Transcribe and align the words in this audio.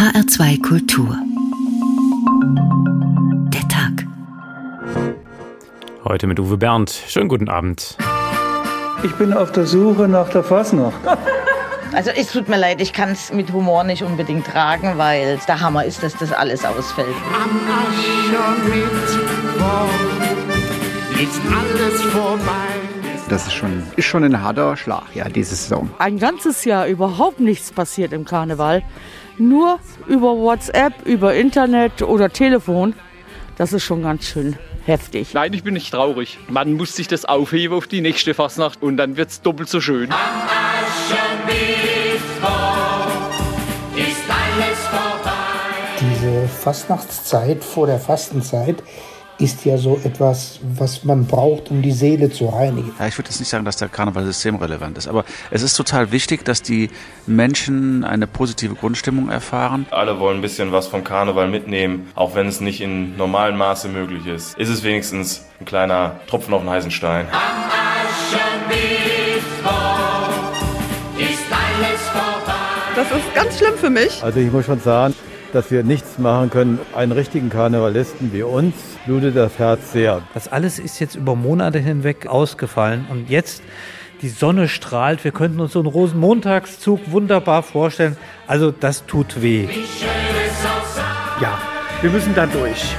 HR2 0.00 0.62
Kultur. 0.62 1.14
Der 3.52 3.68
Tag. 3.68 4.06
Heute 6.04 6.26
mit 6.26 6.40
Uwe 6.40 6.56
Bernd. 6.56 6.90
Schönen 7.06 7.28
guten 7.28 7.50
Abend. 7.50 7.98
Ich 9.02 9.12
bin 9.16 9.34
auf 9.34 9.52
der 9.52 9.66
Suche 9.66 10.08
nach 10.08 10.30
der 10.30 10.42
Fasnacht. 10.42 10.96
Also 11.92 12.12
es 12.16 12.32
tut 12.32 12.48
mir 12.48 12.56
leid, 12.56 12.80
ich 12.80 12.94
kann 12.94 13.10
es 13.10 13.30
mit 13.30 13.52
Humor 13.52 13.84
nicht 13.84 14.02
unbedingt 14.02 14.46
tragen, 14.46 14.96
weil 14.96 15.38
der 15.46 15.60
Hammer 15.60 15.84
ist, 15.84 16.02
dass 16.02 16.16
das 16.16 16.32
alles 16.32 16.64
ausfällt. 16.64 17.14
Am 17.34 17.60
Aschermittwoch 17.68 18.70
ist 21.20 21.42
alles 21.52 22.00
vorbei. 22.04 22.70
Das 23.28 23.46
ist 23.46 23.52
schon, 23.52 23.82
ist 23.96 24.06
schon 24.06 24.24
ein 24.24 24.42
harter 24.42 24.76
Schlag, 24.78 25.14
ja, 25.14 25.28
diese 25.28 25.54
Saison. 25.54 25.90
Ein 25.98 26.18
ganzes 26.18 26.64
Jahr 26.64 26.86
überhaupt 26.86 27.38
nichts 27.38 27.70
passiert 27.70 28.14
im 28.14 28.24
Karneval. 28.24 28.82
Nur 29.40 29.78
über 30.06 30.36
WhatsApp, 30.36 31.06
über 31.06 31.34
Internet 31.34 32.02
oder 32.02 32.28
Telefon. 32.28 32.94
Das 33.56 33.72
ist 33.72 33.84
schon 33.84 34.02
ganz 34.02 34.26
schön 34.26 34.58
heftig. 34.84 35.32
Nein, 35.32 35.54
ich 35.54 35.64
bin 35.64 35.72
nicht 35.72 35.90
traurig. 35.90 36.38
Man 36.48 36.74
muss 36.74 36.94
sich 36.94 37.08
das 37.08 37.24
aufheben 37.24 37.74
auf 37.74 37.86
die 37.86 38.02
nächste 38.02 38.34
Fastnacht 38.34 38.82
und 38.82 38.98
dann 38.98 39.16
wird 39.16 39.30
es 39.30 39.40
doppelt 39.40 39.70
so 39.70 39.80
schön. 39.80 40.10
Diese 46.00 46.48
Fastnachtszeit 46.48 47.64
vor 47.64 47.86
der 47.86 47.98
Fastenzeit 47.98 48.82
ist 49.40 49.64
ja 49.64 49.78
so 49.78 49.98
etwas, 50.04 50.60
was 50.62 51.04
man 51.04 51.26
braucht, 51.26 51.70
um 51.70 51.82
die 51.82 51.92
Seele 51.92 52.30
zu 52.30 52.46
reinigen. 52.46 52.92
Ja, 52.98 53.06
ich 53.06 53.16
würde 53.16 53.30
jetzt 53.30 53.40
nicht 53.40 53.48
sagen, 53.48 53.64
dass 53.64 53.76
der 53.76 53.88
Karneval 53.88 54.24
systemrelevant 54.24 54.98
ist, 54.98 55.08
aber 55.08 55.24
es 55.50 55.62
ist 55.62 55.74
total 55.74 56.12
wichtig, 56.12 56.44
dass 56.44 56.62
die 56.62 56.90
Menschen 57.26 58.04
eine 58.04 58.26
positive 58.26 58.74
Grundstimmung 58.74 59.30
erfahren. 59.30 59.86
Alle 59.90 60.18
wollen 60.20 60.38
ein 60.38 60.42
bisschen 60.42 60.72
was 60.72 60.86
vom 60.86 61.04
Karneval 61.04 61.48
mitnehmen, 61.48 62.08
auch 62.14 62.34
wenn 62.34 62.46
es 62.46 62.60
nicht 62.60 62.80
in 62.80 63.16
normalem 63.16 63.56
Maße 63.56 63.88
möglich 63.88 64.26
ist. 64.26 64.58
Ist 64.58 64.68
es 64.68 64.82
wenigstens 64.82 65.46
ein 65.58 65.64
kleiner 65.64 66.20
Tropfen 66.26 66.54
auf 66.54 66.62
den 66.62 66.70
heißen 66.70 66.90
Stein. 66.90 67.26
Das 72.96 73.10
ist 73.12 73.34
ganz 73.34 73.58
schlimm 73.58 73.74
für 73.76 73.90
mich. 73.90 74.22
Also 74.22 74.40
ich 74.40 74.52
muss 74.52 74.66
schon 74.66 74.80
sagen, 74.80 75.14
dass 75.52 75.70
wir 75.70 75.82
nichts 75.82 76.18
machen 76.18 76.50
können. 76.50 76.78
Einen 76.94 77.12
richtigen 77.12 77.50
Karnevalisten 77.50 78.32
wie 78.32 78.42
uns 78.42 78.74
blutet 79.06 79.36
das 79.36 79.58
Herz 79.58 79.92
sehr. 79.92 80.22
Das 80.34 80.48
alles 80.48 80.78
ist 80.78 80.98
jetzt 81.00 81.14
über 81.14 81.36
Monate 81.36 81.78
hinweg 81.78 82.26
ausgefallen 82.26 83.06
und 83.10 83.28
jetzt 83.30 83.62
die 84.22 84.28
Sonne 84.28 84.68
strahlt. 84.68 85.24
Wir 85.24 85.32
könnten 85.32 85.60
uns 85.60 85.72
so 85.72 85.80
einen 85.80 85.88
Rosenmontagszug 85.88 87.00
wunderbar 87.10 87.62
vorstellen. 87.62 88.16
Also 88.46 88.70
das 88.70 89.06
tut 89.06 89.40
weh. 89.42 89.68
Ja, 91.40 91.58
wir 92.00 92.10
müssen 92.10 92.34
da 92.34 92.46
durch. 92.46 92.96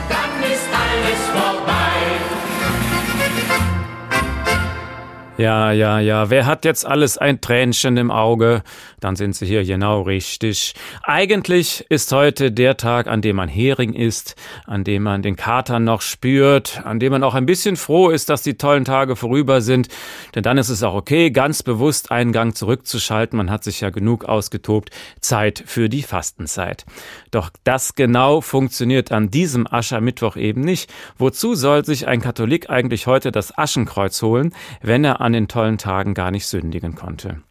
Ja, 5.41 5.71
ja, 5.71 5.99
ja. 5.99 6.29
Wer 6.29 6.45
hat 6.45 6.65
jetzt 6.65 6.85
alles 6.85 7.17
ein 7.17 7.41
Tränchen 7.41 7.97
im 7.97 8.11
Auge? 8.11 8.61
Dann 8.99 9.15
sind 9.15 9.35
Sie 9.35 9.47
hier 9.47 9.65
genau 9.65 10.03
richtig. 10.03 10.75
Eigentlich 11.01 11.83
ist 11.89 12.11
heute 12.11 12.51
der 12.51 12.77
Tag, 12.77 13.07
an 13.07 13.23
dem 13.23 13.37
man 13.37 13.49
Hering 13.49 13.93
isst, 13.93 14.35
an 14.67 14.83
dem 14.83 15.01
man 15.01 15.23
den 15.23 15.35
Kater 15.35 15.79
noch 15.79 16.01
spürt, 16.01 16.85
an 16.85 16.99
dem 16.99 17.13
man 17.13 17.23
auch 17.23 17.33
ein 17.33 17.47
bisschen 17.47 17.75
froh 17.75 18.09
ist, 18.09 18.29
dass 18.29 18.43
die 18.43 18.53
tollen 18.53 18.85
Tage 18.85 19.15
vorüber 19.15 19.61
sind. 19.61 19.87
Denn 20.35 20.43
dann 20.43 20.59
ist 20.59 20.69
es 20.69 20.83
auch 20.83 20.93
okay, 20.93 21.31
ganz 21.31 21.63
bewusst 21.63 22.11
einen 22.11 22.33
Gang 22.33 22.55
zurückzuschalten. 22.55 23.35
Man 23.35 23.49
hat 23.49 23.63
sich 23.63 23.81
ja 23.81 23.89
genug 23.89 24.25
ausgetobt. 24.25 24.91
Zeit 25.21 25.63
für 25.65 25.89
die 25.89 26.03
Fastenzeit. 26.03 26.85
Doch 27.31 27.49
das 27.63 27.95
genau 27.95 28.41
funktioniert 28.41 29.11
an 29.11 29.31
diesem 29.31 29.65
Aschermittwoch 29.65 30.35
eben 30.35 30.61
nicht. 30.61 30.93
Wozu 31.17 31.55
soll 31.55 31.83
sich 31.83 32.07
ein 32.07 32.21
Katholik 32.21 32.69
eigentlich 32.69 33.07
heute 33.07 33.31
das 33.31 33.57
Aschenkreuz 33.57 34.21
holen, 34.21 34.53
wenn 34.83 35.03
er 35.03 35.19
an 35.19 35.30
den 35.33 35.47
tollen 35.47 35.77
Tagen 35.77 36.13
gar 36.13 36.31
nicht 36.31 36.47
sündigen 36.47 36.95
konnte. 36.95 37.41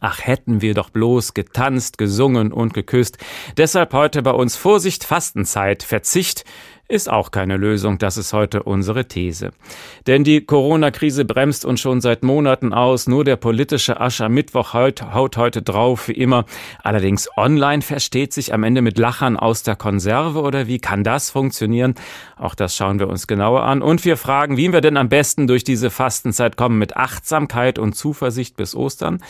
Ach, 0.00 0.20
hätten 0.24 0.60
wir 0.62 0.74
doch 0.74 0.90
bloß 0.90 1.34
getanzt, 1.34 1.96
gesungen 1.96 2.52
und 2.52 2.74
geküsst. 2.74 3.18
Deshalb 3.56 3.92
heute 3.92 4.22
bei 4.22 4.32
uns 4.32 4.56
Vorsicht, 4.56 5.04
Fastenzeit, 5.04 5.82
Verzicht, 5.82 6.44
ist 6.88 7.10
auch 7.10 7.30
keine 7.32 7.56
Lösung, 7.56 7.98
das 7.98 8.16
ist 8.16 8.32
heute 8.32 8.62
unsere 8.62 9.06
These. 9.06 9.50
Denn 10.06 10.22
die 10.22 10.44
Corona-Krise 10.44 11.24
bremst 11.24 11.64
uns 11.64 11.80
schon 11.80 12.00
seit 12.00 12.22
Monaten 12.22 12.72
aus, 12.72 13.08
nur 13.08 13.24
der 13.24 13.36
politische 13.36 14.00
Aschermittwoch 14.00 14.72
haut, 14.72 15.02
haut 15.02 15.36
heute 15.36 15.62
drauf, 15.62 16.06
wie 16.06 16.12
immer. 16.12 16.44
Allerdings 16.82 17.28
online 17.36 17.82
versteht 17.82 18.32
sich 18.32 18.54
am 18.54 18.62
Ende 18.62 18.82
mit 18.82 18.98
Lachern 18.98 19.36
aus 19.36 19.64
der 19.64 19.74
Konserve 19.74 20.40
oder 20.40 20.68
wie 20.68 20.78
kann 20.78 21.02
das 21.02 21.30
funktionieren? 21.30 21.96
Auch 22.36 22.54
das 22.54 22.76
schauen 22.76 23.00
wir 23.00 23.08
uns 23.08 23.26
genauer 23.26 23.64
an 23.64 23.82
und 23.82 24.04
wir 24.04 24.16
fragen, 24.16 24.56
wie 24.56 24.72
wir 24.72 24.80
denn 24.80 24.96
am 24.96 25.08
besten 25.08 25.48
durch 25.48 25.64
diese 25.64 25.90
Fastenzeit 25.90 26.56
kommen 26.56 26.78
mit 26.78 26.96
Achtsamkeit 26.96 27.80
und 27.80 27.94
Zuversicht 27.94 28.56
bis 28.56 28.76
Ostern. 28.76 29.22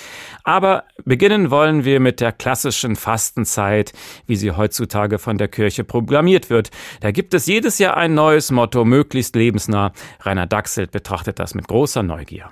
Aber 0.44 0.84
beginnen 1.04 1.50
wollen 1.50 1.84
wir 1.84 2.00
mit 2.00 2.20
der 2.20 2.32
klassischen 2.32 2.96
Fastenzeit, 2.96 3.92
wie 4.26 4.36
sie 4.36 4.50
heutzutage 4.50 5.18
von 5.18 5.38
der 5.38 5.48
Kirche 5.48 5.84
proklamiert 5.84 6.50
wird. 6.50 6.70
Da 7.00 7.12
gibt 7.12 7.32
es 7.32 7.45
jedes 7.46 7.78
Jahr 7.78 7.96
ein 7.96 8.14
neues 8.14 8.50
Motto, 8.50 8.84
möglichst 8.84 9.36
lebensnah. 9.36 9.92
Rainer 10.20 10.46
Dachselt 10.46 10.90
betrachtet 10.90 11.38
das 11.38 11.54
mit 11.54 11.68
großer 11.68 12.02
Neugier. 12.02 12.50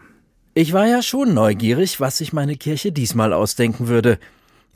Ich 0.55 0.72
war 0.72 0.87
ja 0.87 1.03
schon 1.03 1.34
neugierig, 1.34 2.00
was 2.00 2.19
sich 2.19 2.32
meine 2.32 2.56
Kirche 2.56 2.93
diesmal 2.93 3.33
ausdenken 3.33 3.88
würde. 3.88 4.19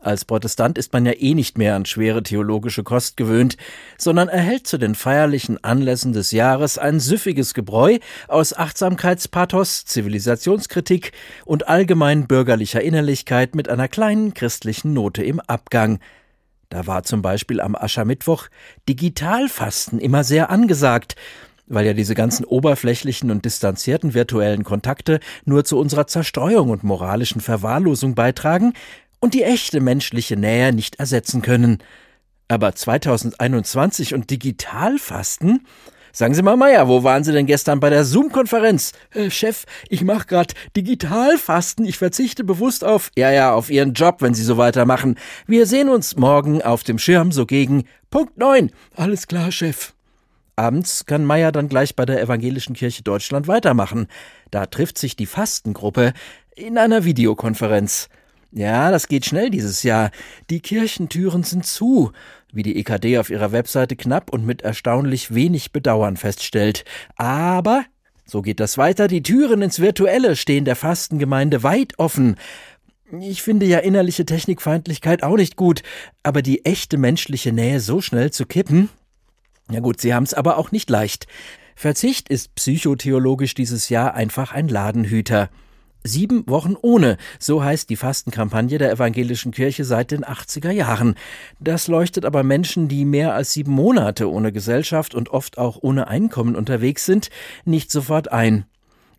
Als 0.01 0.25
Protestant 0.25 0.79
ist 0.79 0.93
man 0.93 1.07
ja 1.07 1.13
eh 1.17 1.35
nicht 1.35 1.59
mehr 1.59 1.75
an 1.75 1.85
schwere 1.85 2.23
theologische 2.23 2.85
Kost 2.85 3.17
gewöhnt, 3.17 3.57
sondern 3.97 4.29
erhält 4.29 4.67
zu 4.67 4.79
den 4.79 4.95
feierlichen 4.95 5.63
Anlässen 5.65 6.13
des 6.13 6.31
Jahres 6.31 6.79
ein 6.79 7.01
süffiges 7.01 7.53
Gebräu 7.53 7.99
aus 8.29 8.57
Achtsamkeitspathos, 8.57 9.85
Zivilisationskritik 9.87 11.13
und 11.45 11.69
allgemein 11.69 12.29
bürgerlicher 12.29 12.81
Innerlichkeit 12.81 13.57
mit 13.57 13.69
einer 13.69 13.89
kleinen 13.89 14.35
christlichen 14.35 14.93
Note 14.93 15.25
im 15.25 15.41
Abgang. 15.41 15.99
Da 16.69 16.87
war 16.87 17.03
zum 17.03 17.23
Beispiel 17.23 17.61
am 17.61 17.75
Aschermittwoch 17.75 18.49
Digitalfasten 18.89 19.99
immer 19.99 20.23
sehr 20.23 20.51
angesagt, 20.51 21.17
weil 21.67 21.87
ja 21.87 21.93
diese 21.95 22.15
ganzen 22.15 22.45
oberflächlichen 22.45 23.31
und 23.31 23.45
distanzierten 23.45 24.15
virtuellen 24.15 24.65
Kontakte 24.65 25.21
nur 25.45 25.65
zu 25.65 25.79
unserer 25.79 26.07
Zerstreuung 26.07 26.71
und 26.71 26.85
moralischen 26.85 27.41
Verwahrlosung 27.41 28.15
beitragen 28.15 28.75
und 29.21 29.35
die 29.35 29.45
echte 29.45 29.81
menschliche 29.81 30.37
Nähe 30.37 30.73
nicht 30.73 30.97
ersetzen 30.97 31.43
können. 31.43 31.79
Aber 32.49 32.75
2021 32.75 34.15
und 34.15 34.31
Digitalfasten? 34.31 35.67
Sagen 36.19 36.35
Sie 36.35 36.43
mal, 36.43 36.57
Meier, 36.57 36.89
wo 36.89 37.05
waren 37.05 37.23
Sie 37.23 37.31
denn 37.31 37.47
gestern 37.47 37.79
bei 37.79 37.91
der 37.91 38.05
Zoom-Konferenz? 38.05 38.91
Äh, 39.15 39.31
Chef, 39.31 39.67
ich 39.89 40.03
mache 40.03 40.27
gerade 40.27 40.53
Digitalfasten. 40.77 41.85
Ich 41.85 41.97
verzichte 41.97 42.43
bewusst 42.43 42.83
auf, 42.83 43.13
ja, 43.17 43.31
ja, 43.31 43.55
auf 43.55 43.71
Ihren 43.71 43.93
Job, 43.93 44.17
wenn 44.19 44.35
Sie 44.35 44.43
so 44.43 44.57
weitermachen. 44.57 45.15
Wir 45.47 45.65
sehen 45.65 45.89
uns 45.89 46.17
morgen 46.17 46.61
auf 46.61 46.83
dem 46.83 46.99
Schirm 46.99 47.31
so 47.31 47.47
gegen 47.47 47.85
Punkt 48.11 48.37
9. 48.37 48.73
Alles 48.97 49.29
klar, 49.29 49.53
Chef. 49.53 49.93
Abends 50.57 51.07
kann 51.07 51.25
Meier 51.25 51.53
dann 51.53 51.69
gleich 51.69 51.95
bei 51.95 52.05
der 52.05 52.21
Evangelischen 52.21 52.75
Kirche 52.75 53.05
Deutschland 53.05 53.47
weitermachen. 53.47 54.09
Da 54.51 54.67
trifft 54.67 54.99
sich 54.99 55.15
die 55.15 55.27
Fastengruppe 55.27 56.15
in 56.57 56.79
einer 56.79 57.05
Videokonferenz. 57.05 58.09
Ja, 58.51 58.91
das 58.91 59.09
geht 59.09 59.27
schnell 59.27 59.51
dieses 59.51 59.83
Jahr. 59.83 60.11
Die 60.49 60.61
Kirchentüren 60.61 61.43
sind 61.45 61.67
zu, 61.67 62.13
wie 62.53 62.63
die 62.63 62.77
EKD 62.77 63.19
auf 63.19 63.31
ihrer 63.31 63.53
Webseite 63.53 63.97
knapp 63.97 64.31
und 64.33 64.47
mit 64.47 64.63
erstaunlich 64.63 65.35
wenig 65.35 65.73
Bedauern 65.73 66.17
feststellt. 66.17 66.85
Aber, 67.17 67.85
so 68.25 68.43
geht 68.43 68.61
das 68.61 68.79
weiter, 68.79 69.09
die 69.09 69.23
Türen 69.23 69.63
ins 69.63 69.81
Virtuelle 69.81 70.37
stehen 70.37 70.65
der 70.65 70.77
Fastengemeinde 70.77 71.63
weit 71.63 71.99
offen. 71.99 72.37
Ich 73.21 73.43
finde 73.43 73.65
ja 73.67 73.79
innerliche 73.79 74.27
Technikfeindlichkeit 74.27 75.23
auch 75.23 75.37
nicht 75.37 75.57
gut, 75.57 75.83
aber 76.23 76.43
die 76.43 76.65
echte 76.65 76.99
menschliche 76.99 77.53
Nähe 77.53 77.81
so 77.81 78.01
schnell 78.01 78.31
zu 78.31 78.45
kippen? 78.45 78.91
Ja 79.71 79.81
gut, 79.81 80.01
Sie 80.01 80.13
haben's 80.13 80.35
aber 80.35 80.59
auch 80.59 80.73
nicht 80.73 80.91
leicht. 80.91 81.27
Verzicht 81.75 82.29
ist 82.29 82.55
psychotheologisch 82.55 83.55
dieses 83.55 83.89
Jahr 83.89 84.15
einfach 84.15 84.53
ein 84.53 84.69
Ladenhüter. 84.69 85.49
Sieben 86.05 86.49
Wochen 86.49 86.75
ohne, 86.81 87.17
so 87.39 87.63
heißt 87.63 87.91
die 87.91 87.97
Fastenkampagne 87.97 88.79
der 88.79 88.93
evangelischen 88.93 89.53
Kirche 89.53 89.85
seit 89.85 90.11
den 90.11 90.25
80er 90.25 90.71
Jahren. 90.71 91.17
Das 91.61 91.89
leuchtet 91.89 92.25
aber 92.25 92.43
Menschen, 92.43 92.89
die 92.89 93.05
mehr 93.05 93.35
als 93.35 93.53
sieben 93.53 93.73
Monate 93.73 94.31
ohne 94.31 94.53
Gesellschaft 94.53 95.15
und 95.15 95.31
oft 95.31 95.59
auch 95.59 95.79
ohne 95.83 96.09
Einkommen 96.09 96.57
unterwegs 96.57 97.05
sind, 97.05 97.31
nicht 97.65 97.91
sofort 97.91 98.33
ein. 98.33 98.65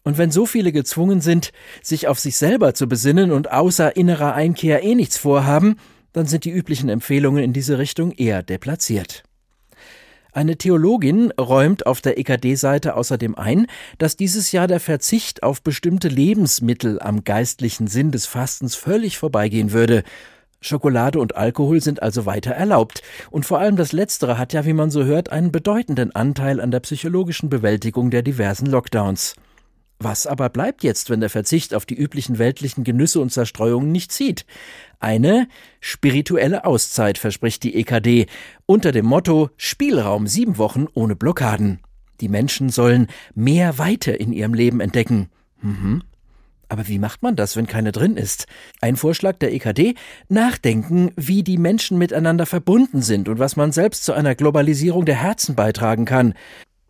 Und 0.03 0.17
wenn 0.17 0.31
so 0.31 0.45
viele 0.45 0.71
gezwungen 0.71 1.21
sind, 1.21 1.51
sich 1.83 2.07
auf 2.07 2.19
sich 2.19 2.37
selber 2.37 2.73
zu 2.73 2.87
besinnen 2.87 3.31
und 3.31 3.51
außer 3.51 3.95
innerer 3.95 4.33
Einkehr 4.33 4.81
eh 4.81 4.95
nichts 4.95 5.17
vorhaben, 5.17 5.75
dann 6.13 6.25
sind 6.25 6.45
die 6.45 6.51
üblichen 6.51 6.89
Empfehlungen 6.89 7.43
in 7.43 7.53
diese 7.53 7.77
Richtung 7.77 8.11
eher 8.13 8.41
deplatziert. 8.41 9.23
Eine 10.31 10.57
Theologin 10.57 11.31
räumt 11.39 11.87
auf 11.87 12.01
der 12.01 12.19
EKD-Seite 12.19 12.95
außerdem 12.95 13.35
ein, 13.35 13.65
dass 13.97 14.15
dieses 14.15 14.51
Jahr 14.51 14.67
der 14.67 14.79
Verzicht 14.79 15.41
auf 15.41 15.63
bestimmte 15.63 16.07
Lebensmittel 16.07 17.01
am 17.01 17.23
geistlichen 17.23 17.87
Sinn 17.87 18.11
des 18.11 18.27
Fastens 18.27 18.75
völlig 18.75 19.17
vorbeigehen 19.17 19.71
würde. 19.71 20.03
Schokolade 20.61 21.19
und 21.19 21.35
Alkohol 21.35 21.81
sind 21.81 22.03
also 22.03 22.25
weiter 22.25 22.51
erlaubt. 22.51 23.01
Und 23.31 23.45
vor 23.45 23.59
allem 23.59 23.75
das 23.75 23.91
Letztere 23.91 24.37
hat 24.37 24.53
ja, 24.53 24.65
wie 24.65 24.73
man 24.73 24.91
so 24.91 25.03
hört, 25.03 25.31
einen 25.31 25.51
bedeutenden 25.51 26.15
Anteil 26.15 26.61
an 26.61 26.69
der 26.69 26.81
psychologischen 26.81 27.49
Bewältigung 27.49 28.11
der 28.11 28.21
diversen 28.21 28.67
Lockdowns. 28.67 29.35
Was 30.01 30.27
aber 30.27 30.47
bleibt 30.47 30.83
jetzt, 30.83 31.09
wenn 31.09 31.19
der 31.19 31.29
Verzicht 31.29 31.73
auf 31.73 31.85
die 31.85 31.95
üblichen 31.95 32.39
weltlichen 32.39 32.85
Genüsse 32.85 33.19
und 33.19 33.33
Zerstreuungen 33.33 33.91
nicht 33.91 34.13
zieht? 34.13 34.45
Eine 34.99 35.49
spirituelle 35.81 36.63
Auszeit 36.63 37.17
verspricht 37.17 37.63
die 37.63 37.75
EKD 37.75 38.27
unter 38.65 38.93
dem 38.93 39.05
Motto 39.05 39.49
Spielraum 39.57 40.25
sieben 40.25 40.57
Wochen 40.57 40.87
ohne 40.93 41.17
Blockaden. 41.17 41.81
Die 42.21 42.29
Menschen 42.29 42.69
sollen 42.69 43.07
mehr 43.35 43.77
Weite 43.77 44.11
in 44.11 44.31
ihrem 44.31 44.53
Leben 44.53 44.79
entdecken. 44.79 45.27
Mhm. 45.61 46.03
Aber 46.69 46.87
wie 46.87 46.99
macht 46.99 47.23
man 47.23 47.35
das, 47.35 47.57
wenn 47.57 47.67
keine 47.67 47.91
drin 47.91 48.15
ist? 48.15 48.45
Ein 48.79 48.95
Vorschlag 48.95 49.37
der 49.39 49.51
EKD? 49.51 49.95
Nachdenken, 50.29 51.11
wie 51.15 51.43
die 51.43 51.57
Menschen 51.57 51.97
miteinander 51.97 52.45
verbunden 52.45 53.01
sind 53.01 53.27
und 53.27 53.39
was 53.39 53.55
man 53.55 53.71
selbst 53.71 54.05
zu 54.05 54.13
einer 54.13 54.35
Globalisierung 54.35 55.03
der 55.03 55.15
Herzen 55.15 55.55
beitragen 55.55 56.05
kann. 56.05 56.35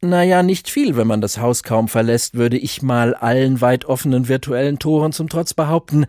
Naja, 0.02 0.44
nicht 0.44 0.70
viel, 0.70 0.96
wenn 0.96 1.08
man 1.08 1.20
das 1.20 1.40
Haus 1.40 1.62
kaum 1.62 1.90
verlässt, 1.90 2.36
würde 2.36 2.58
ich 2.58 2.82
mal 2.82 3.14
allen 3.14 3.60
weit 3.60 3.84
offenen 3.84 4.30
virtuellen 4.30 4.80
Toren 4.80 5.12
zum 5.12 5.28
Trotz 5.28 5.54
behaupten. 5.54 6.06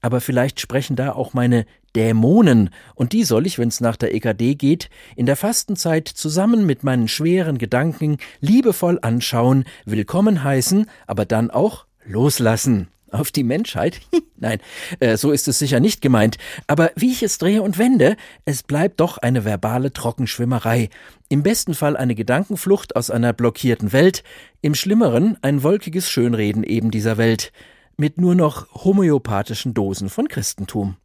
Aber 0.00 0.20
vielleicht 0.20 0.60
sprechen 0.60 0.94
da 0.94 1.12
auch 1.12 1.34
meine 1.34 1.66
Dämonen, 1.96 2.70
und 2.94 3.12
die 3.12 3.24
soll 3.24 3.46
ich, 3.46 3.58
wenn's 3.58 3.80
nach 3.80 3.96
der 3.96 4.14
EKD 4.14 4.54
geht, 4.54 4.88
in 5.16 5.26
der 5.26 5.36
Fastenzeit 5.36 6.06
zusammen 6.06 6.64
mit 6.64 6.84
meinen 6.84 7.08
schweren 7.08 7.58
Gedanken 7.58 8.18
liebevoll 8.40 9.00
anschauen, 9.02 9.64
willkommen 9.84 10.44
heißen, 10.44 10.86
aber 11.06 11.24
dann 11.24 11.50
auch 11.50 11.86
loslassen 12.04 12.88
auf 13.14 13.30
die 13.30 13.44
Menschheit? 13.44 14.00
Nein, 14.36 14.58
äh, 15.00 15.16
so 15.16 15.32
ist 15.32 15.48
es 15.48 15.58
sicher 15.58 15.80
nicht 15.80 16.02
gemeint. 16.02 16.36
Aber 16.66 16.90
wie 16.96 17.12
ich 17.12 17.22
es 17.22 17.38
drehe 17.38 17.62
und 17.62 17.78
wende, 17.78 18.16
es 18.44 18.62
bleibt 18.62 19.00
doch 19.00 19.18
eine 19.18 19.44
verbale 19.44 19.92
Trockenschwimmerei. 19.92 20.90
Im 21.28 21.42
besten 21.42 21.74
Fall 21.74 21.96
eine 21.96 22.14
Gedankenflucht 22.14 22.96
aus 22.96 23.10
einer 23.10 23.32
blockierten 23.32 23.92
Welt, 23.92 24.22
im 24.60 24.74
schlimmeren 24.74 25.38
ein 25.42 25.62
wolkiges 25.62 26.10
Schönreden 26.10 26.64
eben 26.64 26.90
dieser 26.90 27.16
Welt, 27.16 27.52
mit 27.96 28.18
nur 28.18 28.34
noch 28.34 28.84
homöopathischen 28.84 29.72
Dosen 29.72 30.10
von 30.10 30.28
Christentum. 30.28 30.96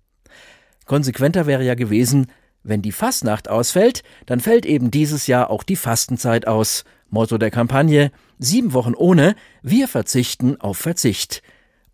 Konsequenter 0.86 1.46
wäre 1.46 1.64
ja 1.64 1.76
gewesen, 1.76 2.28
wenn 2.64 2.82
die 2.82 2.92
Fastnacht 2.92 3.50
ausfällt, 3.50 4.04
dann 4.26 4.40
fällt 4.40 4.66
eben 4.66 4.92
dieses 4.92 5.28
Jahr 5.28 5.50
auch 5.50 5.64
die 5.64 5.76
Fastenzeit 5.76 6.48
aus. 6.48 6.84
Motto 7.10 7.38
der 7.38 7.52
Kampagne: 7.52 8.12
Sieben 8.38 8.74
Wochen 8.74 8.94
ohne, 8.96 9.36
wir 9.62 9.88
verzichten 9.88 10.60
auf 10.60 10.78
Verzicht. 10.78 11.42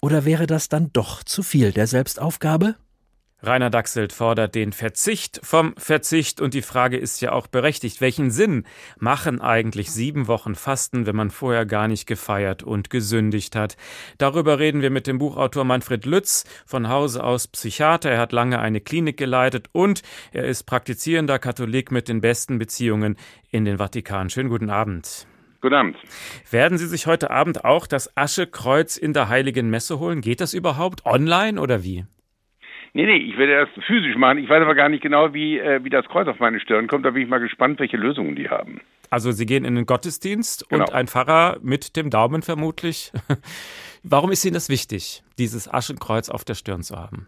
Oder 0.06 0.24
wäre 0.24 0.46
das 0.46 0.70
dann 0.70 0.92
doch 0.94 1.24
zu 1.24 1.42
viel 1.42 1.72
der 1.72 1.88
Selbstaufgabe? 1.88 2.76
Rainer 3.42 3.72
Dachselt 3.72 4.14
fordert 4.14 4.54
den 4.54 4.72
Verzicht 4.72 5.40
vom 5.42 5.74
Verzicht 5.78 6.42
und 6.42 6.54
die 6.54 6.62
Frage 6.62 6.96
ist 6.96 7.22
ja 7.22 7.32
auch 7.32 7.48
berechtigt, 7.48 8.02
welchen 8.02 8.30
Sinn 8.30 8.66
machen 9.00 9.42
eigentlich 9.42 9.92
sieben 9.92 10.28
Wochen 10.28 10.54
Fasten, 10.54 11.08
wenn 11.08 11.16
man 11.16 11.32
vorher 11.32 11.66
gar 11.66 11.88
nicht 11.88 12.06
gefeiert 12.06 12.62
und 12.62 12.92
gesündigt 12.92 13.56
hat? 13.56 13.78
Darüber 14.20 14.60
reden 14.60 14.84
wir 14.84 14.92
mit 14.92 15.08
dem 15.08 15.18
Buchautor 15.18 15.64
Manfred 15.64 16.06
Lütz, 16.06 16.44
von 16.68 16.88
Hause 16.88 17.24
aus 17.24 17.48
Psychiater. 17.48 18.12
Er 18.12 18.20
hat 18.20 18.32
lange 18.32 18.60
eine 18.60 18.82
Klinik 18.82 19.18
geleitet 19.18 19.70
und 19.72 20.04
er 20.32 20.46
ist 20.46 20.66
praktizierender 20.68 21.40
Katholik 21.40 21.92
mit 21.92 22.10
den 22.10 22.22
besten 22.22 22.60
Beziehungen 22.60 23.18
in 23.50 23.66
den 23.66 23.80
Vatikan. 23.80 24.30
Schönen 24.30 24.50
guten 24.50 24.70
Abend. 24.70 25.26
Guten 25.66 25.74
Abend. 25.78 25.98
Werden 26.52 26.78
Sie 26.78 26.86
sich 26.86 27.08
heute 27.08 27.32
Abend 27.32 27.66
auch 27.66 27.88
das 27.88 28.16
Aschekreuz 28.16 28.98
in 28.98 29.14
der 29.14 29.30
Heiligen 29.30 29.72
Messe 29.72 29.98
holen? 29.98 30.22
Geht 30.22 30.40
das 30.40 30.54
überhaupt 30.54 31.08
online 31.08 31.60
oder 31.60 31.84
wie? 31.84 32.06
Nee, 32.94 33.08
nee, 33.08 33.18
ich 33.18 33.36
werde 33.36 33.66
das 33.66 33.86
physisch 33.86 34.16
machen. 34.16 34.38
Ich 34.38 34.48
weiß 34.48 34.62
aber 34.62 34.76
gar 34.76 34.90
nicht 34.90 35.02
genau, 35.02 35.34
wie, 35.34 35.58
äh, 35.58 35.84
wie 35.84 35.90
das 35.90 36.06
Kreuz 36.06 36.28
auf 36.28 36.40
meine 36.40 36.60
Stirn 36.60 36.86
kommt. 36.86 37.04
Da 37.04 37.10
bin 37.10 37.24
ich 37.24 37.28
mal 37.28 37.40
gespannt, 37.40 37.80
welche 37.80 37.98
Lösungen 37.98 38.36
die 38.36 38.48
haben. 38.48 38.80
Also 39.10 39.32
Sie 39.32 39.48
gehen 39.48 39.66
in 39.66 39.74
den 39.74 39.88
Gottesdienst 39.88 40.70
genau. 40.70 40.84
und 40.84 40.94
ein 40.94 41.08
Pfarrer 41.08 41.58
mit 41.64 41.96
dem 41.96 42.12
Daumen 42.12 42.44
vermutlich. 42.44 43.12
Warum 44.04 44.32
ist 44.32 44.46
Ihnen 44.46 44.54
das 44.54 44.70
wichtig, 44.70 45.24
dieses 45.40 45.68
Aschenkreuz 45.68 46.30
auf 46.30 46.46
der 46.46 46.54
Stirn 46.54 46.84
zu 46.84 46.96
haben? 46.96 47.28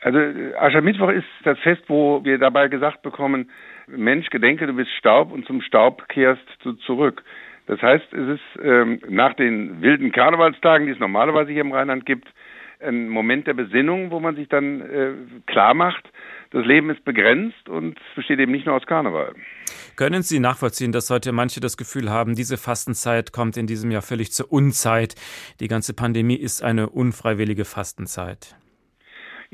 Also 0.00 0.18
Aschermittwoch 0.58 1.10
ist 1.10 1.26
das 1.44 1.58
Fest, 1.58 1.82
wo 1.88 2.24
wir 2.24 2.38
dabei 2.38 2.68
gesagt 2.68 3.02
bekommen, 3.02 3.50
Mensch, 3.86 4.28
gedenke, 4.30 4.66
du 4.66 4.72
bist 4.74 4.90
Staub 4.98 5.32
und 5.32 5.46
zum 5.46 5.60
Staub 5.62 6.08
kehrst 6.08 6.42
du 6.62 6.72
zurück. 6.72 7.22
Das 7.66 7.80
heißt, 7.80 8.12
es 8.12 8.28
ist 8.28 8.62
ähm, 8.62 9.00
nach 9.08 9.34
den 9.34 9.80
wilden 9.80 10.12
Karnevalstagen, 10.12 10.86
die 10.86 10.92
es 10.92 10.98
normalerweise 10.98 11.50
hier 11.52 11.62
im 11.62 11.72
Rheinland 11.72 12.04
gibt, 12.04 12.28
ein 12.80 13.08
Moment 13.08 13.46
der 13.46 13.54
Besinnung, 13.54 14.10
wo 14.10 14.20
man 14.20 14.36
sich 14.36 14.48
dann 14.48 14.80
äh, 14.80 15.12
klar 15.46 15.74
macht, 15.74 16.04
das 16.50 16.64
Leben 16.66 16.90
ist 16.90 17.04
begrenzt 17.04 17.68
und 17.68 17.98
es 17.98 18.14
besteht 18.14 18.38
eben 18.38 18.52
nicht 18.52 18.66
nur 18.66 18.76
aus 18.76 18.86
Karneval. 18.86 19.34
Können 19.96 20.22
Sie 20.22 20.38
nachvollziehen, 20.38 20.92
dass 20.92 21.10
heute 21.10 21.32
manche 21.32 21.60
das 21.60 21.76
Gefühl 21.76 22.10
haben, 22.10 22.34
diese 22.34 22.56
Fastenzeit 22.56 23.32
kommt 23.32 23.56
in 23.56 23.66
diesem 23.66 23.90
Jahr 23.90 24.02
völlig 24.02 24.32
zur 24.32 24.52
Unzeit? 24.52 25.14
Die 25.60 25.68
ganze 25.68 25.94
Pandemie 25.94 26.36
ist 26.36 26.62
eine 26.62 26.90
unfreiwillige 26.90 27.64
Fastenzeit. 27.64 28.56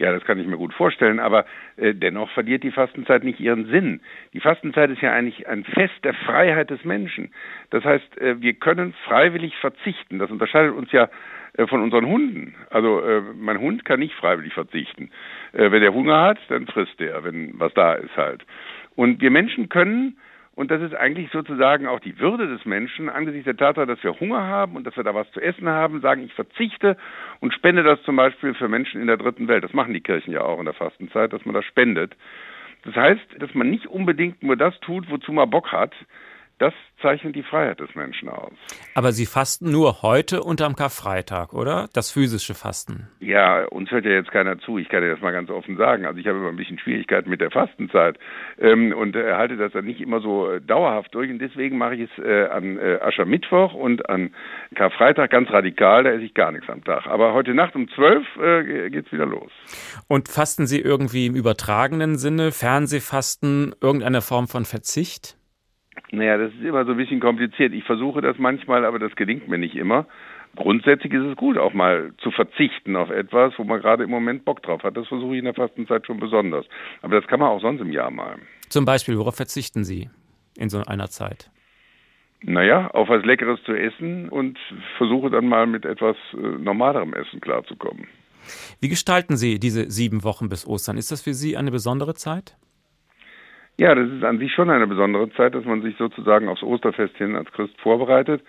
Ja, 0.01 0.13
das 0.15 0.25
kann 0.25 0.39
ich 0.41 0.47
mir 0.47 0.57
gut 0.57 0.73
vorstellen, 0.73 1.21
aber 1.21 1.45
äh, 1.77 1.93
dennoch 1.93 2.31
verliert 2.31 2.63
die 2.63 2.71
Fastenzeit 2.71 3.23
nicht 3.23 3.39
ihren 3.39 3.67
Sinn. 3.67 4.01
Die 4.33 4.41
Fastenzeit 4.41 4.89
ist 4.89 5.03
ja 5.03 5.13
eigentlich 5.13 5.47
ein 5.47 5.63
Fest 5.63 6.03
der 6.05 6.15
Freiheit 6.15 6.71
des 6.71 6.83
Menschen. 6.87 7.35
Das 7.69 7.85
heißt, 7.85 8.17
äh, 8.17 8.41
wir 8.41 8.55
können 8.55 8.95
freiwillig 9.05 9.55
verzichten. 9.59 10.19
Das 10.19 10.31
unterscheidet 10.31 10.73
uns 10.73 10.91
ja 10.91 11.11
äh, 11.53 11.67
von 11.67 11.83
unseren 11.83 12.07
Hunden. 12.07 12.55
Also 12.71 13.03
äh, 13.03 13.21
mein 13.37 13.61
Hund 13.61 13.85
kann 13.85 14.01
nicht 14.01 14.15
freiwillig 14.15 14.55
verzichten. 14.55 15.11
Äh, 15.53 15.71
wenn 15.71 15.83
er 15.83 15.93
Hunger 15.93 16.23
hat, 16.23 16.39
dann 16.49 16.67
frisst 16.67 16.99
er, 16.99 17.23
wenn 17.23 17.61
was 17.61 17.75
da 17.75 17.93
ist 17.93 18.17
halt. 18.17 18.47
Und 18.97 19.21
wir 19.21 19.31
Menschen 19.31 19.69
können 19.69 20.17
und 20.55 20.71
das 20.71 20.83
ist 20.83 20.95
eigentlich 20.95 21.31
sozusagen 21.31 21.87
auch 21.87 22.01
die 22.01 22.19
Würde 22.19 22.49
des 22.49 22.65
Menschen 22.65 23.09
angesichts 23.09 23.45
der 23.45 23.57
Tatsache, 23.57 23.87
dass 23.87 24.03
wir 24.03 24.19
Hunger 24.19 24.47
haben 24.47 24.77
und 24.77 24.87
dass 24.87 24.97
wir 24.97 25.05
da 25.05 25.15
was 25.15 25.31
zu 25.33 25.41
essen 25.41 25.69
haben, 25.69 26.01
sagen, 26.01 26.23
ich 26.25 26.35
verzichte 26.35 26.97
und 27.41 27.55
spende 27.55 27.83
das 27.83 28.03
zum 28.03 28.17
Beispiel 28.17 28.55
für 28.55 28.69
Menschen 28.69 29.01
in 29.01 29.07
der 29.07 29.17
dritten 29.17 29.49
Welt. 29.49 29.65
Das 29.65 29.73
machen 29.73 29.95
die 29.95 30.01
Kirchen 30.01 30.33
ja 30.33 30.43
auch 30.43 30.59
in 30.59 30.65
der 30.65 30.75
Fastenzeit, 30.75 31.33
dass 31.33 31.45
man 31.45 31.55
das 31.55 31.65
spendet. 31.65 32.17
Das 32.83 32.95
heißt, 32.97 33.37
dass 33.39 33.55
man 33.55 33.71
nicht 33.71 33.87
unbedingt 33.87 34.43
nur 34.43 34.57
das 34.57 34.79
tut, 34.81 35.11
wozu 35.11 35.33
man 35.33 35.51
Bock 35.51 35.71
hat, 35.71 35.95
das 36.61 36.75
zeichnet 37.01 37.35
die 37.35 37.43
Freiheit 37.43 37.81
des 37.81 37.95
Menschen 37.95 38.29
aus. 38.29 38.53
Aber 38.95 39.13
Sie 39.13 39.25
fasten 39.25 39.71
nur 39.71 40.03
heute 40.03 40.43
und 40.43 40.61
am 40.61 40.77
Karfreitag, 40.77 41.55
oder? 41.55 41.89
Das 41.95 42.11
physische 42.11 42.55
Fasten. 42.55 43.09
Ja, 43.19 43.65
uns 43.65 43.91
hört 43.91 44.05
ja 44.05 44.11
jetzt 44.11 44.31
keiner 44.31 44.59
zu. 44.59 44.77
Ich 44.77 44.91
kann 44.91 45.03
dir 45.03 45.11
das 45.11 45.23
mal 45.23 45.33
ganz 45.33 45.49
offen 45.49 45.79
sagen. 45.79 46.05
Also 46.05 46.21
ich 46.21 46.27
habe 46.27 46.37
immer 46.37 46.51
ein 46.51 46.57
bisschen 46.57 46.79
Schwierigkeiten 46.79 47.31
mit 47.31 47.41
der 47.41 47.51
Fastenzeit 47.51 48.19
ähm, 48.59 48.93
und 48.93 49.17
äh, 49.17 49.33
halte 49.33 49.57
das 49.57 49.73
dann 49.73 49.87
nicht 49.87 50.03
immer 50.03 50.21
so 50.21 50.51
äh, 50.51 50.61
dauerhaft 50.61 51.15
durch. 51.15 51.31
Und 51.31 51.39
deswegen 51.39 51.79
mache 51.79 51.95
ich 51.95 52.11
es 52.11 52.23
äh, 52.23 52.49
an 52.49 52.79
äh, 52.79 52.99
Aschermittwoch 53.01 53.73
und 53.73 54.07
an 54.11 54.35
Karfreitag 54.75 55.31
ganz 55.31 55.51
radikal. 55.51 56.05
Da 56.05 56.11
esse 56.11 56.25
ich 56.25 56.35
gar 56.35 56.53
nichts 56.53 56.69
am 56.69 56.85
Tag. 56.85 57.07
Aber 57.07 57.33
heute 57.33 57.55
Nacht 57.55 57.75
um 57.75 57.89
zwölf 57.89 58.27
äh, 58.37 58.91
geht's 58.91 59.11
wieder 59.13 59.27
los. 59.27 59.51
Und 60.09 60.29
fasten 60.29 60.67
Sie 60.67 60.81
irgendwie 60.81 61.25
im 61.25 61.37
übertragenen 61.37 62.19
Sinne, 62.19 62.53
Fernsehfasten, 62.53 63.75
irgendeine 63.81 64.21
Form 64.21 64.47
von 64.47 64.67
Verzicht? 64.67 65.40
Naja, 66.13 66.39
das 66.39 66.53
ist 66.53 66.63
immer 66.63 66.85
so 66.85 66.93
ein 66.93 66.97
bisschen 66.97 67.21
kompliziert. 67.21 67.73
Ich 67.73 67.85
versuche 67.85 68.21
das 68.21 68.39
manchmal, 68.39 68.85
aber 68.85 68.99
das 68.99 69.15
gelingt 69.15 69.49
mir 69.49 69.59
nicht 69.59 69.77
immer. 69.77 70.07
Grundsätzlich 70.57 71.13
ist 71.13 71.25
es 71.25 71.37
gut, 71.37 71.57
auch 71.57 71.73
mal 71.73 72.13
zu 72.19 72.33
verzichten 72.33 72.97
auf 72.97 73.11
etwas, 73.11 73.53
wo 73.57 73.65
man 73.65 73.81
gerade 73.81 74.03
im 74.03 74.11
Moment 74.11 74.45
Bock 74.45 74.63
drauf 74.63 74.83
hat. 74.83 74.97
Das 74.97 75.07
versuche 75.07 75.35
ich 75.35 75.39
in 75.39 75.45
der 75.45 75.55
Fastenzeit 75.55 76.07
schon 76.07 76.19
besonders. 76.19 76.67
Aber 77.03 77.21
das 77.21 77.29
kann 77.29 77.39
man 77.39 77.51
auch 77.51 77.61
sonst 77.61 77.81
im 77.81 77.93
Jahr 77.93 78.11
mal. 78.11 78.37
Zum 78.69 78.85
Beispiel, 78.85 79.17
worauf 79.17 79.37
verzichten 79.37 79.85
Sie 79.85 80.11
in 80.59 80.69
so 80.69 80.83
einer 80.85 81.09
Zeit? 81.09 81.51
Naja, 82.43 82.89
auf 82.89 83.09
was 83.09 83.25
Leckeres 83.25 83.63
zu 83.65 83.73
essen 83.73 84.29
und 84.29 84.59
versuche 84.97 85.31
dann 85.31 85.47
mal 85.47 85.67
mit 85.67 85.85
etwas 85.85 86.17
äh, 86.33 86.37
normalerem 86.37 87.15
Essen 87.15 87.41
klarzukommen. 87.41 88.09
Wie 88.81 88.89
gestalten 88.89 89.37
Sie 89.37 89.61
diese 89.61 89.91
sieben 89.91 90.25
Wochen 90.25 90.49
bis 90.49 90.67
Ostern? 90.67 90.97
Ist 90.97 91.13
das 91.13 91.21
für 91.21 91.35
Sie 91.35 91.57
eine 91.57 91.71
besondere 91.71 92.15
Zeit? 92.15 92.57
Ja, 93.81 93.95
das 93.95 94.11
ist 94.11 94.23
an 94.25 94.39
sich 94.39 94.53
schon 94.53 94.69
eine 94.69 94.87
besondere 94.87 95.31
Zeit, 95.31 95.55
dass 95.55 95.65
man 95.65 95.81
sich 95.81 95.97
sozusagen 95.97 96.51
aufs 96.51 96.63
Osterfest 96.63 97.17
hin 97.17 97.35
als 97.35 97.51
Christ 97.51 97.81
vorbereitet. 97.81 98.43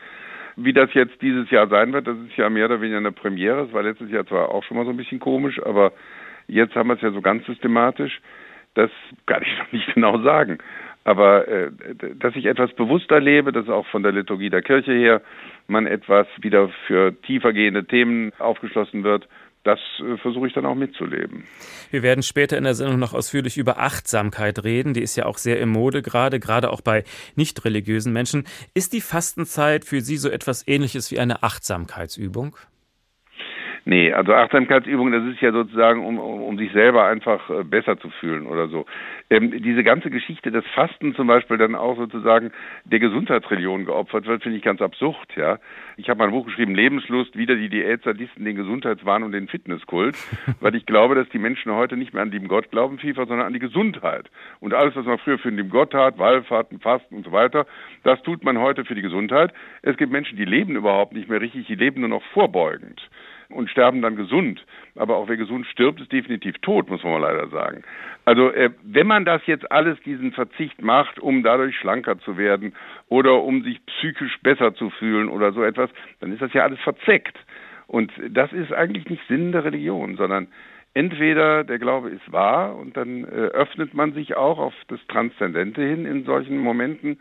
Wie 0.57 0.73
das 0.73 0.93
jetzt 0.93 1.21
dieses 1.21 1.49
Jahr 1.49 1.69
sein 1.69 1.93
wird, 1.93 2.05
das 2.05 2.17
ist 2.17 2.35
ja 2.35 2.49
mehr 2.49 2.65
oder 2.65 2.81
weniger 2.81 2.97
eine 2.97 3.13
Premiere. 3.13 3.61
Es 3.61 3.71
war 3.71 3.81
letztes 3.81 4.11
Jahr 4.11 4.25
zwar 4.25 4.49
auch 4.49 4.61
schon 4.65 4.75
mal 4.75 4.83
so 4.83 4.91
ein 4.91 4.97
bisschen 4.97 5.21
komisch, 5.21 5.57
aber 5.63 5.93
jetzt 6.49 6.75
haben 6.75 6.89
wir 6.89 6.95
es 6.95 7.01
ja 7.01 7.11
so 7.11 7.21
ganz 7.21 7.45
systematisch. 7.45 8.19
Das 8.73 8.91
kann 9.25 9.41
ich 9.41 9.57
noch 9.57 9.71
nicht 9.71 9.93
genau 9.93 10.21
sagen. 10.21 10.57
Aber 11.05 11.47
äh, 11.47 11.71
dass 12.19 12.35
ich 12.35 12.45
etwas 12.45 12.73
bewusster 12.73 13.21
lebe, 13.21 13.53
dass 13.53 13.69
auch 13.69 13.87
von 13.87 14.03
der 14.03 14.11
Liturgie 14.11 14.49
der 14.49 14.61
Kirche 14.61 14.91
her 14.91 15.21
man 15.65 15.87
etwas 15.87 16.27
wieder 16.41 16.67
für 16.87 17.15
tiefergehende 17.21 17.85
Themen 17.85 18.33
aufgeschlossen 18.37 19.05
wird, 19.05 19.29
das 19.63 19.79
äh, 19.99 20.17
versuche 20.17 20.47
ich 20.47 20.53
dann 20.53 20.65
auch 20.65 20.75
mitzuleben. 20.75 21.45
Wir 21.91 22.03
werden 22.03 22.23
später 22.23 22.57
in 22.57 22.63
der 22.63 22.75
Sendung 22.75 22.99
noch 22.99 23.13
ausführlich 23.13 23.57
über 23.57 23.79
Achtsamkeit 23.79 24.63
reden. 24.63 24.93
Die 24.93 25.01
ist 25.01 25.15
ja 25.15 25.25
auch 25.25 25.37
sehr 25.37 25.59
im 25.59 25.69
Mode 25.69 26.01
gerade, 26.01 26.39
gerade 26.39 26.71
auch 26.71 26.81
bei 26.81 27.03
nicht 27.35 27.63
religiösen 27.65 28.13
Menschen. 28.13 28.45
Ist 28.73 28.93
die 28.93 29.01
Fastenzeit 29.01 29.85
für 29.85 30.01
Sie 30.01 30.17
so 30.17 30.29
etwas 30.29 30.67
ähnliches 30.67 31.11
wie 31.11 31.19
eine 31.19 31.43
Achtsamkeitsübung? 31.43 32.55
Nee, 33.83 34.13
also 34.13 34.33
Achtsamkeitsübung, 34.33 35.11
das 35.11 35.23
ist 35.25 35.41
ja 35.41 35.51
sozusagen, 35.51 36.05
um, 36.05 36.19
um, 36.19 36.43
um 36.43 36.57
sich 36.57 36.71
selber 36.71 37.05
einfach 37.05 37.49
äh, 37.49 37.63
besser 37.63 37.97
zu 37.97 38.11
fühlen 38.11 38.45
oder 38.45 38.67
so. 38.67 38.85
Ähm, 39.31 39.51
diese 39.63 39.83
ganze 39.83 40.11
Geschichte 40.11 40.51
des 40.51 40.63
Fasten 40.75 41.15
zum 41.15 41.25
Beispiel 41.25 41.57
dann 41.57 41.73
auch 41.73 41.97
sozusagen 41.97 42.51
der 42.85 42.99
Gesundheitsreligion 42.99 43.85
geopfert 43.85 44.27
wird, 44.27 44.43
finde 44.43 44.59
ich 44.59 44.63
ganz 44.63 44.81
absurd, 44.81 45.35
ja. 45.35 45.57
Ich 45.97 46.09
habe 46.09 46.19
mal 46.19 46.25
ein 46.25 46.31
Buch 46.31 46.45
geschrieben, 46.45 46.75
Lebenslust, 46.75 47.35
wieder 47.35 47.55
die 47.55 47.69
Diätsadisten, 47.69 48.45
den 48.45 48.55
Gesundheitswahn 48.55 49.23
und 49.23 49.31
den 49.31 49.47
Fitnesskult, 49.47 50.15
weil 50.59 50.75
ich 50.75 50.85
glaube, 50.85 51.15
dass 51.15 51.27
die 51.29 51.39
Menschen 51.39 51.71
heute 51.71 51.97
nicht 51.97 52.13
mehr 52.13 52.21
an 52.21 52.31
lieben 52.31 52.49
Gott 52.49 52.69
glauben, 52.69 52.99
FIFA, 52.99 53.25
sondern 53.25 53.47
an 53.47 53.53
die 53.53 53.59
Gesundheit. 53.59 54.29
Und 54.59 54.75
alles, 54.75 54.95
was 54.95 55.05
man 55.07 55.17
früher 55.17 55.39
für 55.39 55.49
den 55.49 55.57
lieben 55.57 55.69
Gott 55.71 55.91
tat, 55.91 56.19
Wallfahrten, 56.19 56.79
Fasten 56.79 57.15
und 57.15 57.25
so 57.25 57.31
weiter, 57.31 57.65
das 58.03 58.21
tut 58.21 58.43
man 58.43 58.59
heute 58.59 58.85
für 58.85 58.93
die 58.93 59.01
Gesundheit. 59.01 59.51
Es 59.81 59.97
gibt 59.97 60.11
Menschen, 60.11 60.37
die 60.37 60.45
leben 60.45 60.75
überhaupt 60.75 61.13
nicht 61.13 61.29
mehr 61.29 61.41
richtig, 61.41 61.65
die 61.65 61.75
leben 61.75 62.01
nur 62.01 62.09
noch 62.09 62.23
vorbeugend 62.33 63.01
und 63.53 63.69
sterben 63.69 64.01
dann 64.01 64.15
gesund. 64.15 64.65
Aber 64.95 65.17
auch 65.17 65.27
wer 65.29 65.37
gesund 65.37 65.65
stirbt, 65.67 66.01
ist 66.01 66.11
definitiv 66.11 66.57
tot, 66.59 66.89
muss 66.89 67.03
man 67.03 67.13
mal 67.13 67.31
leider 67.31 67.47
sagen. 67.49 67.83
Also 68.25 68.51
äh, 68.51 68.71
wenn 68.83 69.07
man 69.07 69.25
das 69.25 69.41
jetzt 69.45 69.71
alles, 69.71 69.99
diesen 70.01 70.31
Verzicht 70.31 70.81
macht, 70.81 71.19
um 71.19 71.43
dadurch 71.43 71.75
schlanker 71.77 72.19
zu 72.19 72.37
werden 72.37 72.73
oder 73.07 73.41
um 73.41 73.63
sich 73.63 73.85
psychisch 73.85 74.39
besser 74.41 74.73
zu 74.73 74.89
fühlen 74.89 75.29
oder 75.29 75.51
so 75.53 75.63
etwas, 75.63 75.89
dann 76.19 76.31
ist 76.31 76.41
das 76.41 76.53
ja 76.53 76.63
alles 76.63 76.79
verzeckt. 76.79 77.37
Und 77.87 78.11
das 78.29 78.53
ist 78.53 78.71
eigentlich 78.71 79.09
nicht 79.09 79.27
Sinn 79.27 79.51
der 79.51 79.65
Religion, 79.65 80.15
sondern 80.15 80.47
entweder 80.93 81.63
der 81.63 81.79
Glaube 81.79 82.09
ist 82.09 82.31
wahr 82.31 82.75
und 82.75 82.95
dann 82.95 83.23
äh, 83.23 83.27
öffnet 83.27 83.93
man 83.93 84.13
sich 84.13 84.35
auch 84.35 84.59
auf 84.59 84.73
das 84.87 84.99
Transzendente 85.07 85.81
hin 85.81 86.05
in 86.05 86.23
solchen 86.25 86.57
Momenten 86.57 87.19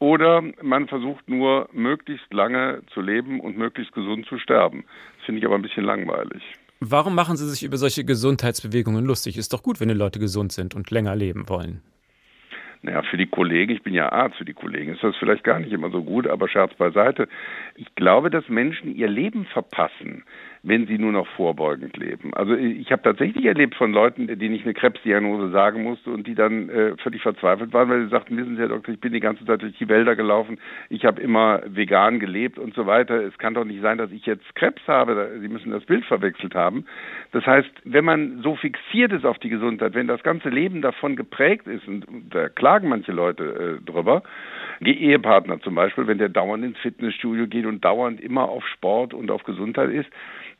oder 0.00 0.42
man 0.62 0.88
versucht 0.88 1.28
nur 1.28 1.68
möglichst 1.72 2.32
lange 2.32 2.80
zu 2.92 3.02
leben 3.02 3.38
und 3.38 3.58
möglichst 3.58 3.92
gesund 3.92 4.26
zu 4.26 4.38
sterben. 4.38 4.84
Finde 5.30 5.38
ich 5.38 5.46
aber 5.46 5.54
ein 5.54 5.62
bisschen 5.62 5.84
langweilig. 5.84 6.42
Warum 6.80 7.14
machen 7.14 7.36
Sie 7.36 7.48
sich 7.48 7.62
über 7.62 7.76
solche 7.76 8.04
Gesundheitsbewegungen 8.04 9.04
lustig? 9.04 9.38
Ist 9.38 9.52
doch 9.52 9.62
gut, 9.62 9.78
wenn 9.78 9.86
die 9.86 9.94
Leute 9.94 10.18
gesund 10.18 10.50
sind 10.50 10.74
und 10.74 10.90
länger 10.90 11.14
leben 11.14 11.48
wollen. 11.48 11.82
Naja, 12.82 13.04
für 13.08 13.16
die 13.16 13.28
Kollegen, 13.28 13.70
ich 13.70 13.84
bin 13.84 13.94
ja 13.94 14.10
Arzt, 14.10 14.38
für 14.38 14.44
die 14.44 14.54
Kollegen 14.54 14.92
ist 14.92 15.04
das 15.04 15.14
vielleicht 15.20 15.44
gar 15.44 15.60
nicht 15.60 15.70
immer 15.70 15.88
so 15.90 16.02
gut, 16.02 16.26
aber 16.26 16.48
Scherz 16.48 16.74
beiseite. 16.74 17.28
Ich 17.76 17.94
glaube, 17.94 18.28
dass 18.28 18.48
Menschen 18.48 18.92
ihr 18.92 19.06
Leben 19.06 19.44
verpassen, 19.44 20.24
wenn 20.62 20.86
sie 20.86 20.98
nur 20.98 21.12
noch 21.12 21.26
vorbeugend 21.28 21.96
leben. 21.96 22.34
Also 22.34 22.54
ich 22.54 22.92
habe 22.92 23.02
tatsächlich 23.02 23.44
erlebt 23.46 23.74
von 23.74 23.92
Leuten, 23.92 24.26
denen 24.26 24.54
ich 24.54 24.64
eine 24.64 24.74
Krebsdiagnose 24.74 25.50
sagen 25.50 25.82
musste 25.82 26.10
und 26.10 26.26
die 26.26 26.34
dann 26.34 26.68
äh, 26.68 26.96
völlig 26.98 27.22
verzweifelt 27.22 27.72
waren, 27.72 27.88
weil 27.88 28.04
sie 28.04 28.10
sagten, 28.10 28.36
wissen 28.36 28.56
Sie, 28.56 28.60
Herr 28.60 28.68
Doktor, 28.68 28.92
ich 28.92 29.00
bin 29.00 29.12
die 29.12 29.20
ganze 29.20 29.44
Zeit 29.46 29.62
durch 29.62 29.76
die 29.78 29.88
Wälder 29.88 30.16
gelaufen, 30.16 30.58
ich 30.90 31.04
habe 31.04 31.20
immer 31.22 31.62
vegan 31.66 32.20
gelebt 32.20 32.58
und 32.58 32.74
so 32.74 32.86
weiter. 32.86 33.22
Es 33.22 33.38
kann 33.38 33.54
doch 33.54 33.64
nicht 33.64 33.80
sein, 33.80 33.96
dass 33.96 34.10
ich 34.10 34.26
jetzt 34.26 34.54
Krebs 34.54 34.82
habe. 34.86 35.38
Sie 35.40 35.48
müssen 35.48 35.70
das 35.70 35.84
Bild 35.84 36.04
verwechselt 36.04 36.54
haben. 36.54 36.84
Das 37.32 37.46
heißt, 37.46 37.70
wenn 37.84 38.04
man 38.04 38.42
so 38.42 38.54
fixiert 38.56 39.12
ist 39.12 39.24
auf 39.24 39.38
die 39.38 39.48
Gesundheit, 39.48 39.94
wenn 39.94 40.06
das 40.06 40.22
ganze 40.22 40.50
Leben 40.50 40.82
davon 40.82 41.16
geprägt 41.16 41.66
ist, 41.66 41.88
und 41.88 42.04
da 42.30 42.48
klagen 42.48 42.88
manche 42.88 43.12
Leute 43.12 43.80
äh, 43.80 43.84
drüber, 43.90 44.22
Ehepartner 44.82 45.60
zum 45.60 45.74
Beispiel, 45.74 46.06
wenn 46.06 46.18
der 46.18 46.28
dauernd 46.28 46.64
ins 46.64 46.78
Fitnessstudio 46.78 47.46
geht 47.46 47.66
und 47.66 47.84
dauernd 47.84 48.20
immer 48.20 48.48
auf 48.48 48.66
Sport 48.66 49.14
und 49.14 49.30
auf 49.30 49.42
Gesundheit 49.44 49.90
ist, 49.90 50.10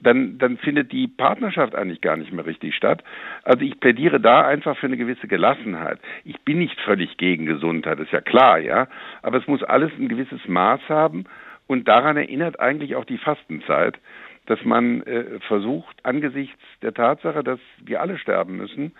dann, 0.00 0.38
dann 0.38 0.57
findet 0.59 0.92
die 0.92 1.07
Partnerschaft 1.07 1.75
eigentlich 1.75 2.00
gar 2.00 2.16
nicht 2.16 2.33
mehr 2.33 2.47
richtig 2.47 2.75
statt. 2.75 3.04
Also 3.45 3.64
ich 3.64 3.78
plädiere 3.80 4.21
da 4.21 4.47
einfach 4.47 4.76
für 4.76 4.87
eine 4.87 4.97
gewisse 4.97 5.28
Gelassenheit. 5.28 5.99
Ich 6.25 6.40
bin 6.40 6.59
nicht 6.59 6.80
völlig 6.80 7.16
gegen 7.16 7.47
Gesundheit, 7.47 8.00
ist 8.00 8.12
ja 8.12 8.21
klar, 8.21 8.59
ja. 8.59 8.88
Aber 9.23 9.38
es 9.38 9.47
muss 9.47 9.62
alles 9.62 9.92
ein 9.99 10.09
gewisses 10.09 10.47
Maß 10.49 10.80
haben 10.88 11.25
und 11.66 11.87
daran 11.87 12.16
erinnert 12.16 12.59
eigentlich 12.59 12.97
auch 12.97 13.04
die 13.04 13.19
Fastenzeit, 13.19 13.99
dass 14.47 14.64
man 14.64 15.02
äh, 15.02 15.38
versucht, 15.47 16.04
angesichts 16.04 16.59
der 16.83 16.95
Tatsache, 16.95 17.45
dass 17.45 17.61
wir 17.85 18.00
alle 18.00 18.19
sterben 18.19 18.57
müssen, 18.57 18.92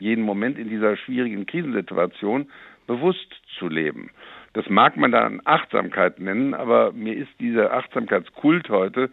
jeden 0.00 0.24
Moment 0.24 0.58
in 0.58 0.68
dieser 0.68 0.96
schwierigen 0.96 1.46
Krisensituation 1.46 2.50
bewusst 2.86 3.40
zu 3.58 3.68
leben. 3.68 4.10
Das 4.54 4.68
mag 4.68 4.96
man 4.96 5.12
dann 5.12 5.40
Achtsamkeit 5.44 6.18
nennen, 6.20 6.54
aber 6.54 6.92
mir 6.92 7.14
ist 7.16 7.30
dieser 7.38 7.72
Achtsamkeitskult 7.72 8.68
heute 8.70 9.10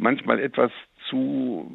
manchmal 0.00 0.40
etwas 0.40 0.70
zu, 1.08 1.70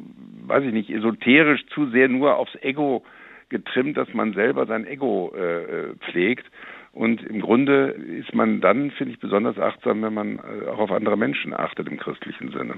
weiß 0.46 0.64
ich 0.64 0.72
nicht, 0.72 0.90
esoterisch, 0.90 1.66
zu 1.74 1.90
sehr 1.90 2.08
nur 2.08 2.36
aufs 2.36 2.54
Ego 2.62 3.04
getrimmt, 3.48 3.96
dass 3.96 4.12
man 4.12 4.34
selber 4.34 4.66
sein 4.66 4.86
Ego 4.86 5.32
äh, 5.34 5.94
pflegt. 6.10 6.46
Und 6.92 7.22
im 7.22 7.40
Grunde 7.40 7.88
ist 7.90 8.34
man 8.34 8.60
dann, 8.60 8.90
finde 8.90 9.12
ich, 9.12 9.20
besonders 9.20 9.58
achtsam, 9.58 10.02
wenn 10.02 10.14
man 10.14 10.38
äh, 10.38 10.68
auch 10.68 10.78
auf 10.78 10.90
andere 10.90 11.16
Menschen 11.16 11.52
achtet 11.52 11.88
im 11.88 11.98
christlichen 11.98 12.50
Sinne. 12.52 12.74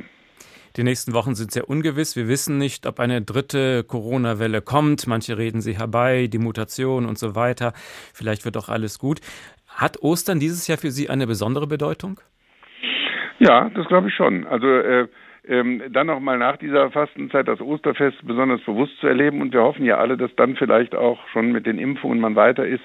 Die 0.76 0.82
nächsten 0.82 1.14
Wochen 1.14 1.34
sind 1.34 1.50
sehr 1.50 1.68
ungewiss. 1.68 2.16
Wir 2.16 2.28
wissen 2.28 2.58
nicht, 2.58 2.86
ob 2.86 3.00
eine 3.00 3.22
dritte 3.22 3.84
Corona-Welle 3.84 4.60
kommt. 4.60 5.06
Manche 5.06 5.38
reden 5.38 5.60
sie 5.60 5.78
herbei, 5.78 6.26
die 6.26 6.38
Mutation 6.38 7.06
und 7.06 7.18
so 7.18 7.34
weiter. 7.34 7.72
Vielleicht 8.12 8.44
wird 8.44 8.56
auch 8.56 8.68
alles 8.68 8.98
gut. 8.98 9.20
Hat 9.68 10.02
Ostern 10.02 10.40
dieses 10.40 10.66
Jahr 10.66 10.78
für 10.78 10.90
Sie 10.90 11.08
eine 11.08 11.26
besondere 11.26 11.66
Bedeutung? 11.66 12.20
Ja, 13.38 13.70
das 13.70 13.86
glaube 13.86 14.08
ich 14.08 14.14
schon. 14.14 14.46
Also 14.46 14.66
äh, 14.66 15.08
ähm, 15.48 15.82
dann 15.90 16.06
nochmal 16.06 16.38
nach 16.38 16.56
dieser 16.56 16.90
Fastenzeit 16.90 17.48
das 17.48 17.60
Osterfest 17.60 18.18
besonders 18.26 18.60
bewusst 18.62 18.98
zu 19.00 19.06
erleben. 19.06 19.40
Und 19.40 19.52
wir 19.52 19.62
hoffen 19.62 19.84
ja 19.84 19.98
alle, 19.98 20.16
dass 20.16 20.34
dann 20.36 20.56
vielleicht 20.56 20.94
auch 20.94 21.18
schon 21.28 21.52
mit 21.52 21.66
den 21.66 21.78
Impfungen 21.78 22.20
man 22.20 22.36
weiter 22.36 22.66
ist 22.66 22.84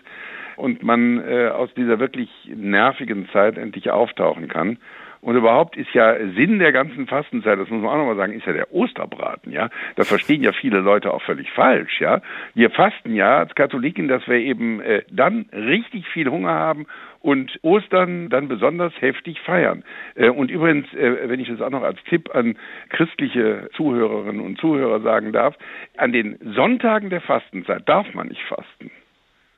und 0.56 0.84
man 0.84 1.20
äh, 1.20 1.48
aus 1.50 1.74
dieser 1.76 2.00
wirklich 2.00 2.30
nervigen 2.56 3.28
Zeit 3.30 3.58
endlich 3.58 3.92
auftauchen 3.92 4.48
kann. 4.48 4.78
Und 5.24 5.38
überhaupt 5.38 5.78
ist 5.78 5.94
ja 5.94 6.18
Sinn 6.36 6.60
der 6.60 6.74
ganzen 6.74 7.08
Fastenzeit, 7.08 7.58
das 7.58 7.70
muss 7.70 7.82
man 7.82 7.92
auch 7.92 7.98
nochmal 7.98 8.18
sagen, 8.18 8.34
ist 8.34 8.46
ja 8.46 8.52
der 8.52 8.74
Osterbraten, 8.74 9.54
ja. 9.54 9.70
Da 9.96 10.04
verstehen 10.04 10.44
ja 10.44 10.52
viele 10.52 10.80
Leute 10.80 11.14
auch 11.14 11.22
völlig 11.22 11.50
falsch, 11.52 12.02
ja. 12.02 12.22
Wir 12.56 12.70
fasten 12.70 13.16
ja 13.16 13.38
als 13.38 13.56
Katholiken, 13.56 14.10
dass 14.10 14.28
wir 14.28 14.36
eben 14.36 14.82
äh, 14.82 15.04
dann 15.10 15.46
richtig 15.54 16.10
viel 16.10 16.30
Hunger 16.30 16.52
haben 16.52 16.88
und 17.24 17.58
Ostern 17.64 18.30
dann 18.30 18.48
besonders 18.50 18.94
heftig 19.00 19.40
feiern. 19.40 19.84
Äh, 20.16 20.30
und 20.30 20.52
übrigens, 20.52 20.94
äh, 20.94 21.30
wenn 21.30 21.40
ich 21.40 21.48
das 21.48 21.62
auch 21.62 21.72
noch 21.72 21.82
als 21.82 21.98
Tipp 22.04 22.30
an 22.36 22.58
christliche 22.90 23.70
Zuhörerinnen 23.76 24.42
und 24.42 24.60
Zuhörer 24.60 25.00
sagen 25.02 25.32
darf, 25.32 25.56
an 25.98 26.12
den 26.12 26.38
Sonntagen 26.54 27.10
der 27.10 27.22
Fastenzeit 27.22 27.88
darf 27.88 28.14
man 28.14 28.28
nicht 28.28 28.42
fasten. 28.44 28.92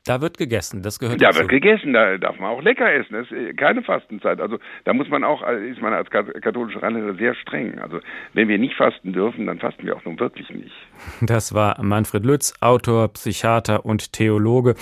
Da 0.06 0.20
wird 0.20 0.38
gegessen, 0.38 0.82
das 0.82 0.98
gehört 0.98 1.20
Da 1.20 1.26
dazu. 1.26 1.40
wird 1.40 1.48
gegessen, 1.50 1.92
da 1.92 2.16
darf 2.16 2.38
man 2.38 2.50
auch 2.50 2.62
lecker 2.62 2.92
essen. 2.92 3.12
Das 3.14 3.26
ist 3.30 3.56
keine 3.56 3.82
Fastenzeit. 3.82 4.40
Also 4.40 4.58
da 4.84 4.92
muss 4.92 5.08
man 5.08 5.24
auch, 5.24 5.42
äh, 5.42 5.68
ist 5.68 5.80
man 5.82 5.92
als 5.92 6.08
katholischer 6.10 6.82
Rheinländer 6.82 7.14
sehr 7.14 7.34
streng. 7.34 7.78
Also 7.80 7.98
wenn 8.32 8.46
wir 8.48 8.58
nicht 8.58 8.74
fasten 8.76 9.12
dürfen, 9.12 9.46
dann 9.46 9.58
fasten 9.58 9.84
wir 9.84 9.96
auch 9.96 10.04
nun 10.04 10.18
wirklich 10.20 10.48
nicht. 10.50 10.72
Das 11.20 11.54
war 11.54 11.82
Manfred 11.82 12.24
Lütz, 12.24 12.54
Autor, 12.60 13.08
Psychiater 13.08 13.84
und 13.84 14.12
Theologe. 14.12 14.74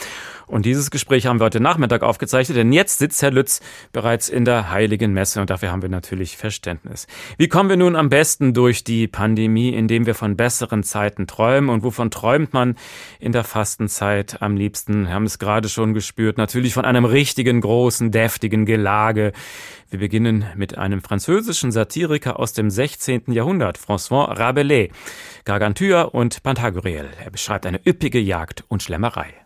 Und 0.47 0.66
dieses 0.66 0.90
Gespräch 0.90 1.26
haben 1.26 1.40
wir 1.40 1.45
heute 1.47 1.61
Nachmittag 1.61 2.02
aufgezeichnet, 2.02 2.59
denn 2.59 2.73
jetzt 2.73 2.99
sitzt 2.99 3.23
Herr 3.23 3.31
Lütz 3.31 3.61
bereits 3.93 4.28
in 4.28 4.45
der 4.45 4.71
Heiligen 4.71 5.12
Messe 5.14 5.40
und 5.40 5.49
dafür 5.49 5.73
haben 5.73 5.81
wir 5.83 5.88
natürlich 5.88 6.37
Verständnis. 6.37 7.07
Wie 7.38 7.49
kommen 7.49 7.71
wir 7.71 7.76
nun 7.78 7.97
am 7.97 8.11
besten 8.11 8.52
durch 8.52 8.85
die 8.85 9.09
Pandemie, 9.09 9.71
indem 9.71 10.04
wir 10.07 10.14
von 10.14 10.37
besseren 10.37 10.83
Zeiten 10.83 11.26
träumen? 11.26 11.71
Und 11.71 11.83
wovon 11.83 12.11
träumt 12.11 12.52
man 12.52 12.76
in 13.21 13.33
der 13.33 13.45
Fastenzeit 13.45 14.43
am 14.43 14.57
liebsten? 14.57 15.07
Wir 15.14 15.16
haben 15.18 15.26
es 15.26 15.38
gerade 15.38 15.68
schon 15.68 15.94
gespürt, 15.94 16.38
natürlich 16.38 16.75
von 16.75 16.85
einem 16.85 17.04
richtigen, 17.04 17.61
großen, 17.61 18.11
deftigen 18.11 18.66
Gelage. 18.66 19.30
Wir 19.88 20.00
beginnen 20.00 20.44
mit 20.56 20.76
einem 20.76 21.02
französischen 21.02 21.71
Satiriker 21.71 22.40
aus 22.40 22.52
dem 22.52 22.68
16. 22.68 23.30
Jahrhundert, 23.30 23.78
François 23.78 24.37
Rabelais. 24.37 24.88
Gargantua 25.44 26.02
und 26.02 26.42
Pantagruel. 26.42 27.09
Er 27.25 27.30
beschreibt 27.30 27.64
eine 27.64 27.80
üppige 27.87 28.18
Jagd 28.18 28.64
und 28.66 28.83
Schlemmerei. 28.83 29.44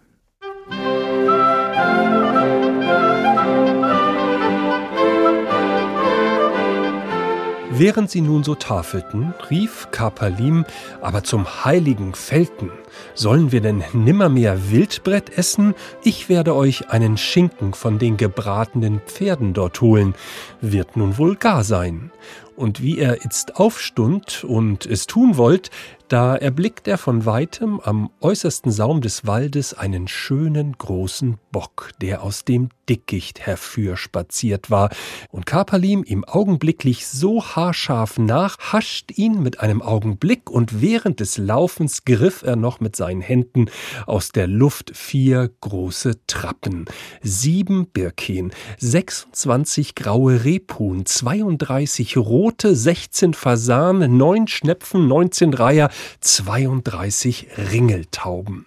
Während 7.78 8.11
sie 8.11 8.23
nun 8.23 8.42
so 8.42 8.56
tafelten, 8.56 9.35
rief 9.50 9.92
Kapalim, 9.92 10.64
aber 11.00 11.23
zum 11.23 11.64
heiligen 11.64 12.12
Felten, 12.12 12.73
sollen 13.14 13.52
wir 13.52 13.61
denn 13.61 13.85
nimmermehr 13.92 14.73
Wildbrett 14.73 15.38
essen? 15.38 15.76
Ich 16.02 16.28
werde 16.28 16.56
euch 16.56 16.90
einen 16.90 17.16
Schinken 17.16 17.75
von 17.75 18.00
den 18.00 18.16
gebratenen 18.16 19.00
Pferden 19.06 19.54
dort 19.54 19.80
holen, 19.80 20.16
wird 20.61 20.97
nun 20.97 21.18
wohl 21.18 21.37
gar 21.37 21.62
sein. 21.62 22.11
Und 22.56 22.82
wie 22.82 22.99
er 22.99 23.25
itzt 23.25 23.54
aufstund 23.61 24.42
und 24.42 24.85
es 24.85 25.06
tun 25.06 25.37
wollt, 25.37 25.70
da 26.08 26.35
erblickt 26.35 26.88
er 26.88 26.99
von 26.99 27.26
weitem 27.26 27.78
am 27.78 28.11
äußersten 28.20 28.73
Saum 28.73 29.02
des 29.02 29.25
Waldes 29.25 29.73
einen 29.73 30.08
schönen 30.08 30.76
großen 30.76 31.38
Bock, 31.52 31.92
der 32.00 32.25
aus 32.25 32.44
dem 32.44 32.70
Dickicht 32.88 33.40
herfürspaziert 33.40 34.71
war, 34.71 34.90
und 35.30 35.47
Kapalim 35.47 36.04
ihm 36.04 36.25
augenblicklich 36.25 37.07
so 37.07 37.45
haarscharf 37.45 38.18
nach, 38.18 38.59
hascht 38.59 39.16
ihn 39.16 39.42
mit 39.42 39.61
einem 39.61 39.83
Augenblick, 39.83 40.50
und 40.50 40.80
während 40.80 41.21
des 41.21 41.38
Laufens 41.38 42.04
griff 42.04 42.42
er 42.42 42.57
noch 42.57 42.80
mit 42.80 42.97
seinen 42.97 43.21
Händen 43.21 43.66
aus 44.07 44.30
der 44.30 44.47
Luft 44.47 44.97
vier 44.97 45.50
große 45.61 46.26
Trappen, 46.26 46.87
sieben 47.23 47.87
Birken, 47.87 48.52
26 48.78 49.95
graue 49.95 50.45
Rebhuhn, 50.45 51.07
32 51.07 52.16
rote 52.16 52.38
Rote, 52.49 52.75
16 52.75 53.35
Fasan, 53.35 54.16
9 54.16 54.49
Schnepfen, 54.49 55.07
19 55.07 55.54
Reiher, 55.54 55.90
32 56.21 57.49
Ringeltauben 57.73 58.66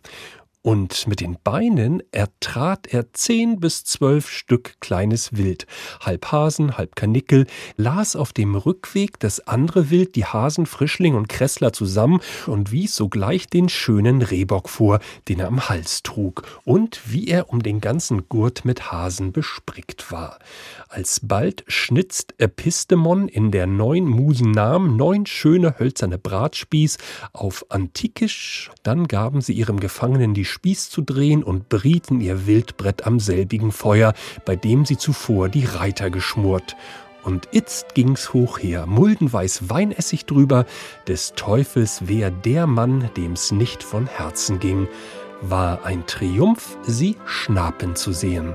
und 0.63 1.07
mit 1.07 1.21
den 1.21 1.37
Beinen 1.43 2.03
ertrat 2.11 2.87
er 2.87 3.13
zehn 3.13 3.59
bis 3.59 3.83
zwölf 3.83 4.29
Stück 4.29 4.75
kleines 4.79 5.35
Wild, 5.35 5.65
halb 6.01 6.31
Hasen, 6.31 6.77
halb 6.77 6.95
Kanickel, 6.95 7.47
las 7.77 8.15
auf 8.15 8.31
dem 8.31 8.55
Rückweg 8.55 9.19
das 9.19 9.47
andere 9.47 9.89
Wild, 9.89 10.15
die 10.15 10.25
Hasen, 10.25 10.67
Frischling 10.67 11.15
und 11.15 11.29
Kressler 11.29 11.73
zusammen 11.73 12.19
und 12.45 12.71
wies 12.71 12.95
sogleich 12.95 13.47
den 13.47 13.69
schönen 13.69 14.21
Rehbock 14.21 14.69
vor, 14.69 14.99
den 15.27 15.39
er 15.39 15.47
am 15.47 15.67
Hals 15.67 16.03
trug, 16.03 16.43
und 16.63 17.01
wie 17.11 17.27
er 17.27 17.49
um 17.49 17.63
den 17.63 17.81
ganzen 17.81 18.29
Gurt 18.29 18.63
mit 18.63 18.91
Hasen 18.91 19.31
besprickt 19.31 20.11
war. 20.11 20.37
Alsbald 20.89 21.63
schnitzt 21.67 22.35
Epistemon 22.37 23.27
in 23.27 23.49
der 23.49 23.65
neun 23.65 24.05
Musen 24.05 24.51
Namen 24.51 24.95
neun 24.95 25.25
schöne 25.25 25.79
hölzerne 25.79 26.19
Bratspieß 26.19 26.97
auf 27.33 27.65
Antikisch, 27.69 28.69
dann 28.83 29.07
gaben 29.07 29.41
sie 29.41 29.53
ihrem 29.53 29.79
Gefangenen 29.79 30.33
die 30.33 30.50
Spieß 30.51 30.89
zu 30.89 31.01
drehen 31.01 31.43
und 31.43 31.69
brieten 31.69 32.19
ihr 32.19 32.45
Wildbrett 32.45 33.07
am 33.07 33.19
selbigen 33.19 33.71
Feuer, 33.71 34.13
bei 34.45 34.55
dem 34.55 34.85
sie 34.85 34.97
zuvor 34.97 35.49
die 35.49 35.65
Reiter 35.65 36.09
geschmort. 36.09 36.75
Und 37.23 37.47
itzt 37.51 37.95
ging's 37.95 38.33
hoch 38.33 38.59
her, 38.59 38.85
muldenweiß 38.85 39.69
Weinessig 39.69 40.25
drüber, 40.25 40.65
des 41.07 41.33
Teufels 41.35 42.01
wer 42.05 42.31
der 42.31 42.67
Mann, 42.67 43.09
dem's 43.15 43.51
nicht 43.51 43.83
von 43.83 44.07
Herzen 44.07 44.59
ging, 44.59 44.87
war 45.41 45.85
ein 45.85 46.05
Triumph, 46.05 46.77
sie 46.83 47.15
schnapen 47.25 47.95
zu 47.95 48.11
sehen. 48.11 48.53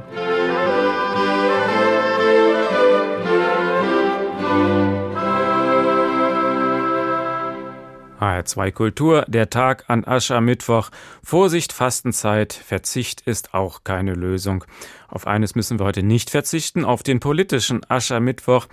HR2 8.21 8.73
Kultur, 8.73 9.25
der 9.29 9.51
Tag 9.51 9.85
an 9.89 10.05
Aschermittwoch. 10.05 10.91
Vorsicht, 11.23 11.73
Fastenzeit, 11.73 12.53
Verzicht 12.53 13.21
ist 13.23 13.55
auch 13.55 13.85
keine 13.85 14.15
Lösung. 14.15 14.65
Auf 15.09 15.27
eines 15.27 15.55
müssen 15.55 15.79
wir 15.79 15.87
heute 15.87 16.03
nicht 16.03 16.31
verzichten, 16.31 16.85
auf 16.85 17.03
den 17.03 17.21
politischen 17.21 17.89
Aschermittwoch. 17.89 18.67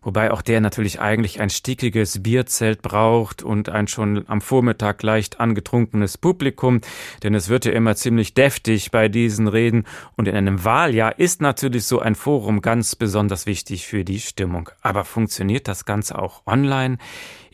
Wobei 0.00 0.30
auch 0.30 0.42
der 0.42 0.60
natürlich 0.60 1.00
eigentlich 1.00 1.40
ein 1.40 1.50
stickiges 1.50 2.22
Bierzelt 2.22 2.82
braucht 2.82 3.42
und 3.42 3.68
ein 3.68 3.88
schon 3.88 4.24
am 4.28 4.40
Vormittag 4.40 5.02
leicht 5.02 5.40
angetrunkenes 5.40 6.18
Publikum, 6.18 6.80
denn 7.22 7.34
es 7.34 7.48
wird 7.48 7.64
ja 7.64 7.72
immer 7.72 7.96
ziemlich 7.96 8.32
deftig 8.32 8.90
bei 8.90 9.08
diesen 9.08 9.48
Reden 9.48 9.84
und 10.16 10.28
in 10.28 10.36
einem 10.36 10.64
Wahljahr 10.64 11.18
ist 11.18 11.42
natürlich 11.42 11.84
so 11.84 11.98
ein 11.98 12.14
Forum 12.14 12.62
ganz 12.62 12.94
besonders 12.94 13.46
wichtig 13.46 13.86
für 13.86 14.04
die 14.04 14.20
Stimmung. 14.20 14.70
Aber 14.82 15.04
funktioniert 15.04 15.66
das 15.66 15.84
Ganze 15.84 16.18
auch 16.18 16.46
online? 16.46 16.98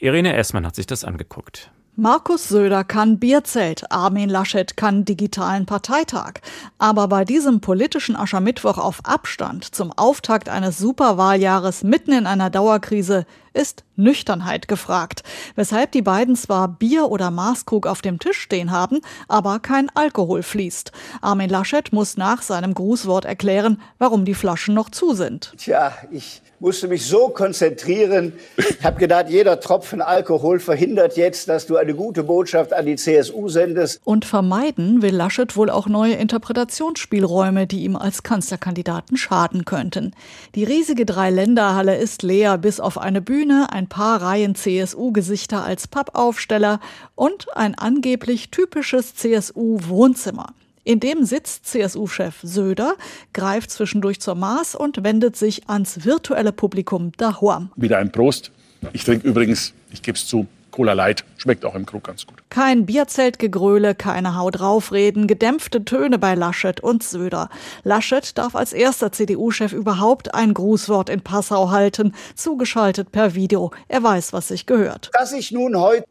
Irene 0.05 0.37
Essmann 0.37 0.67
hat 0.67 0.75
sich 0.75 0.85
das 0.85 1.03
angeguckt. 1.03 1.71
Markus 1.97 2.51
Söder 2.51 2.85
kann 2.85 3.19
Bierzelt, 3.19 3.91
Armin 3.91 4.29
Laschet 4.29 4.77
kann 4.77 5.07
digitalen 5.07 5.65
Parteitag. 5.65 6.41
Aber 6.77 7.09
bei 7.09 7.25
diesem 7.25 7.63
politischen 7.63 8.15
Aschermittwoch 8.15 8.77
auf 8.77 9.01
Abstand 9.05 9.75
zum 9.75 9.93
Auftakt 9.93 10.51
eines 10.51 10.77
Superwahljahres 10.77 11.85
mitten 11.85 12.13
in 12.13 12.27
einer 12.27 12.51
Dauerkrise 12.51 13.25
ist 13.55 13.85
Nüchternheit 13.97 14.69
gefragt, 14.69 15.23
weshalb 15.55 15.93
die 15.93 16.03
beiden 16.03 16.37
zwar 16.37 16.69
Bier 16.69 17.11
oder 17.11 17.31
Maßkrug 17.31 17.87
auf 17.87 18.03
dem 18.03 18.19
Tisch 18.19 18.39
stehen 18.39 18.71
haben, 18.71 19.01
aber 19.29 19.61
kein 19.61 19.89
Alkohol 19.95 20.43
fließt. 20.43 20.93
Armin 21.23 21.49
Laschet 21.49 21.93
muss 21.93 22.17
nach 22.17 22.43
seinem 22.43 22.75
Grußwort 22.75 23.25
erklären, 23.25 23.81
warum 23.99 24.25
die 24.25 24.35
Flaschen 24.35 24.75
noch 24.75 24.91
zu 24.91 25.15
sind. 25.15 25.55
Tja, 25.57 25.93
ich 26.11 26.43
musste 26.65 26.89
mich 26.89 27.07
so 27.07 27.29
konzentrieren. 27.29 28.33
Ich 28.57 28.83
habe 28.83 28.99
gedacht, 28.99 29.29
jeder 29.29 29.61
Tropfen 29.61 30.01
Alkohol 30.01 30.61
verhindert 30.61 31.17
jetzt, 31.17 31.49
dass 31.49 31.67
du 31.67 31.77
eine 31.77 31.95
gute 31.95 32.23
Botschaft 32.23 32.73
an 32.73 32.87
die 32.87 32.97
CSU 32.97 33.49
sendest. 33.49 34.01
Und 34.05 34.25
vermeiden 34.25 35.03
will 35.03 35.15
Laschet 35.15 35.57
wohl 35.57 35.69
auch 35.69 35.89
neue 35.89 36.15
Interpretationsspielräume, 36.15 37.67
die 37.67 37.85
ihm 37.85 37.97
als 37.97 38.23
Kanzlerkandidaten 38.23 39.19
schaden 39.19 39.67
könnten. 39.67 40.13
Die 40.55 40.65
riesige 40.65 41.05
Dreiländerhalle 41.05 41.97
ist 41.97 42.23
leer, 42.23 42.57
bis 42.57 42.81
auf 42.81 42.97
eine 42.97 43.21
Bühne, 43.21 43.44
ein 43.51 43.89
paar 43.89 44.23
Reihen 44.23 44.55
CSU-Gesichter 44.55 45.65
als 45.65 45.89
Pappaufsteller 45.89 46.81
und 47.15 47.47
ein 47.57 47.75
angeblich 47.75 48.51
typisches 48.51 49.15
CSU-Wohnzimmer. 49.15 50.55
In 50.85 51.01
dem 51.01 51.25
sitzt 51.25 51.67
CSU-Chef 51.67 52.37
Söder, 52.43 52.95
greift 53.33 53.71
zwischendurch 53.71 54.21
zur 54.21 54.35
Maß 54.35 54.75
und 54.75 55.03
wendet 55.03 55.37
sich 55.37 55.69
ans 55.69 56.05
virtuelle 56.05 56.53
Publikum 56.53 57.13
dahoam. 57.17 57.71
Wieder 57.77 57.99
ein 57.99 58.13
Prost. 58.13 58.51
Ich 58.93 59.05
trinke 59.05 59.27
übrigens, 59.27 59.73
ich 59.91 60.03
gebe 60.03 60.17
es 60.17 60.27
zu, 60.27 60.47
Cola 60.75 60.93
Light. 60.93 61.25
Schmeckt 61.37 61.65
auch 61.65 61.77
im 61.77 61.87
Krug 61.87 62.03
ganz 62.03 62.27
gut. 62.27 62.43
Kein 62.51 62.85
Bierzeltgegröle, 62.85 63.95
keine 63.95 64.37
Haut 64.37 64.59
draufreden, 64.59 65.29
gedämpfte 65.29 65.85
Töne 65.85 66.19
bei 66.19 66.35
Laschet 66.35 66.81
und 66.81 67.05
Söder. 67.05 67.49
Laschet 67.85 68.37
darf 68.37 68.57
als 68.57 68.73
erster 68.73 69.13
CDU-Chef 69.13 69.73
überhaupt 69.73 70.35
ein 70.35 70.53
Grußwort 70.53 71.11
in 71.11 71.21
Passau 71.21 71.71
halten, 71.71 72.13
zugeschaltet 72.35 73.13
per 73.13 73.37
Video. 73.37 73.71
Er 73.87 74.03
weiß, 74.03 74.33
was 74.33 74.49
sich 74.49 74.67
gehört. 74.67 75.11
Dass 75.13 75.33
ich 75.33 75.53
nun 75.53 75.79
heute 75.79 76.07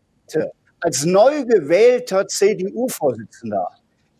als 0.80 1.04
neu 1.04 1.43
gewählter 1.43 2.26
CDU-Vorsitzender 2.26 3.67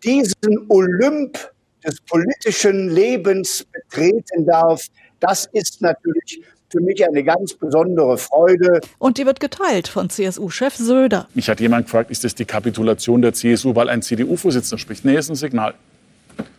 diesen 0.03 0.65
Olymp 0.67 1.39
des 1.86 2.01
politischen 2.01 2.89
Lebens 2.89 3.65
betreten 3.71 4.45
darf, 4.45 4.88
das 5.21 5.47
ist 5.53 5.82
natürlich 5.82 6.43
für 6.73 6.81
mich 6.81 7.05
eine 7.07 7.23
ganz 7.23 7.53
besondere 7.53 8.17
Freude. 8.17 8.81
Und 8.97 9.17
die 9.17 9.25
wird 9.25 9.39
geteilt 9.39 9.88
von 9.88 10.09
CSU-Chef 10.09 10.75
Söder. 10.75 11.27
Mich 11.36 11.47
hat 11.47 11.59
jemand 11.59 11.86
gefragt, 11.86 12.12
ist 12.12 12.23
das 12.23 12.36
die 12.36 12.45
Kapitulation 12.45 13.21
der 13.21 13.33
CSU, 13.33 13.75
weil 13.75 13.89
ein 13.89 14.01
CDU-Vorsitzender 14.01 14.79
spricht? 14.79 15.05
Nee, 15.05 15.15
ist 15.15 15.29
ein 15.29 15.36
Signal. 15.36 15.75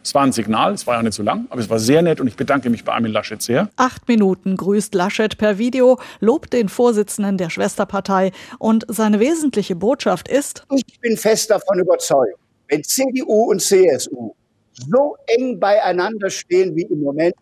Es 0.05 0.15
war 0.15 0.23
ein 0.23 0.33
Signal, 0.33 0.75
es 0.75 0.87
war 0.87 0.97
ja 0.97 1.03
nicht 1.03 1.15
so 1.15 1.25
lang, 1.25 1.47
aber 1.51 1.61
es 1.61 1.69
war 1.69 1.81
sehr 1.81 2.01
nett 2.03 2.21
und 2.21 2.29
ich 2.29 2.37
bedanke 2.37 2.71
mich 2.71 2.85
bei 2.85 2.93
Armin 2.93 3.11
Laschet 3.11 3.43
sehr. 3.43 3.71
Acht 3.77 4.07
Minuten 4.07 4.57
grüßt 4.57 4.95
Laschet 4.95 5.37
per 5.37 5.59
Video, 5.59 5.99
lobt 6.21 6.53
den 6.53 6.69
Vorsitzenden 6.69 7.39
der 7.39 7.51
Schwesterpartei 7.51 8.31
und 8.59 8.85
seine 8.87 9.19
wesentliche 9.19 9.75
Botschaft 9.75 10.29
ist: 10.29 10.65
Ich 10.77 11.01
bin 11.01 11.17
fest 11.17 11.51
davon 11.51 11.81
überzeugt, 11.81 12.39
wenn 12.69 12.85
CDU 12.85 13.51
und 13.51 13.61
CSU 13.61 14.33
so 14.75 15.17
eng 15.27 15.59
beieinander 15.59 16.31
stehen 16.31 16.77
wie 16.77 16.83
im 16.83 17.01
Moment, 17.01 17.35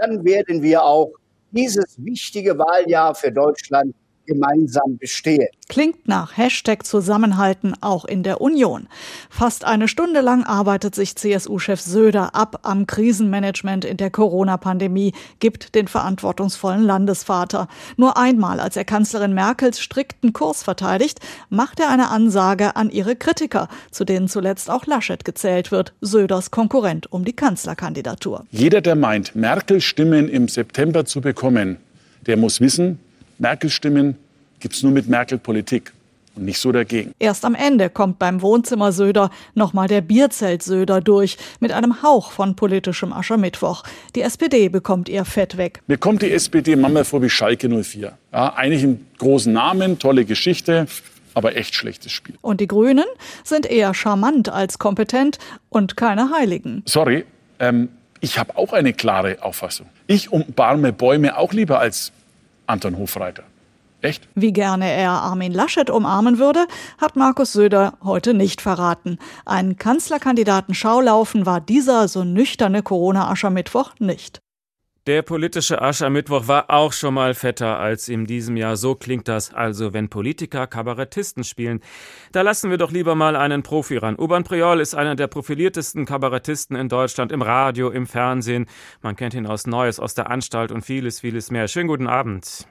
dann 0.00 0.24
werden 0.24 0.62
wir 0.62 0.82
auch 0.82 1.12
dieses 1.50 1.96
wichtige 2.02 2.58
Wahljahr 2.58 3.14
für 3.14 3.32
Deutschland 3.32 3.94
gemeinsam 4.28 4.98
bestehen. 4.98 5.48
Klingt 5.68 6.06
nach 6.06 6.36
Hashtag 6.36 6.86
Zusammenhalten 6.86 7.74
auch 7.80 8.04
in 8.04 8.22
der 8.22 8.40
Union. 8.40 8.86
Fast 9.28 9.64
eine 9.64 9.88
Stunde 9.88 10.20
lang 10.20 10.44
arbeitet 10.44 10.94
sich 10.94 11.16
CSU-Chef 11.16 11.80
Söder 11.80 12.34
ab 12.34 12.60
am 12.62 12.86
Krisenmanagement 12.86 13.84
in 13.84 13.96
der 13.96 14.10
Corona-Pandemie, 14.10 15.12
gibt 15.40 15.74
den 15.74 15.88
verantwortungsvollen 15.88 16.84
Landesvater. 16.84 17.68
Nur 17.96 18.16
einmal, 18.16 18.60
als 18.60 18.76
er 18.76 18.84
Kanzlerin 18.84 19.34
Merkels 19.34 19.80
strikten 19.80 20.32
Kurs 20.32 20.62
verteidigt, 20.62 21.20
macht 21.48 21.80
er 21.80 21.90
eine 21.90 22.10
Ansage 22.10 22.76
an 22.76 22.90
ihre 22.90 23.16
Kritiker, 23.16 23.68
zu 23.90 24.04
denen 24.04 24.28
zuletzt 24.28 24.70
auch 24.70 24.86
Laschet 24.86 25.24
gezählt 25.24 25.72
wird, 25.72 25.94
Söders 26.00 26.50
Konkurrent 26.50 27.10
um 27.10 27.24
die 27.24 27.34
Kanzlerkandidatur. 27.34 28.44
Jeder, 28.50 28.80
der 28.82 28.94
meint, 28.94 29.34
Merkel 29.34 29.80
Stimmen 29.80 30.28
im 30.28 30.48
September 30.48 31.06
zu 31.06 31.20
bekommen, 31.20 31.78
der 32.26 32.36
muss 32.36 32.60
wissen, 32.60 32.98
Merkel-Stimmen 33.38 34.16
gibt 34.60 34.74
es 34.74 34.82
nur 34.82 34.92
mit 34.92 35.08
Merkel-Politik 35.08 35.92
und 36.38 36.44
nicht 36.44 36.58
so 36.58 36.72
dagegen. 36.72 37.12
Erst 37.18 37.44
am 37.44 37.54
Ende 37.54 37.90
kommt 37.90 38.18
beim 38.18 38.40
Wohnzimmer 38.42 38.92
Söder 38.92 39.30
nochmal 39.54 39.88
der 39.88 40.00
Bierzelt 40.00 40.62
Söder 40.62 41.00
durch, 41.00 41.36
mit 41.60 41.72
einem 41.72 42.02
Hauch 42.02 42.32
von 42.32 42.56
politischem 42.56 43.12
Aschermittwoch. 43.12 43.82
Die 44.14 44.22
SPD 44.22 44.68
bekommt 44.68 45.08
ihr 45.08 45.24
Fett 45.24 45.56
weg. 45.56 45.82
Mir 45.86 45.98
kommt 45.98 46.22
die 46.22 46.30
SPD 46.30 46.76
manchmal 46.76 47.04
vor 47.04 47.22
wie 47.22 47.30
Schalke 47.30 47.68
04. 47.68 48.12
Ja, 48.32 48.54
eigentlich 48.54 48.84
einen 48.84 49.06
großen 49.18 49.52
Namen, 49.52 49.98
tolle 49.98 50.24
Geschichte, 50.24 50.86
aber 51.34 51.56
echt 51.56 51.74
schlechtes 51.74 52.12
Spiel. 52.12 52.36
Und 52.40 52.60
die 52.60 52.68
Grünen 52.68 53.06
sind 53.44 53.66
eher 53.66 53.94
charmant 53.94 54.48
als 54.48 54.78
kompetent 54.78 55.38
und 55.68 55.96
keine 55.96 56.30
Heiligen. 56.30 56.82
Sorry, 56.86 57.24
ähm, 57.58 57.88
ich 58.20 58.38
habe 58.38 58.56
auch 58.56 58.72
eine 58.72 58.92
klare 58.92 59.42
Auffassung. 59.42 59.86
Ich 60.06 60.32
umarme 60.32 60.92
Bäume 60.92 61.36
auch 61.36 61.52
lieber 61.52 61.78
als 61.78 62.12
Anton 62.68 62.98
Hofreiter. 62.98 63.44
Echt? 64.00 64.28
Wie 64.34 64.52
gerne 64.52 64.88
er 64.90 65.10
Armin 65.10 65.52
Laschet 65.52 65.90
umarmen 65.90 66.38
würde, 66.38 66.66
hat 66.98 67.16
Markus 67.16 67.52
Söder 67.52 67.94
heute 68.04 68.32
nicht 68.32 68.60
verraten. 68.60 69.18
Ein 69.44 69.76
Kanzlerkandidaten 69.76 70.74
Schaulaufen 70.74 71.46
war 71.46 71.60
dieser 71.60 72.06
so 72.06 72.22
nüchterne 72.22 72.82
Corona-Aschermittwoch 72.82 73.94
nicht. 73.98 74.40
Der 75.08 75.22
politische 75.22 75.80
Aschermittwoch 75.80 76.48
war 76.48 76.66
auch 76.68 76.92
schon 76.92 77.14
mal 77.14 77.32
fetter 77.32 77.78
als 77.78 78.10
in 78.10 78.26
diesem 78.26 78.58
Jahr. 78.58 78.76
So 78.76 78.94
klingt 78.94 79.26
das 79.26 79.54
also, 79.54 79.94
wenn 79.94 80.10
Politiker 80.10 80.66
Kabarettisten 80.66 81.44
spielen. 81.44 81.80
Da 82.34 82.42
lassen 82.42 82.68
wir 82.68 82.76
doch 82.76 82.92
lieber 82.92 83.14
mal 83.14 83.34
einen 83.34 83.62
Profi 83.62 83.96
ran. 83.96 84.16
Urban 84.18 84.44
Priol 84.44 84.80
ist 84.80 84.94
einer 84.94 85.14
der 85.14 85.26
profiliertesten 85.26 86.04
Kabarettisten 86.04 86.76
in 86.76 86.90
Deutschland, 86.90 87.32
im 87.32 87.40
Radio, 87.40 87.88
im 87.88 88.06
Fernsehen. 88.06 88.66
Man 89.00 89.16
kennt 89.16 89.32
ihn 89.32 89.46
aus 89.46 89.66
Neues, 89.66 89.98
aus 89.98 90.14
der 90.14 90.30
Anstalt 90.30 90.72
und 90.72 90.82
vieles, 90.82 91.22
vieles 91.22 91.50
mehr. 91.50 91.68
Schönen 91.68 91.88
guten 91.88 92.06
Abend. 92.06 92.68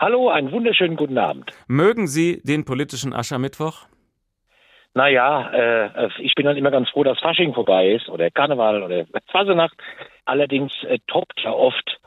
Hallo, 0.00 0.30
einen 0.30 0.50
wunderschönen 0.50 0.96
guten 0.96 1.18
Abend. 1.18 1.52
Mögen 1.68 2.08
Sie 2.08 2.42
den 2.42 2.64
politischen 2.64 3.12
Aschermittwoch? 3.12 3.86
Naja, 4.94 5.50
äh, 5.52 6.08
ich 6.18 6.34
bin 6.34 6.46
dann 6.46 6.56
immer 6.56 6.72
ganz 6.72 6.88
froh, 6.90 7.04
dass 7.04 7.20
Fasching 7.20 7.54
vorbei 7.54 7.92
ist 7.92 8.08
oder 8.08 8.28
Karneval 8.30 8.82
oder 8.82 9.04
Fasenacht. 9.30 9.74
Allerdings 10.24 10.72
äh, 10.84 10.98
toppt 11.06 11.40
ja 11.42 11.52
oft 11.52 11.98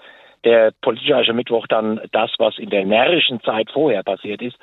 der 0.44 0.72
politische 0.82 1.16
Aschermittwoch 1.16 1.68
dann 1.68 2.00
das, 2.12 2.32
was 2.38 2.58
in 2.58 2.70
der 2.70 2.86
närrischen 2.86 3.42
Zeit 3.42 3.70
vorher 3.72 4.04
passiert 4.04 4.42
ist. 4.42 4.58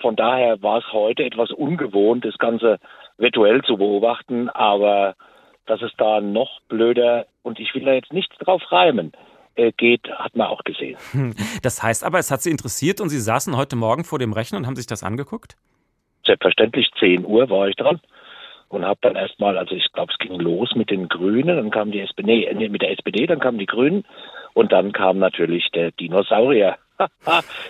Von 0.00 0.16
daher 0.16 0.62
war 0.62 0.78
es 0.78 0.92
heute 0.92 1.24
etwas 1.24 1.50
ungewohnt, 1.50 2.24
das 2.24 2.38
Ganze 2.38 2.78
virtuell 3.18 3.62
zu 3.62 3.76
beobachten, 3.76 4.48
aber 4.48 5.14
dass 5.66 5.82
es 5.82 5.92
da 5.96 6.20
noch 6.20 6.60
blöder, 6.68 7.26
und 7.42 7.60
ich 7.60 7.74
will 7.74 7.84
da 7.84 7.92
jetzt 7.92 8.12
nichts 8.12 8.36
drauf 8.38 8.62
reimen, 8.70 9.12
äh, 9.56 9.72
geht, 9.72 10.08
hat 10.10 10.36
man 10.36 10.48
auch 10.48 10.62
gesehen. 10.64 10.96
Das 11.62 11.82
heißt 11.82 12.04
aber, 12.04 12.18
es 12.18 12.30
hat 12.30 12.40
Sie 12.42 12.50
interessiert 12.50 13.00
und 13.00 13.08
Sie 13.08 13.20
saßen 13.20 13.56
heute 13.56 13.76
Morgen 13.76 14.04
vor 14.04 14.18
dem 14.18 14.32
Rechner 14.32 14.58
und 14.58 14.66
haben 14.66 14.76
sich 14.76 14.86
das 14.86 15.02
angeguckt? 15.02 15.56
Selbstverständlich, 16.24 16.90
10 16.98 17.24
Uhr 17.24 17.48
war 17.50 17.68
ich 17.68 17.76
dran 17.76 18.00
und 18.70 18.84
habe 18.84 19.00
dann 19.02 19.16
erstmal, 19.16 19.58
also 19.58 19.74
ich 19.74 19.92
glaube, 19.92 20.12
es 20.12 20.18
ging 20.18 20.38
los 20.38 20.74
mit 20.74 20.90
den 20.90 21.08
Grünen, 21.08 21.56
dann 21.56 21.70
kam 21.70 21.90
die 21.90 22.00
SPD, 22.00 22.48
nee, 22.54 22.68
mit 22.68 22.82
der 22.82 22.92
SPD, 22.92 23.26
dann 23.26 23.40
kamen 23.40 23.58
die 23.58 23.66
Grünen 23.66 24.04
und 24.54 24.72
dann 24.72 24.92
kam 24.92 25.18
natürlich 25.18 25.68
der 25.74 25.90
Dinosaurier, 25.90 26.76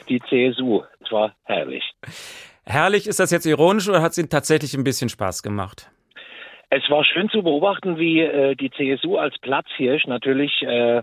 die 0.09 0.21
CSU. 0.21 0.83
Es 1.01 1.11
war 1.11 1.35
herrlich. 1.45 1.85
Herrlich, 2.67 3.07
ist 3.07 3.19
das 3.19 3.31
jetzt 3.31 3.47
ironisch 3.47 3.89
oder 3.89 4.03
hat 4.03 4.13
es 4.13 4.19
Ihnen 4.19 4.29
tatsächlich 4.29 4.75
ein 4.75 4.85
bisschen 4.85 5.09
Spaß 5.09 5.43
gemacht? 5.43 5.91
Es 6.69 6.89
war 6.89 7.03
schön 7.05 7.31
zu 7.31 7.43
beobachten, 7.43 7.99
wie 7.99 8.21
äh, 8.21 8.55
die 8.55 8.71
CSU 8.71 9.17
als 9.17 9.37
Platzhirsch 9.39 10.07
natürlich 10.07 10.63
äh, 10.63 11.03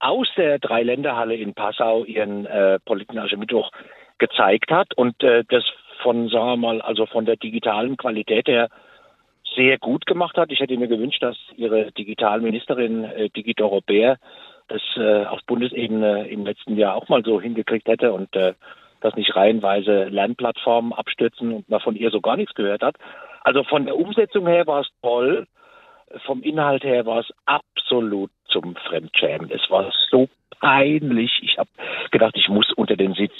aus 0.00 0.28
der 0.36 0.58
Dreiländerhalle 0.58 1.36
in 1.36 1.54
Passau 1.54 2.04
ihren 2.04 2.46
äh, 2.46 2.78
politischen 2.84 3.20
Aschermittwoch 3.20 3.70
gezeigt 4.18 4.70
hat 4.70 4.92
und 4.94 5.22
äh, 5.22 5.44
das 5.48 5.64
von, 6.02 6.28
sagen 6.28 6.46
wir 6.46 6.56
mal, 6.56 6.82
also 6.82 7.06
von 7.06 7.24
der 7.24 7.36
digitalen 7.36 7.96
Qualität 7.96 8.48
her 8.48 8.68
sehr 9.56 9.78
gut 9.78 10.06
gemacht 10.06 10.36
hat. 10.36 10.52
Ich 10.52 10.60
hätte 10.60 10.76
mir 10.76 10.88
gewünscht, 10.88 11.22
dass 11.22 11.36
ihre 11.56 11.90
Digitalministerin 11.92 13.04
äh, 13.04 13.28
Digito 13.30 13.66
Robert 13.66 14.18
das 14.68 14.82
äh, 14.96 15.24
auf 15.24 15.40
Bundesebene 15.46 16.28
im 16.28 16.44
letzten 16.44 16.76
Jahr 16.76 16.94
auch 16.94 17.08
mal 17.08 17.22
so 17.24 17.40
hingekriegt 17.40 17.88
hätte 17.88 18.12
und 18.12 18.34
äh, 18.36 18.54
dass 19.00 19.14
nicht 19.14 19.34
reihenweise 19.36 20.04
Lernplattformen 20.04 20.92
abstürzen 20.92 21.52
und 21.52 21.68
man 21.68 21.80
von 21.80 21.96
ihr 21.96 22.10
so 22.10 22.20
gar 22.20 22.36
nichts 22.36 22.54
gehört 22.54 22.82
hat. 22.82 22.96
Also 23.42 23.62
von 23.62 23.86
der 23.86 23.96
Umsetzung 23.96 24.46
her 24.46 24.66
war 24.66 24.80
es 24.80 24.88
toll, 25.02 25.46
vom 26.24 26.42
Inhalt 26.42 26.84
her 26.84 27.06
war 27.06 27.20
es 27.20 27.32
absolut 27.44 28.30
zum 28.48 28.76
Fremdschämen. 28.76 29.50
Es 29.50 29.70
war 29.70 29.92
so 30.10 30.28
peinlich. 30.60 31.40
Ich 31.42 31.58
habe 31.58 31.70
gedacht, 32.10 32.34
ich 32.36 32.48
muss 32.48 32.72
unter 32.72 32.96
den 32.96 33.14
Sitz. 33.14 33.34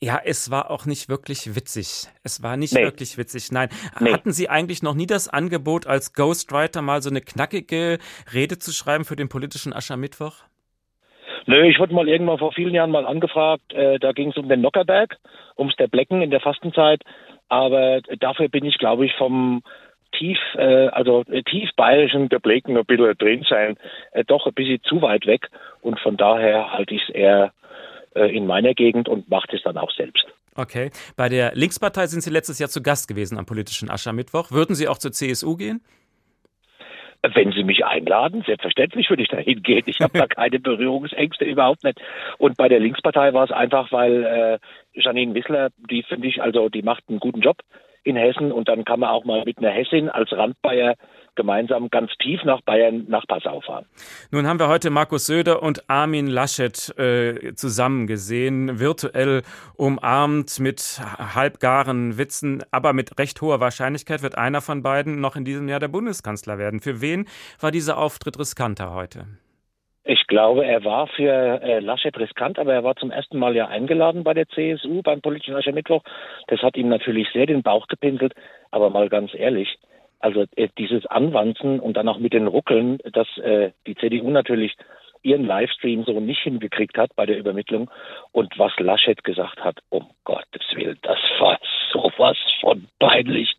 Ja, 0.00 0.20
es 0.22 0.50
war 0.50 0.70
auch 0.70 0.84
nicht 0.84 1.08
wirklich 1.08 1.56
witzig. 1.56 2.08
Es 2.22 2.42
war 2.42 2.58
nicht 2.58 2.74
nee. 2.74 2.82
wirklich 2.82 3.16
witzig. 3.16 3.50
Nein. 3.50 3.70
Nee. 3.98 4.12
Hatten 4.12 4.30
Sie 4.30 4.50
eigentlich 4.50 4.82
noch 4.82 4.94
nie 4.94 5.06
das 5.06 5.28
Angebot, 5.28 5.86
als 5.86 6.12
Ghostwriter 6.12 6.82
mal 6.82 7.00
so 7.00 7.08
eine 7.08 7.22
knackige 7.22 7.98
Rede 8.34 8.58
zu 8.58 8.72
schreiben 8.72 9.06
für 9.06 9.16
den 9.16 9.30
politischen 9.30 9.72
Aschermittwoch? 9.72 10.44
Nö, 11.46 11.62
ich 11.66 11.78
wurde 11.78 11.94
mal 11.94 12.08
irgendwann 12.08 12.38
vor 12.38 12.52
vielen 12.52 12.74
Jahren 12.74 12.90
mal 12.90 13.06
angefragt, 13.06 13.72
äh, 13.72 13.98
da 13.98 14.12
ging 14.12 14.30
es 14.30 14.36
um 14.36 14.48
den 14.48 14.60
Nockerberg, 14.60 15.16
ums 15.56 15.76
der 15.76 15.86
Blecken 15.86 16.20
in 16.20 16.30
der 16.30 16.40
Fastenzeit. 16.40 17.02
Aber 17.48 18.00
dafür 18.18 18.48
bin 18.48 18.64
ich, 18.64 18.76
glaube 18.78 19.06
ich, 19.06 19.14
vom 19.14 19.62
tief, 20.12 20.38
äh, 20.56 20.88
also 20.88 21.24
äh, 21.30 21.42
tief 21.42 21.70
bayerischen 21.76 22.28
der 22.28 22.40
Blecken 22.40 22.76
ein 22.76 22.84
bisschen 22.84 23.16
drin 23.16 23.46
sein, 23.48 23.76
äh, 24.12 24.24
doch 24.24 24.46
ein 24.46 24.54
bisschen 24.54 24.82
zu 24.82 25.00
weit 25.02 25.26
weg. 25.26 25.48
Und 25.80 26.00
von 26.00 26.16
daher 26.16 26.72
halte 26.72 26.94
ich 26.94 27.02
es 27.08 27.14
eher 27.14 27.52
in 28.24 28.46
meiner 28.46 28.74
Gegend 28.74 29.08
und 29.08 29.28
mache 29.28 29.48
es 29.54 29.62
dann 29.62 29.78
auch 29.78 29.90
selbst. 29.92 30.26
Okay. 30.56 30.90
Bei 31.16 31.28
der 31.28 31.54
Linkspartei 31.54 32.06
sind 32.06 32.22
Sie 32.22 32.30
letztes 32.30 32.58
Jahr 32.58 32.68
zu 32.68 32.82
Gast 32.82 33.08
gewesen 33.08 33.38
am 33.38 33.46
politischen 33.46 33.90
Aschermittwoch. 33.90 34.50
Würden 34.50 34.74
Sie 34.74 34.88
auch 34.88 34.98
zur 34.98 35.12
CSU 35.12 35.56
gehen? 35.56 35.82
Wenn 37.34 37.52
Sie 37.52 37.64
mich 37.64 37.84
einladen, 37.84 38.42
selbstverständlich 38.46 39.10
würde 39.10 39.22
ich 39.22 39.28
da 39.28 39.38
hingehen. 39.38 39.82
Ich 39.86 40.00
habe 40.00 40.18
da 40.18 40.26
keine 40.28 40.60
Berührungsängste, 40.60 41.44
überhaupt 41.44 41.82
nicht. 41.84 42.00
Und 42.38 42.56
bei 42.56 42.68
der 42.68 42.80
Linkspartei 42.80 43.32
war 43.34 43.44
es 43.44 43.50
einfach, 43.50 43.90
weil 43.92 44.24
äh, 44.24 44.58
Janine 45.00 45.34
Wissler, 45.34 45.70
die 45.90 46.02
finde 46.02 46.28
ich, 46.28 46.40
also 46.40 46.68
die 46.68 46.82
macht 46.82 47.04
einen 47.08 47.18
guten 47.18 47.40
Job 47.40 47.58
in 48.04 48.16
Hessen 48.16 48.52
und 48.52 48.68
dann 48.68 48.84
kann 48.84 49.00
man 49.00 49.10
auch 49.10 49.24
mal 49.24 49.42
mit 49.44 49.58
einer 49.58 49.70
Hessin 49.70 50.08
als 50.08 50.30
Randbayer 50.32 50.94
gemeinsam 51.36 51.90
ganz 51.90 52.10
tief 52.18 52.42
nach 52.44 52.60
Bayern, 52.62 53.04
nach 53.08 53.26
Passau 53.26 53.60
fahren. 53.60 53.86
Nun 54.30 54.46
haben 54.46 54.58
wir 54.58 54.68
heute 54.68 54.90
Markus 54.90 55.26
Söder 55.26 55.62
und 55.62 55.88
Armin 55.88 56.26
Laschet 56.26 56.98
äh, 56.98 57.54
zusammen 57.54 58.06
gesehen, 58.06 58.80
virtuell 58.80 59.42
umarmt 59.76 60.58
mit 60.58 61.00
halbgaren 61.18 62.18
Witzen, 62.18 62.64
aber 62.70 62.92
mit 62.92 63.18
recht 63.18 63.40
hoher 63.40 63.60
Wahrscheinlichkeit 63.60 64.22
wird 64.22 64.36
einer 64.36 64.60
von 64.60 64.82
beiden 64.82 65.20
noch 65.20 65.36
in 65.36 65.44
diesem 65.44 65.68
Jahr 65.68 65.80
der 65.80 65.88
Bundeskanzler 65.88 66.58
werden. 66.58 66.80
Für 66.80 67.00
wen 67.00 67.26
war 67.60 67.70
dieser 67.70 67.98
Auftritt 67.98 68.38
riskanter 68.38 68.92
heute? 68.94 69.26
Ich 70.08 70.28
glaube, 70.28 70.64
er 70.64 70.84
war 70.84 71.08
für 71.08 71.60
äh, 71.62 71.80
Laschet 71.80 72.16
riskant, 72.16 72.60
aber 72.60 72.72
er 72.72 72.84
war 72.84 72.94
zum 72.94 73.10
ersten 73.10 73.40
Mal 73.40 73.56
ja 73.56 73.66
eingeladen 73.66 74.22
bei 74.22 74.34
der 74.34 74.46
CSU 74.46 75.02
beim 75.02 75.20
politischen 75.20 75.56
Aschermittwoch. 75.56 76.04
Das 76.46 76.62
hat 76.62 76.76
ihm 76.76 76.88
natürlich 76.88 77.26
sehr 77.32 77.46
den 77.46 77.64
Bauch 77.64 77.88
gepinselt. 77.88 78.32
Aber 78.70 78.88
mal 78.90 79.08
ganz 79.08 79.34
ehrlich, 79.34 79.76
also 80.18 80.44
äh, 80.56 80.68
dieses 80.78 81.06
Anwanzen 81.06 81.80
und 81.80 81.96
dann 81.96 82.08
auch 82.08 82.18
mit 82.18 82.32
den 82.32 82.46
Ruckeln, 82.46 82.98
dass 83.12 83.28
äh, 83.38 83.72
die 83.86 83.94
CDU 83.94 84.30
natürlich 84.30 84.76
ihren 85.22 85.44
Livestream 85.44 86.04
so 86.04 86.20
nicht 86.20 86.40
hingekriegt 86.42 86.96
hat 86.96 87.10
bei 87.16 87.26
der 87.26 87.38
Übermittlung 87.38 87.90
und 88.32 88.58
was 88.58 88.72
Laschet 88.78 89.22
gesagt 89.24 89.62
hat, 89.62 89.78
um 89.88 90.08
Gottes 90.24 90.62
Willen, 90.74 90.98
das 91.02 91.18
war 91.40 91.58
sowas 91.92 92.36
von 92.60 92.86
peinlich. 93.00 93.56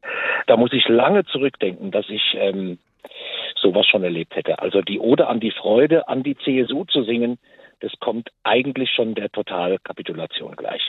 Da 0.47 0.55
muss 0.55 0.71
ich 0.71 0.87
lange 0.87 1.25
zurückdenken, 1.25 1.91
dass 1.91 2.09
ich 2.09 2.35
ähm, 2.35 2.79
sowas 3.61 3.85
schon 3.87 4.03
erlebt 4.03 4.35
hätte. 4.35 4.59
Also 4.59 4.81
die 4.81 4.99
Ode 4.99 5.27
an 5.27 5.39
die 5.39 5.51
Freude, 5.51 6.07
an 6.07 6.23
die 6.23 6.37
CSU 6.37 6.85
zu 6.85 7.03
singen, 7.03 7.37
das 7.79 7.91
kommt 7.99 8.29
eigentlich 8.43 8.89
schon 8.95 9.15
der 9.15 9.29
Totalkapitulation 9.29 10.55
gleich. 10.55 10.81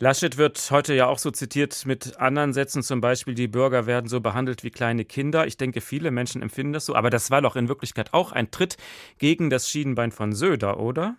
Laschet 0.00 0.36
wird 0.38 0.58
heute 0.70 0.94
ja 0.94 1.08
auch 1.08 1.18
so 1.18 1.30
zitiert 1.30 1.84
mit 1.86 2.18
anderen 2.18 2.52
Sätzen, 2.52 2.82
zum 2.82 3.00
Beispiel, 3.00 3.34
die 3.34 3.48
Bürger 3.48 3.86
werden 3.86 4.08
so 4.08 4.20
behandelt 4.20 4.64
wie 4.64 4.70
kleine 4.70 5.04
Kinder. 5.04 5.46
Ich 5.46 5.56
denke, 5.56 5.80
viele 5.80 6.10
Menschen 6.10 6.42
empfinden 6.42 6.72
das 6.72 6.86
so, 6.86 6.94
aber 6.94 7.10
das 7.10 7.30
war 7.30 7.42
doch 7.42 7.56
in 7.56 7.68
Wirklichkeit 7.68 8.12
auch 8.12 8.32
ein 8.32 8.50
Tritt 8.50 8.76
gegen 9.18 9.50
das 9.50 9.68
Schienenbein 9.68 10.10
von 10.10 10.32
Söder, 10.32 10.80
oder? 10.80 11.16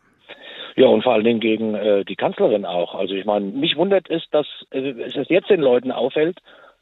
Ja, 0.75 0.88
und 0.88 1.04
vor 1.04 1.13
allen 1.13 1.23
Dingen 1.23 1.39
gegen 1.39 1.73
äh, 1.73 2.04
die 2.04 2.17
Kanzlerin 2.17 2.65
auch. 2.65 2.95
Also 2.95 3.13
ich 3.13 3.23
meine, 3.23 3.45
mich 3.45 3.78
wundert 3.78 4.10
es, 4.10 4.23
dass 4.32 4.45
äh, 4.71 4.89
es 5.01 5.30
jetzt 5.30 5.49
den 5.49 5.62
Leuten 5.62 5.91
auffällt, 5.91 6.39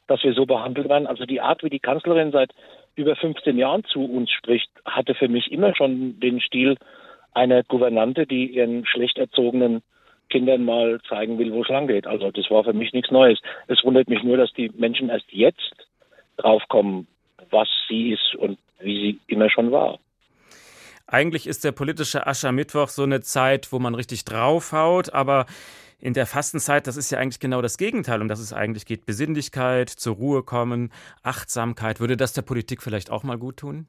dass 0.08 0.22
wir 0.24 0.34
so 0.34 0.46
behandelt 0.46 0.88
werden. 0.88 1.06
Also 1.06 1.24
die 1.24 1.40
Art, 1.40 1.62
wie 1.62 1.70
die 1.70 1.78
Kanzlerin 1.78 2.32
seit 2.32 2.50
über 2.96 3.14
15 3.14 3.56
Jahren 3.56 3.84
zu 3.84 4.04
uns 4.04 4.30
spricht, 4.30 4.70
hatte 4.84 5.14
für 5.14 5.28
mich 5.28 5.50
immer 5.52 5.74
schon 5.76 6.18
den 6.18 6.40
Stil 6.40 6.76
einer 7.34 7.62
Gouvernante, 7.64 8.26
die 8.26 8.46
ihren 8.46 8.86
schlecht 8.86 9.18
erzogenen 9.18 9.82
Kindern 10.30 10.64
mal 10.64 11.00
zeigen 11.08 11.38
will, 11.38 11.52
wo 11.52 11.62
es 11.62 11.68
lang 11.68 11.86
geht. 11.86 12.06
Also 12.06 12.30
das 12.30 12.50
war 12.50 12.64
für 12.64 12.72
mich 12.72 12.92
nichts 12.92 13.10
Neues. 13.10 13.40
Es 13.68 13.84
wundert 13.84 14.08
mich 14.08 14.22
nur, 14.22 14.36
dass 14.36 14.52
die 14.52 14.70
Menschen 14.76 15.08
erst 15.08 15.30
jetzt 15.30 15.74
draufkommen, 16.36 17.06
was 17.50 17.68
sie 17.88 18.12
ist 18.12 18.34
und 18.36 18.58
wie 18.80 19.00
sie 19.00 19.20
immer 19.26 19.50
schon 19.50 19.70
war. 19.70 19.98
Eigentlich 21.06 21.46
ist 21.46 21.64
der 21.64 21.72
politische 21.72 22.26
Aschermittwoch 22.26 22.88
so 22.88 23.02
eine 23.02 23.20
Zeit, 23.20 23.72
wo 23.72 23.78
man 23.78 23.94
richtig 23.94 24.24
draufhaut, 24.24 25.12
aber 25.12 25.46
in 26.00 26.14
der 26.14 26.26
Fastenzeit, 26.26 26.86
das 26.86 26.96
ist 26.96 27.10
ja 27.10 27.18
eigentlich 27.18 27.40
genau 27.40 27.62
das 27.62 27.78
Gegenteil, 27.78 28.20
um 28.20 28.28
das 28.28 28.40
es 28.40 28.52
eigentlich 28.52 28.86
geht. 28.86 29.06
Besinnlichkeit, 29.06 29.88
zur 29.88 30.16
Ruhe 30.16 30.42
kommen, 30.42 30.90
Achtsamkeit. 31.22 32.00
Würde 32.00 32.16
das 32.16 32.32
der 32.32 32.42
Politik 32.42 32.82
vielleicht 32.82 33.10
auch 33.10 33.22
mal 33.22 33.38
gut 33.38 33.58
tun? 33.58 33.86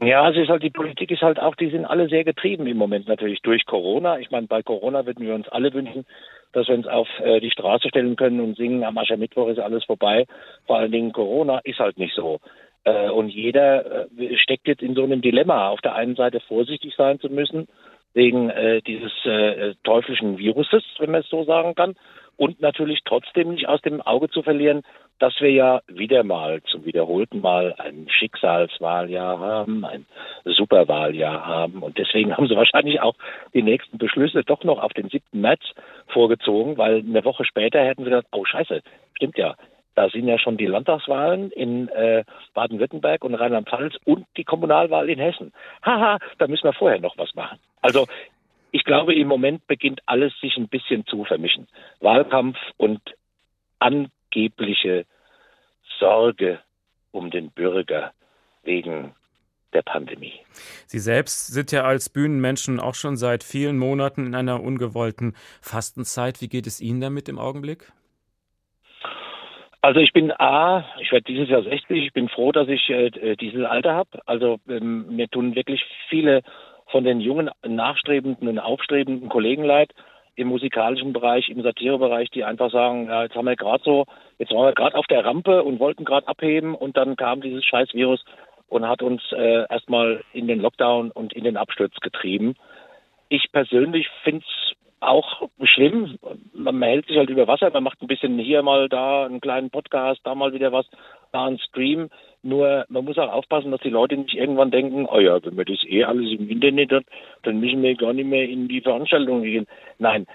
Ja, 0.00 0.30
es 0.30 0.36
ist 0.36 0.48
halt, 0.48 0.62
die 0.62 0.70
Politik 0.70 1.10
ist 1.10 1.22
halt 1.22 1.40
auch, 1.40 1.56
die 1.56 1.70
sind 1.70 1.84
alle 1.84 2.08
sehr 2.08 2.22
getrieben 2.22 2.66
im 2.68 2.76
Moment 2.76 3.08
natürlich 3.08 3.40
durch 3.42 3.66
Corona. 3.66 4.18
Ich 4.20 4.30
meine, 4.30 4.46
bei 4.46 4.62
Corona 4.62 5.04
würden 5.04 5.26
wir 5.26 5.34
uns 5.34 5.48
alle 5.48 5.72
wünschen, 5.72 6.06
dass 6.52 6.68
wir 6.68 6.76
uns 6.76 6.86
auf 6.86 7.08
äh, 7.18 7.40
die 7.40 7.50
Straße 7.50 7.88
stellen 7.88 8.14
können 8.14 8.40
und 8.40 8.56
singen, 8.56 8.84
am 8.84 8.96
Aschermittwoch 8.96 9.48
ist 9.48 9.58
alles 9.58 9.84
vorbei. 9.84 10.26
Vor 10.66 10.78
allen 10.78 10.92
Dingen 10.92 11.12
Corona 11.12 11.58
ist 11.64 11.80
halt 11.80 11.98
nicht 11.98 12.14
so. 12.14 12.38
Äh, 12.84 13.10
und 13.10 13.28
jeder 13.28 14.06
äh, 14.16 14.36
steckt 14.36 14.68
jetzt 14.68 14.82
in 14.82 14.94
so 14.94 15.02
einem 15.02 15.20
Dilemma. 15.20 15.68
Auf 15.68 15.80
der 15.80 15.96
einen 15.96 16.14
Seite 16.14 16.38
vorsichtig 16.40 16.94
sein 16.96 17.18
zu 17.18 17.28
müssen, 17.28 17.66
wegen 18.14 18.50
äh, 18.50 18.80
dieses 18.82 19.12
äh, 19.24 19.74
teuflischen 19.82 20.38
Viruses, 20.38 20.84
wenn 20.98 21.10
man 21.10 21.22
es 21.22 21.28
so 21.28 21.42
sagen 21.42 21.74
kann. 21.74 21.96
Und 22.38 22.60
natürlich 22.60 23.00
trotzdem 23.04 23.50
nicht 23.50 23.68
aus 23.68 23.82
dem 23.82 24.00
Auge 24.00 24.30
zu 24.30 24.42
verlieren, 24.42 24.82
dass 25.18 25.34
wir 25.40 25.50
ja 25.50 25.80
wieder 25.88 26.22
mal 26.22 26.62
zum 26.62 26.84
wiederholten 26.84 27.40
Mal 27.40 27.74
ein 27.78 28.06
Schicksalswahljahr 28.08 29.40
haben, 29.40 29.84
ein 29.84 30.06
Superwahljahr 30.44 31.44
haben. 31.44 31.82
Und 31.82 31.98
deswegen 31.98 32.36
haben 32.36 32.46
sie 32.46 32.56
wahrscheinlich 32.56 33.00
auch 33.00 33.16
die 33.52 33.62
nächsten 33.62 33.98
Beschlüsse 33.98 34.44
doch 34.44 34.62
noch 34.62 34.78
auf 34.80 34.92
den 34.92 35.08
7. 35.08 35.24
März 35.32 35.62
vorgezogen, 36.06 36.78
weil 36.78 37.00
eine 37.00 37.24
Woche 37.24 37.44
später 37.44 37.84
hätten 37.84 38.04
sie 38.04 38.10
gesagt, 38.10 38.28
oh 38.30 38.44
scheiße, 38.44 38.82
stimmt 39.16 39.36
ja, 39.36 39.56
da 39.96 40.08
sind 40.08 40.28
ja 40.28 40.38
schon 40.38 40.56
die 40.56 40.66
Landtagswahlen 40.66 41.50
in 41.50 41.88
äh, 41.88 42.22
Baden-Württemberg 42.54 43.24
und 43.24 43.34
Rheinland-Pfalz 43.34 43.96
und 44.04 44.26
die 44.36 44.44
Kommunalwahl 44.44 45.10
in 45.10 45.18
Hessen. 45.18 45.52
Haha, 45.84 46.18
da 46.38 46.46
müssen 46.46 46.62
wir 46.62 46.72
vorher 46.72 47.00
noch 47.00 47.18
was 47.18 47.34
machen. 47.34 47.58
Also 47.82 48.06
ich 48.70 48.84
glaube, 48.84 49.14
im 49.14 49.28
Moment 49.28 49.66
beginnt 49.66 50.00
alles 50.06 50.32
sich 50.40 50.56
ein 50.56 50.68
bisschen 50.68 51.06
zu 51.06 51.24
vermischen. 51.24 51.66
Wahlkampf 52.00 52.56
und 52.76 53.00
angebliche 53.78 55.06
Sorge 55.98 56.60
um 57.10 57.30
den 57.30 57.50
Bürger 57.50 58.12
wegen 58.62 59.14
der 59.72 59.82
Pandemie. 59.82 60.32
Sie 60.86 60.98
selbst 60.98 61.48
sind 61.48 61.72
ja 61.72 61.84
als 61.84 62.08
Bühnenmenschen 62.08 62.80
auch 62.80 62.94
schon 62.94 63.16
seit 63.16 63.44
vielen 63.44 63.78
Monaten 63.78 64.26
in 64.26 64.34
einer 64.34 64.62
ungewollten 64.62 65.34
Fastenzeit. 65.60 66.40
Wie 66.40 66.48
geht 66.48 66.66
es 66.66 66.80
Ihnen 66.80 67.00
damit 67.00 67.28
im 67.28 67.38
Augenblick? 67.38 67.92
Also 69.80 70.00
ich 70.00 70.12
bin 70.12 70.32
A, 70.32 70.84
ich 71.00 71.12
werde 71.12 71.24
dieses 71.24 71.48
Jahr 71.48 71.62
60, 71.62 72.06
ich 72.06 72.12
bin 72.12 72.28
froh, 72.28 72.50
dass 72.50 72.68
ich 72.68 72.88
äh, 72.90 73.36
dieses 73.36 73.64
Alter 73.64 73.94
habe. 73.94 74.20
Also 74.26 74.58
ähm, 74.68 75.14
mir 75.14 75.28
tun 75.28 75.54
wirklich 75.54 75.84
viele 76.08 76.42
von 76.90 77.04
den 77.04 77.20
jungen, 77.20 77.50
nachstrebenden 77.66 78.48
und 78.48 78.58
aufstrebenden 78.58 79.28
Kollegen 79.28 79.64
leid 79.64 79.92
im 80.36 80.48
musikalischen 80.48 81.12
Bereich, 81.12 81.48
im 81.48 81.62
Satirebereich, 81.62 82.30
die 82.30 82.44
einfach 82.44 82.70
sagen, 82.70 83.06
ja, 83.06 83.24
jetzt 83.24 83.34
haben 83.34 83.46
wir 83.46 83.56
gerade 83.56 83.82
so, 83.84 84.06
jetzt 84.38 84.52
waren 84.52 84.66
wir 84.66 84.72
gerade 84.72 84.96
auf 84.96 85.06
der 85.06 85.24
Rampe 85.24 85.64
und 85.64 85.80
wollten 85.80 86.04
gerade 86.04 86.28
abheben 86.28 86.74
und 86.74 86.96
dann 86.96 87.16
kam 87.16 87.40
dieses 87.40 87.64
scheiß 87.64 87.92
Virus 87.92 88.24
und 88.68 88.86
hat 88.86 89.02
uns 89.02 89.20
äh, 89.32 89.66
erstmal 89.68 90.22
in 90.32 90.46
den 90.46 90.60
Lockdown 90.60 91.10
und 91.10 91.32
in 91.32 91.42
den 91.42 91.56
Absturz 91.56 91.94
getrieben. 91.96 92.54
Ich 93.28 93.50
persönlich 93.50 94.08
finde 94.22 94.44
es 94.46 94.76
auch 95.00 95.48
schlimm. 95.62 96.18
Man 96.52 96.82
hält 96.82 97.06
sich 97.06 97.16
halt 97.16 97.30
über 97.30 97.48
Wasser, 97.48 97.70
man 97.70 97.82
macht 97.82 98.00
ein 98.02 98.08
bisschen 98.08 98.38
hier 98.38 98.62
mal 98.62 98.88
da 98.88 99.26
einen 99.26 99.40
kleinen 99.40 99.70
Podcast, 99.70 100.20
da 100.24 100.34
mal 100.34 100.52
wieder 100.52 100.72
was, 100.72 100.86
da 101.32 101.46
ein 101.46 101.58
Stream. 101.58 102.10
Nur 102.42 102.86
man 102.88 103.04
muss 103.04 103.18
auch 103.18 103.32
aufpassen, 103.32 103.70
dass 103.70 103.80
die 103.80 103.90
Leute 103.90 104.16
nicht 104.16 104.34
irgendwann 104.34 104.70
denken, 104.70 105.06
oh 105.06 105.18
ja, 105.18 105.44
wenn 105.44 105.56
man 105.56 105.64
das 105.64 105.84
eh 105.84 106.04
alles 106.04 106.30
im 106.30 106.48
Internet 106.48 106.92
hat, 106.92 107.04
dann 107.42 107.60
müssen 107.60 107.82
wir 107.82 107.94
gar 107.96 108.12
nicht 108.12 108.28
mehr 108.28 108.48
in 108.48 108.68
die 108.68 108.80
Veranstaltung 108.80 109.42
gehen. 109.42 109.66
Nein, 109.98 110.26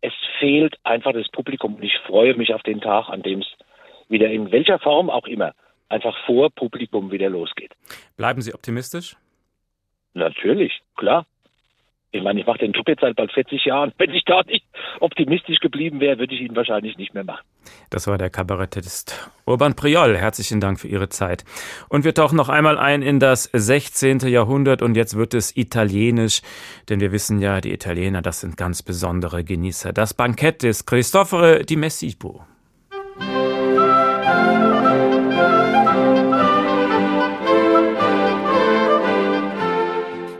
es 0.00 0.12
fehlt 0.38 0.76
einfach 0.84 1.12
das 1.12 1.28
Publikum 1.28 1.74
und 1.74 1.82
ich 1.82 1.96
freue 2.06 2.34
mich 2.34 2.54
auf 2.54 2.62
den 2.62 2.80
Tag, 2.80 3.08
an 3.08 3.22
dem 3.22 3.40
es 3.40 3.48
wieder 4.08 4.30
in 4.30 4.50
welcher 4.50 4.78
Form 4.78 5.10
auch 5.10 5.26
immer 5.26 5.52
einfach 5.90 6.16
vor 6.24 6.50
Publikum 6.50 7.10
wieder 7.10 7.28
losgeht. 7.28 7.72
Bleiben 8.16 8.40
Sie 8.40 8.54
optimistisch? 8.54 9.16
Natürlich, 10.14 10.80
klar. 10.96 11.26
Ich 12.12 12.22
meine, 12.22 12.40
ich 12.40 12.46
mache 12.46 12.58
den 12.58 12.72
Job 12.72 12.88
jetzt 12.88 13.02
seit 13.02 13.14
bald 13.14 13.30
40 13.30 13.64
Jahren. 13.64 13.92
Wenn 13.96 14.10
ich 14.10 14.24
da 14.24 14.42
nicht 14.42 14.64
optimistisch 14.98 15.60
geblieben 15.60 16.00
wäre, 16.00 16.18
würde 16.18 16.34
ich 16.34 16.40
ihn 16.40 16.56
wahrscheinlich 16.56 16.96
nicht 16.98 17.14
mehr 17.14 17.22
machen. 17.22 17.44
Das 17.88 18.08
war 18.08 18.18
der 18.18 18.30
Kabarettist 18.30 19.30
Urban 19.46 19.76
Priol. 19.76 20.16
Herzlichen 20.16 20.60
Dank 20.60 20.80
für 20.80 20.88
Ihre 20.88 21.08
Zeit. 21.08 21.44
Und 21.88 22.04
wir 22.04 22.12
tauchen 22.12 22.36
noch 22.36 22.48
einmal 22.48 22.78
ein 22.78 23.02
in 23.02 23.20
das 23.20 23.44
16. 23.52 24.20
Jahrhundert 24.20 24.82
und 24.82 24.96
jetzt 24.96 25.16
wird 25.16 25.34
es 25.34 25.56
italienisch, 25.56 26.42
denn 26.88 26.98
wir 26.98 27.12
wissen 27.12 27.38
ja, 27.38 27.60
die 27.60 27.72
Italiener, 27.72 28.22
das 28.22 28.40
sind 28.40 28.56
ganz 28.56 28.82
besondere 28.82 29.44
Genießer. 29.44 29.92
Das 29.92 30.12
Bankett 30.12 30.64
des 30.64 30.86
Cristoforo 30.86 31.62
di 31.62 31.76
Messipo. 31.76 32.44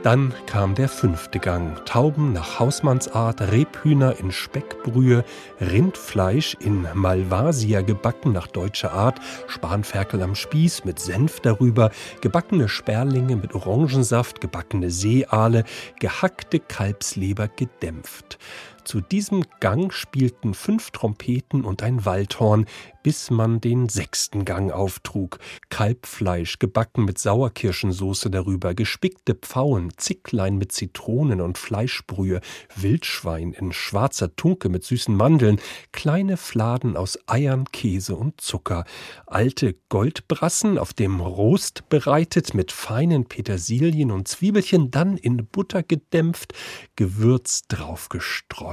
Dann 0.03 0.33
kam 0.47 0.73
der 0.73 0.89
fünfte 0.89 1.37
Gang. 1.37 1.85
Tauben 1.85 2.33
nach 2.33 2.59
Hausmannsart, 2.59 3.39
Rebhühner 3.39 4.17
in 4.17 4.31
Speckbrühe, 4.31 5.23
Rindfleisch 5.59 6.57
in 6.59 6.87
Malvasia 6.95 7.81
gebacken 7.81 8.31
nach 8.31 8.47
deutscher 8.47 8.93
Art, 8.93 9.19
Spanferkel 9.45 10.23
am 10.23 10.33
Spieß 10.33 10.85
mit 10.85 10.99
Senf 10.99 11.39
darüber, 11.41 11.91
gebackene 12.21 12.67
Sperlinge 12.67 13.35
mit 13.35 13.53
Orangensaft, 13.53 14.41
gebackene 14.41 14.89
Seeaale, 14.89 15.65
gehackte 15.99 16.59
Kalbsleber 16.59 17.47
gedämpft. 17.47 18.39
Zu 18.83 18.99
diesem 18.99 19.43
Gang 19.59 19.93
spielten 19.93 20.55
fünf 20.55 20.89
Trompeten 20.89 21.63
und 21.65 21.83
ein 21.83 22.03
Waldhorn, 22.03 22.65
bis 23.03 23.29
man 23.29 23.61
den 23.61 23.89
sechsten 23.89 24.43
Gang 24.43 24.71
auftrug. 24.71 25.39
Kalbfleisch, 25.69 26.57
gebacken 26.59 27.05
mit 27.05 27.19
Sauerkirschensoße 27.19 28.31
darüber, 28.31 28.73
gespickte 28.73 29.35
Pfauen, 29.35 29.91
Zicklein 29.97 30.57
mit 30.57 30.71
Zitronen 30.71 31.41
und 31.41 31.57
Fleischbrühe, 31.57 32.41
Wildschwein 32.75 33.53
in 33.53 33.71
schwarzer 33.71 34.35
Tunke 34.35 34.69
mit 34.69 34.83
süßen 34.83 35.15
Mandeln, 35.15 35.59
kleine 35.91 36.37
Fladen 36.37 36.97
aus 36.97 37.19
Eiern, 37.27 37.65
Käse 37.71 38.15
und 38.15 38.41
Zucker, 38.41 38.85
alte 39.27 39.75
Goldbrassen 39.89 40.77
auf 40.77 40.93
dem 40.93 41.21
Rost 41.21 41.87
bereitet 41.89 42.53
mit 42.55 42.71
feinen 42.71 43.25
Petersilien 43.25 44.11
und 44.11 44.27
Zwiebelchen, 44.27 44.89
dann 44.89 45.17
in 45.17 45.45
Butter 45.45 45.83
gedämpft, 45.83 46.53
Gewürz 46.95 47.63
draufgestreut. 47.67 48.70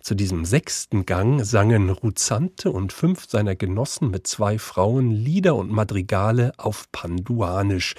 Zu 0.00 0.14
diesem 0.14 0.44
sechsten 0.44 1.06
Gang 1.06 1.44
sangen 1.44 1.90
Ruzante 1.90 2.70
und 2.70 2.92
fünf 2.92 3.28
seiner 3.28 3.56
Genossen 3.56 4.10
mit 4.10 4.26
zwei 4.26 4.58
Frauen 4.58 5.10
Lieder 5.10 5.54
und 5.56 5.70
Madrigale 5.70 6.52
auf 6.56 6.90
Panduanisch. 6.92 7.94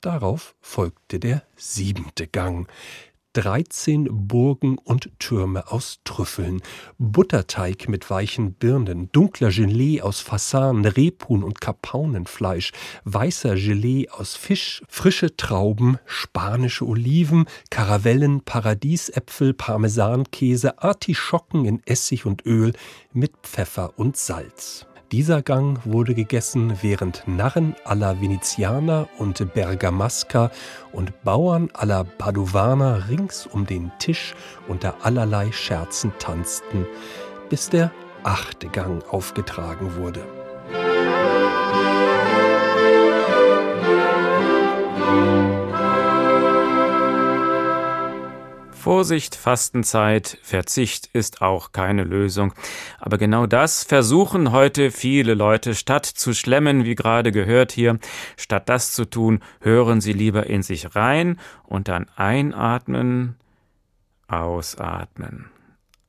Darauf 0.00 0.54
folgte 0.60 1.18
der 1.18 1.42
siebente 1.56 2.26
Gang. 2.26 2.68
13 3.38 4.08
Burgen 4.26 4.78
und 4.78 5.10
Türme 5.20 5.70
aus 5.70 6.00
Trüffeln, 6.02 6.60
Butterteig 6.98 7.88
mit 7.88 8.10
weichen 8.10 8.54
Birnen, 8.54 9.12
dunkler 9.12 9.50
Gelee 9.50 10.00
aus 10.00 10.18
Fasan, 10.18 10.84
Rebhuhn 10.84 11.44
und 11.44 11.60
Kapaunenfleisch, 11.60 12.72
weißer 13.04 13.54
Gelee 13.54 14.08
aus 14.08 14.34
Fisch, 14.34 14.82
frische 14.88 15.36
Trauben, 15.36 15.98
spanische 16.04 16.84
Oliven, 16.84 17.44
Karavellen, 17.70 18.40
Paradiesäpfel, 18.40 19.54
Parmesankäse, 19.54 20.82
Artischocken 20.82 21.64
in 21.64 21.80
Essig 21.86 22.26
und 22.26 22.44
Öl 22.44 22.72
mit 23.12 23.34
Pfeffer 23.44 23.96
und 24.00 24.16
Salz. 24.16 24.87
Dieser 25.10 25.40
Gang 25.40 25.80
wurde 25.86 26.14
gegessen, 26.14 26.74
während 26.82 27.26
Narren 27.26 27.74
alla 27.84 28.20
Venezianer 28.20 29.08
und 29.16 29.54
Bergamasca 29.54 30.50
und 30.92 31.24
Bauern 31.24 31.70
alla 31.72 32.04
Paduvaner 32.04 33.08
rings 33.08 33.46
um 33.46 33.64
den 33.64 33.90
Tisch 33.98 34.34
unter 34.68 34.96
allerlei 35.06 35.50
Scherzen 35.50 36.12
tanzten, 36.18 36.84
bis 37.48 37.70
der 37.70 37.90
achte 38.22 38.68
Gang 38.68 39.02
aufgetragen 39.10 39.96
wurde. 39.96 40.26
Vorsicht, 48.88 49.36
Fastenzeit, 49.36 50.38
Verzicht 50.42 51.10
ist 51.12 51.42
auch 51.42 51.72
keine 51.72 52.04
Lösung. 52.04 52.54
Aber 52.98 53.18
genau 53.18 53.44
das 53.44 53.84
versuchen 53.84 54.50
heute 54.50 54.90
viele 54.90 55.34
Leute. 55.34 55.74
Statt 55.74 56.06
zu 56.06 56.32
schlemmen, 56.32 56.86
wie 56.86 56.94
gerade 56.94 57.30
gehört 57.30 57.70
hier, 57.70 57.98
statt 58.38 58.70
das 58.70 58.92
zu 58.92 59.04
tun, 59.04 59.40
hören 59.60 60.00
sie 60.00 60.14
lieber 60.14 60.46
in 60.46 60.62
sich 60.62 60.96
rein 60.96 61.38
und 61.64 61.88
dann 61.88 62.06
einatmen, 62.16 63.36
ausatmen. 64.26 65.50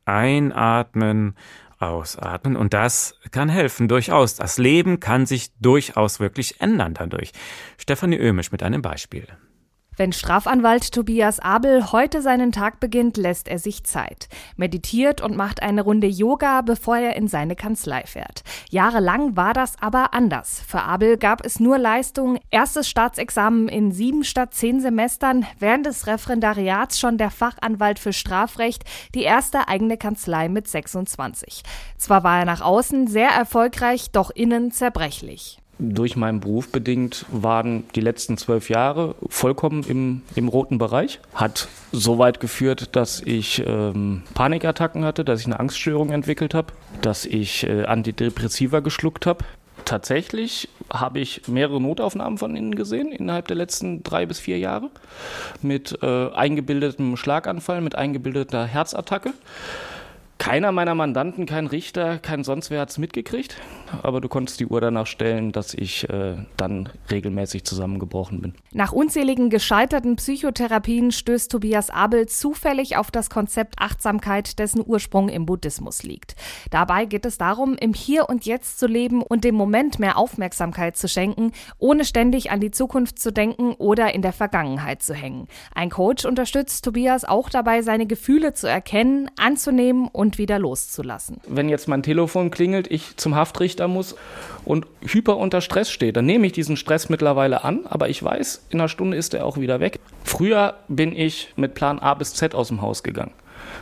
Einatmen, 0.05 1.35
ausatmen. 1.79 2.55
Und 2.55 2.73
das 2.73 3.19
kann 3.31 3.49
helfen, 3.49 3.89
durchaus. 3.89 4.35
Das 4.35 4.57
Leben 4.57 5.01
kann 5.01 5.25
sich 5.25 5.51
durchaus 5.59 6.21
wirklich 6.21 6.61
ändern 6.61 6.93
dadurch. 6.93 7.33
Stefanie 7.77 8.21
Oehmisch 8.21 8.53
mit 8.53 8.63
einem 8.63 8.81
Beispiel. 8.81 9.27
Wenn 9.99 10.13
Strafanwalt 10.13 10.93
Tobias 10.93 11.41
Abel 11.41 11.91
heute 11.91 12.21
seinen 12.21 12.53
Tag 12.53 12.79
beginnt, 12.79 13.17
lässt 13.17 13.49
er 13.49 13.59
sich 13.59 13.83
Zeit, 13.83 14.29
meditiert 14.55 15.19
und 15.19 15.35
macht 15.35 15.61
eine 15.61 15.81
Runde 15.81 16.07
Yoga, 16.07 16.61
bevor 16.61 16.95
er 16.95 17.17
in 17.17 17.27
seine 17.27 17.57
Kanzlei 17.57 18.03
fährt. 18.05 18.43
Jahrelang 18.69 19.35
war 19.35 19.53
das 19.53 19.73
aber 19.81 20.13
anders. 20.13 20.63
Für 20.65 20.83
Abel 20.83 21.17
gab 21.17 21.45
es 21.45 21.59
nur 21.59 21.77
Leistung, 21.77 22.39
erstes 22.49 22.87
Staatsexamen 22.87 23.67
in 23.67 23.91
sieben 23.91 24.23
statt 24.23 24.53
zehn 24.53 24.79
Semestern, 24.79 25.45
während 25.59 25.85
des 25.85 26.07
Referendariats 26.07 26.97
schon 26.97 27.17
der 27.17 27.29
Fachanwalt 27.29 27.99
für 27.99 28.13
Strafrecht, 28.13 28.85
die 29.13 29.23
erste 29.23 29.67
eigene 29.67 29.97
Kanzlei 29.97 30.47
mit 30.47 30.69
26. 30.69 31.61
Zwar 31.97 32.23
war 32.23 32.39
er 32.39 32.45
nach 32.45 32.61
außen 32.61 33.07
sehr 33.07 33.31
erfolgreich, 33.31 34.11
doch 34.11 34.29
innen 34.29 34.71
zerbrechlich 34.71 35.58
durch 35.79 36.15
meinen 36.15 36.41
Beruf 36.41 36.71
bedingt 36.71 37.25
waren 37.31 37.85
die 37.95 38.01
letzten 38.01 38.37
zwölf 38.37 38.69
Jahre 38.69 39.15
vollkommen 39.29 39.83
im, 39.83 40.21
im 40.35 40.49
roten 40.49 40.77
Bereich. 40.77 41.19
Hat 41.33 41.69
so 41.91 42.19
weit 42.19 42.39
geführt, 42.39 42.95
dass 42.95 43.21
ich 43.21 43.63
ähm, 43.65 44.23
Panikattacken 44.33 45.05
hatte, 45.05 45.23
dass 45.23 45.39
ich 45.39 45.45
eine 45.45 45.59
Angststörung 45.59 46.11
entwickelt 46.11 46.53
habe, 46.53 46.73
dass 47.01 47.25
ich 47.25 47.65
äh, 47.65 47.85
Antidepressiva 47.85 48.81
geschluckt 48.81 49.25
habe. 49.25 49.45
Tatsächlich 49.85 50.67
habe 50.91 51.19
ich 51.19 51.47
mehrere 51.47 51.81
Notaufnahmen 51.81 52.37
von 52.37 52.55
Ihnen 52.55 52.75
gesehen 52.75 53.11
innerhalb 53.11 53.47
der 53.47 53.55
letzten 53.55 54.03
drei 54.03 54.25
bis 54.25 54.39
vier 54.39 54.59
Jahre 54.59 54.89
mit 55.61 55.97
äh, 56.03 56.29
eingebildetem 56.31 57.15
Schlaganfall, 57.15 57.81
mit 57.81 57.95
eingebildeter 57.95 58.65
Herzattacke. 58.65 59.33
Keiner 60.37 60.71
meiner 60.71 60.95
Mandanten, 60.95 61.45
kein 61.45 61.67
Richter, 61.67 62.17
kein 62.17 62.43
sonst 62.43 62.69
wer 62.69 62.81
hat 62.81 62.89
es 62.89 62.97
mitgekriegt. 62.97 63.57
Aber 64.03 64.21
du 64.21 64.27
konntest 64.27 64.59
die 64.59 64.67
Uhr 64.67 64.81
danach 64.81 65.07
stellen, 65.07 65.51
dass 65.51 65.73
ich 65.73 66.09
äh, 66.09 66.37
dann 66.57 66.89
regelmäßig 67.09 67.63
zusammengebrochen 67.63 68.41
bin. 68.41 68.53
Nach 68.71 68.91
unzähligen 68.91 69.49
gescheiterten 69.49 70.15
Psychotherapien 70.15 71.11
stößt 71.11 71.51
Tobias 71.51 71.89
Abel 71.89 72.27
zufällig 72.27 72.97
auf 72.97 73.11
das 73.11 73.29
Konzept 73.29 73.75
Achtsamkeit, 73.79 74.59
dessen 74.59 74.83
Ursprung 74.85 75.29
im 75.29 75.45
Buddhismus 75.45 76.03
liegt. 76.03 76.35
Dabei 76.71 77.05
geht 77.05 77.25
es 77.25 77.37
darum, 77.37 77.75
im 77.75 77.93
Hier 77.93 78.29
und 78.29 78.45
Jetzt 78.45 78.79
zu 78.79 78.87
leben 78.87 79.21
und 79.21 79.43
dem 79.43 79.55
Moment 79.55 79.99
mehr 79.99 80.17
Aufmerksamkeit 80.17 80.97
zu 80.97 81.07
schenken, 81.07 81.51
ohne 81.77 82.05
ständig 82.05 82.51
an 82.51 82.59
die 82.59 82.71
Zukunft 82.71 83.19
zu 83.19 83.31
denken 83.31 83.73
oder 83.73 84.13
in 84.13 84.21
der 84.21 84.33
Vergangenheit 84.33 85.01
zu 85.01 85.13
hängen. 85.13 85.47
Ein 85.73 85.89
Coach 85.89 86.25
unterstützt 86.25 86.85
Tobias 86.85 87.25
auch 87.25 87.49
dabei, 87.49 87.81
seine 87.81 88.05
Gefühle 88.05 88.53
zu 88.53 88.67
erkennen, 88.67 89.29
anzunehmen 89.37 90.07
und 90.07 90.37
wieder 90.37 90.59
loszulassen. 90.59 91.37
Wenn 91.47 91.69
jetzt 91.69 91.87
mein 91.87 92.03
Telefon 92.03 92.51
klingelt, 92.51 92.89
ich 92.91 93.17
zum 93.17 93.35
Haftrichter 93.35 93.78
muss 93.87 94.15
und 94.65 94.85
hyper 95.01 95.37
unter 95.37 95.61
Stress 95.61 95.91
steht, 95.91 96.17
dann 96.17 96.25
nehme 96.25 96.47
ich 96.47 96.53
diesen 96.53 96.77
Stress 96.77 97.09
mittlerweile 97.09 97.63
an, 97.63 97.85
aber 97.85 98.09
ich 98.09 98.21
weiß, 98.21 98.65
in 98.69 98.79
einer 98.79 98.89
Stunde 98.89 99.17
ist 99.17 99.33
er 99.33 99.45
auch 99.45 99.57
wieder 99.57 99.79
weg. 99.79 99.99
Früher 100.23 100.75
bin 100.87 101.15
ich 101.15 101.53
mit 101.55 101.73
Plan 101.73 101.99
A 101.99 102.13
bis 102.13 102.33
Z 102.33 102.55
aus 102.55 102.69
dem 102.69 102.81
Haus 102.81 103.03
gegangen. 103.03 103.33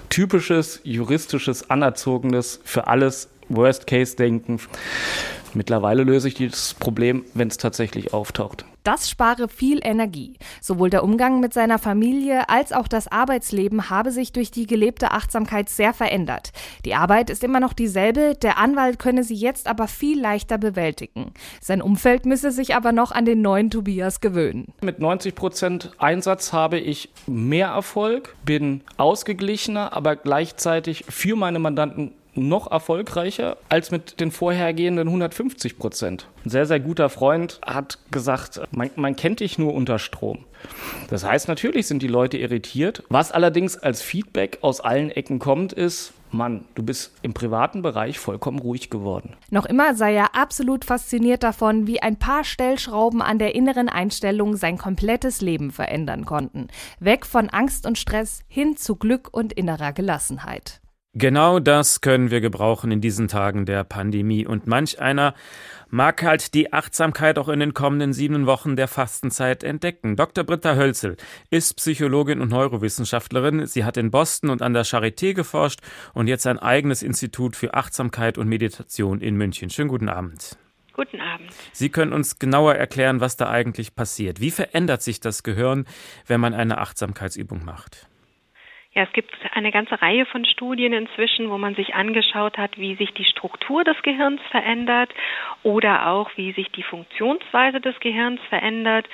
Typisches 0.09 0.81
juristisches, 0.83 1.69
anerzogenes, 1.69 2.59
für 2.63 2.87
alles 2.87 3.29
Worst-Case-Denken. 3.49 4.59
Mittlerweile 5.53 6.03
löse 6.03 6.27
ich 6.27 6.33
dieses 6.33 6.73
Problem, 6.73 7.25
wenn 7.33 7.47
es 7.47 7.57
tatsächlich 7.57 8.13
auftaucht. 8.13 8.65
Das 8.87 9.09
spare 9.09 9.49
viel 9.49 9.81
Energie. 9.83 10.37
Sowohl 10.61 10.89
der 10.89 11.03
Umgang 11.03 11.41
mit 11.41 11.53
seiner 11.53 11.77
Familie 11.77 12.47
als 12.47 12.71
auch 12.71 12.87
das 12.87 13.09
Arbeitsleben 13.09 13.89
habe 13.89 14.11
sich 14.11 14.31
durch 14.31 14.49
die 14.49 14.65
gelebte 14.65 15.11
Achtsamkeit 15.11 15.67
sehr 15.67 15.93
verändert. 15.93 16.53
Die 16.85 16.95
Arbeit 16.95 17.29
ist 17.29 17.43
immer 17.43 17.59
noch 17.59 17.73
dieselbe, 17.73 18.35
der 18.41 18.57
Anwalt 18.57 18.97
könne 18.97 19.25
sie 19.25 19.35
jetzt 19.35 19.67
aber 19.67 19.89
viel 19.89 20.21
leichter 20.21 20.57
bewältigen. 20.57 21.33
Sein 21.59 21.81
Umfeld 21.81 22.25
müsse 22.25 22.51
sich 22.51 22.75
aber 22.75 22.93
noch 22.93 23.11
an 23.11 23.25
den 23.25 23.41
neuen 23.41 23.71
Tobias 23.71 24.21
gewöhnen. 24.21 24.73
Mit 24.79 24.99
90 24.99 25.35
Prozent 25.35 25.91
Einsatz 25.97 26.53
habe 26.53 26.79
ich 26.79 27.09
mehr 27.25 27.67
Erfolg, 27.67 28.37
bin 28.45 28.83
ausgeglichener, 28.95 29.91
aber 29.91 30.15
gleichzeitig 30.15 31.03
für 31.09 31.35
meine 31.35 31.59
Mandanten 31.59 32.13
noch 32.41 32.71
erfolgreicher 32.71 33.57
als 33.69 33.91
mit 33.91 34.19
den 34.19 34.31
vorhergehenden 34.31 35.07
150 35.07 35.77
Prozent. 35.77 36.27
Ein 36.45 36.49
sehr, 36.49 36.65
sehr 36.65 36.79
guter 36.79 37.09
Freund 37.09 37.59
hat 37.65 37.99
gesagt, 38.11 38.61
man, 38.71 38.89
man 38.95 39.15
kennt 39.15 39.39
dich 39.39 39.57
nur 39.57 39.73
unter 39.73 39.99
Strom. 39.99 40.45
Das 41.09 41.23
heißt, 41.23 41.47
natürlich 41.47 41.87
sind 41.87 42.01
die 42.01 42.07
Leute 42.07 42.37
irritiert. 42.37 43.03
Was 43.09 43.31
allerdings 43.31 43.77
als 43.77 44.01
Feedback 44.01 44.59
aus 44.61 44.81
allen 44.81 45.11
Ecken 45.11 45.39
kommt, 45.39 45.73
ist, 45.73 46.13
Mann, 46.31 46.65
du 46.75 46.83
bist 46.83 47.13
im 47.21 47.33
privaten 47.33 47.81
Bereich 47.81 48.19
vollkommen 48.19 48.59
ruhig 48.59 48.89
geworden. 48.89 49.35
Noch 49.49 49.65
immer 49.65 49.95
sei 49.95 50.13
er 50.13 50.35
absolut 50.35 50.83
fasziniert 50.83 51.43
davon, 51.43 51.87
wie 51.87 52.01
ein 52.01 52.17
paar 52.17 52.43
Stellschrauben 52.43 53.21
an 53.21 53.39
der 53.39 53.55
inneren 53.55 53.87
Einstellung 53.87 54.57
sein 54.57 54.77
komplettes 54.77 55.41
Leben 55.41 55.71
verändern 55.71 56.25
konnten. 56.25 56.67
Weg 56.99 57.25
von 57.25 57.49
Angst 57.49 57.85
und 57.85 57.97
Stress 57.97 58.41
hin 58.47 58.75
zu 58.75 58.95
Glück 58.97 59.29
und 59.31 59.53
innerer 59.53 59.93
Gelassenheit. 59.93 60.81
Genau 61.19 61.59
das 61.59 62.01
können 62.01 62.29
wir 62.29 62.41
gebrauchen 62.41 62.91
in 62.91 63.01
diesen 63.01 63.27
Tagen 63.27 63.65
der 63.65 63.83
Pandemie. 63.83 64.45
Und 64.45 64.67
manch 64.67 65.01
einer 65.01 65.33
mag 65.89 66.21
halt 66.21 66.53
die 66.53 66.73
Achtsamkeit 66.73 67.39
auch 67.39 67.49
in 67.49 67.59
den 67.59 67.73
kommenden 67.73 68.13
sieben 68.13 68.45
Wochen 68.45 68.75
der 68.75 68.87
Fastenzeit 68.87 69.63
entdecken. 69.63 70.15
Dr. 70.15 70.43
Britta 70.43 70.75
Hölzel 70.75 71.17
ist 71.49 71.77
Psychologin 71.77 72.39
und 72.39 72.51
Neurowissenschaftlerin. 72.51 73.65
Sie 73.65 73.83
hat 73.83 73.97
in 73.97 74.11
Boston 74.11 74.51
und 74.51 74.61
an 74.61 74.73
der 74.75 74.85
Charité 74.85 75.33
geforscht 75.33 75.79
und 76.13 76.27
jetzt 76.27 76.45
ein 76.45 76.59
eigenes 76.59 77.01
Institut 77.01 77.55
für 77.55 77.73
Achtsamkeit 77.73 78.37
und 78.37 78.47
Meditation 78.47 79.19
in 79.19 79.37
München. 79.37 79.71
Schönen 79.71 79.89
guten 79.89 80.09
Abend. 80.09 80.55
Guten 80.93 81.19
Abend. 81.19 81.49
Sie 81.73 81.89
können 81.89 82.13
uns 82.13 82.37
genauer 82.37 82.75
erklären, 82.75 83.21
was 83.21 83.37
da 83.37 83.49
eigentlich 83.49 83.95
passiert. 83.95 84.39
Wie 84.39 84.51
verändert 84.51 85.01
sich 85.01 85.19
das 85.19 85.41
Gehirn, 85.41 85.85
wenn 86.27 86.39
man 86.39 86.53
eine 86.53 86.77
Achtsamkeitsübung 86.77 87.65
macht? 87.65 88.07
Ja, 88.97 89.03
es 89.03 89.13
gibt 89.13 89.31
eine 89.53 89.71
ganze 89.71 90.01
Reihe 90.01 90.25
von 90.25 90.43
Studien 90.43 90.91
inzwischen, 90.91 91.51
wo 91.51 91.59
man 91.59 91.75
sich 91.75 91.93
angeschaut 91.93 92.57
hat, 92.57 92.79
wie 92.79 92.95
sich 92.95 93.13
die 93.13 93.25
Struktur 93.25 93.83
des 93.83 94.01
Gehirns 94.01 94.41
verändert 94.49 95.13
oder 95.61 96.07
auch 96.07 96.31
wie 96.35 96.51
sich 96.53 96.71
die 96.71 96.81
Funktionsweise 96.81 97.79
des 97.79 97.99
Gehirns 97.99 98.41
verändert. 98.49 99.07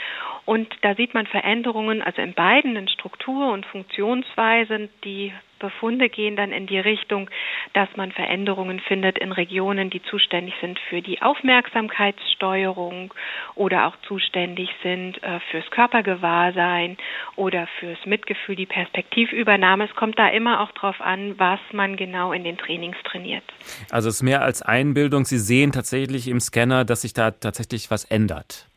Und 0.45 0.73
da 0.83 0.95
sieht 0.95 1.13
man 1.13 1.27
Veränderungen, 1.27 2.01
also 2.01 2.21
in 2.21 2.33
beiden, 2.33 2.77
in 2.77 2.87
Struktur 2.87 3.51
und 3.51 3.65
Funktionsweise, 3.65 4.87
die 5.03 5.33
Befunde 5.63 6.09
gehen 6.09 6.35
dann 6.35 6.51
in 6.51 6.67
die 6.67 6.77
Richtung, 6.77 7.29
dass 7.71 7.87
man 7.95 8.11
Veränderungen 8.11 8.81
findet 8.81 9.17
in 9.17 9.31
Regionen, 9.31 9.89
die 9.89 10.03
zuständig 10.03 10.53
sind 10.59 10.77
für 10.89 11.01
die 11.01 11.21
Aufmerksamkeitssteuerung 11.21 13.13
oder 13.55 13.87
auch 13.87 13.95
zuständig 14.05 14.69
sind 14.83 15.23
äh, 15.23 15.39
fürs 15.49 15.69
Körpergewahrsein 15.71 16.97
oder 17.37 17.67
fürs 17.79 18.05
Mitgefühl, 18.05 18.57
die 18.57 18.65
Perspektivübernahme. 18.65 19.85
Es 19.85 19.95
kommt 19.95 20.19
da 20.19 20.27
immer 20.27 20.59
auch 20.59 20.73
darauf 20.73 20.99
an, 20.99 21.39
was 21.39 21.61
man 21.71 21.95
genau 21.95 22.33
in 22.33 22.43
den 22.43 22.57
Trainings 22.57 22.97
trainiert. 23.05 23.45
Also 23.89 24.09
es 24.09 24.15
ist 24.15 24.23
mehr 24.23 24.41
als 24.41 24.61
Einbildung. 24.61 25.23
Sie 25.23 25.39
sehen 25.39 25.71
tatsächlich 25.71 26.27
im 26.27 26.41
Scanner, 26.41 26.83
dass 26.83 27.03
sich 27.03 27.13
da 27.13 27.31
tatsächlich 27.31 27.89
was 27.89 28.03
ändert. 28.03 28.67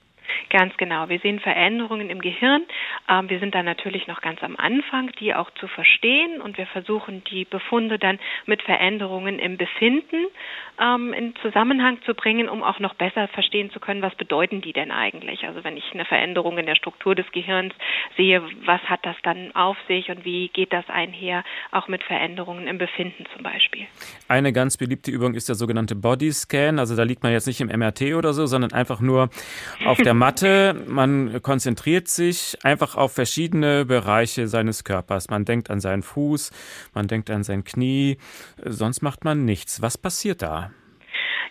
Ganz 0.51 0.77
genau. 0.77 1.09
Wir 1.09 1.18
sehen 1.20 1.40
Veränderungen 1.40 2.11
im 2.11 2.20
Gehirn. 2.20 2.62
Ähm, 3.09 3.29
wir 3.31 3.38
sind 3.38 3.55
da 3.55 3.62
natürlich 3.62 4.07
noch 4.07 4.20
ganz 4.20 4.42
am 4.42 4.57
Anfang, 4.57 5.11
die 5.20 5.35
auch 5.35 5.51
zu 5.53 5.66
verstehen 5.68 6.40
und 6.40 6.59
wir 6.59 6.66
versuchen 6.66 7.22
die 7.31 7.44
Befunde 7.44 7.99
dann 7.99 8.18
mit 8.46 8.62
Veränderungen 8.62 9.38
im 9.38 9.57
Befinden 9.57 10.27
ähm, 10.81 11.12
in 11.12 11.35
Zusammenhang 11.42 11.99
zu 12.05 12.14
bringen, 12.14 12.49
um 12.49 12.62
auch 12.62 12.79
noch 12.79 12.94
besser 12.94 13.29
verstehen 13.29 13.70
zu 13.70 13.81
können, 13.81 14.03
was 14.03 14.14
bedeuten 14.14 14.61
die 14.61 14.72
denn 14.72 14.90
eigentlich. 14.90 15.44
Also 15.44 15.64
wenn 15.64 15.77
ich 15.77 15.85
eine 15.92 16.05
Veränderung 16.05 16.59
in 16.59 16.66
der 16.66 16.77
Struktur 16.77 17.14
des 17.14 17.31
Gehirns 17.33 17.75
sehe, 18.16 18.42
was 18.64 18.81
hat 18.83 19.01
das 19.05 19.16
dann 19.22 19.55
auf 19.55 19.77
sich 19.88 20.11
und 20.11 20.25
wie 20.25 20.49
geht 20.49 20.72
das 20.72 20.88
einher, 20.88 21.44
auch 21.72 21.88
mit 21.88 22.03
Veränderungen 22.03 22.66
im 22.66 22.79
Befinden 22.79 23.25
zum 23.35 23.42
Beispiel. 23.42 23.87
Eine 24.29 24.53
ganz 24.53 24.77
beliebte 24.77 25.11
Übung 25.11 25.35
ist 25.35 25.49
der 25.49 25.57
sogenannte 25.57 25.94
Body 25.94 26.33
Scan. 26.33 26.79
Also 26.79 26.96
da 26.96 27.03
liegt 27.03 27.22
man 27.22 27.33
jetzt 27.33 27.46
nicht 27.46 27.61
im 27.61 27.68
MRT 27.68 28.14
oder 28.14 28.33
so, 28.33 28.46
sondern 28.46 28.72
einfach 28.72 29.01
nur 29.01 29.31
auf 29.85 29.99
der 29.99 30.14
Matte. 30.27 30.75
Man 30.89 31.41
konzentriert 31.41 32.09
sich 32.09 32.59
einfach 32.65 32.97
auf 32.97 33.12
verschiedene 33.12 33.85
Bereiche 33.85 34.49
seines 34.49 34.83
Körpers. 34.83 35.31
Man 35.31 35.45
denkt 35.45 35.71
an 35.71 35.79
seinen 35.79 36.03
Fuß, 36.03 36.51
man 36.95 37.07
denkt 37.07 37.31
an 37.31 37.45
sein 37.45 37.62
Knie, 37.62 38.19
sonst 38.65 39.03
macht 39.03 39.23
man 39.23 39.45
nichts. 39.45 39.83
Was 39.83 39.97
passiert 39.97 40.43
da? 40.43 40.73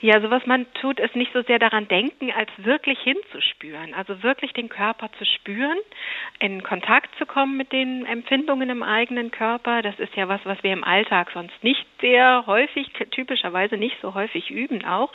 Ja, 0.05 0.21
so 0.21 0.29
was 0.29 0.45
man 0.45 0.71
tut, 0.73 0.99
ist 0.99 1.15
nicht 1.15 1.33
so 1.33 1.41
sehr 1.41 1.57
daran 1.57 1.87
denken, 1.87 2.31
als 2.31 2.51
wirklich 2.57 2.99
hinzuspüren. 2.99 3.95
Also 3.95 4.21
wirklich 4.21 4.53
den 4.53 4.69
Körper 4.69 5.09
zu 5.17 5.25
spüren, 5.25 5.79
in 6.37 6.61
Kontakt 6.61 7.09
zu 7.17 7.25
kommen 7.25 7.57
mit 7.57 7.71
den 7.71 8.05
Empfindungen 8.05 8.69
im 8.69 8.83
eigenen 8.83 9.31
Körper. 9.31 9.81
Das 9.81 9.97
ist 9.97 10.15
ja 10.15 10.27
was, 10.27 10.41
was 10.43 10.61
wir 10.61 10.73
im 10.73 10.83
Alltag 10.83 11.31
sonst 11.33 11.55
nicht 11.63 11.83
sehr 12.01 12.43
häufig, 12.45 12.91
typischerweise 13.09 13.77
nicht 13.77 13.97
so 13.99 14.13
häufig 14.13 14.51
üben 14.51 14.85
auch. 14.85 15.11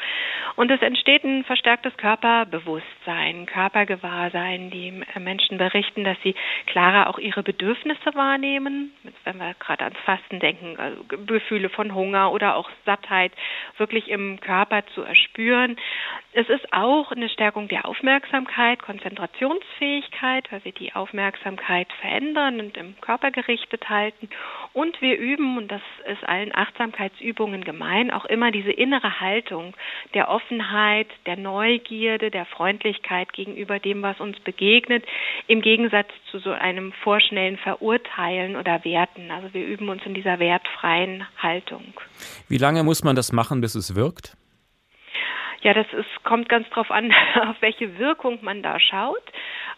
Und 0.57 0.73
es 0.73 0.83
entsteht 0.83 1.23
ein 1.23 1.45
verstärktes 1.45 1.97
Körperbewusstsein, 1.97 3.47
Körpergewahrsein. 3.47 4.71
Die 4.71 5.05
Menschen 5.21 5.57
berichten, 5.57 6.03
dass 6.03 6.17
sie 6.25 6.35
klarer 6.67 7.09
auch 7.09 7.21
ihre 7.21 7.45
Bedürfnisse 7.45 8.13
wahrnehmen. 8.15 8.93
Wenn 9.23 9.39
wir 9.39 9.55
gerade 9.55 9.85
ans 9.85 10.01
Fasten 10.01 10.41
denken, 10.41 10.77
also 10.81 11.05
Gefühle 11.05 11.69
von 11.69 11.95
Hunger 11.95 12.33
oder 12.33 12.57
auch 12.57 12.69
Sattheit 12.85 13.31
wirklich 13.77 14.09
im 14.09 14.41
Körper 14.41 14.80
Körper 14.81 14.95
zu 14.95 15.03
erspüren. 15.03 15.77
Es 16.33 16.49
ist 16.49 16.73
auch 16.73 17.11
eine 17.11 17.29
Stärkung 17.29 17.67
der 17.69 17.87
Aufmerksamkeit, 17.87 18.81
Konzentrationsfähigkeit, 18.83 20.51
weil 20.53 20.65
wir 20.65 20.73
die 20.73 20.95
Aufmerksamkeit 20.95 21.89
verändern 22.01 22.61
und 22.61 22.77
im 22.77 22.95
Körper 23.01 23.31
gerichtet 23.31 23.89
halten. 23.89 24.29
Und 24.73 25.01
wir 25.01 25.19
üben, 25.19 25.59
und 25.59 25.69
das 25.69 25.83
ist 26.07 26.23
allen 26.29 26.55
Achtsamkeitsübungen 26.55 27.65
gemein, 27.65 28.13
auch 28.13 28.25
immer 28.27 28.53
diese 28.53 28.71
innere 28.71 29.21
Haltung 29.21 29.75
der 30.15 30.29
Offenheit, 30.29 31.09
der 31.27 31.37
Neugierde, 31.37 32.31
der 32.31 32.47
Freundlichkeit 32.47 33.33
gegenüber 33.33 33.81
dem, 33.81 34.03
was 34.03 34.21
uns 34.21 34.39
begegnet, 34.41 35.05
im 35.49 35.63
Gegensatz 35.63 36.09
zu 36.31 36.39
so 36.39 36.53
einem 36.53 36.93
vorschnellen 36.93 37.57
Verurteilen 37.59 38.55
oder 38.55 38.85
Werten. 38.85 39.33
Also 39.33 39.53
wir 39.53 39.67
üben 39.67 39.89
uns 39.89 40.03
in 40.07 40.15
dieser 40.15 40.39
wertfreien 40.39 41.27
Haltung. 41.39 41.93
Wie 42.49 42.59
lange 42.59 42.85
muss 42.85 43.03
man 43.03 43.17
das 43.17 43.33
machen, 43.33 43.61
bis 43.61 43.75
es 43.75 43.97
wirkt? 43.97 44.37
Ja, 45.63 45.75
das 45.75 45.87
ist, 45.93 46.25
kommt 46.25 46.49
ganz 46.49 46.69
drauf 46.71 46.91
an, 46.91 47.13
auf 47.49 47.57
welche 47.61 47.99
Wirkung 47.99 48.39
man 48.43 48.63
da 48.63 48.81
schaut. 48.81 49.23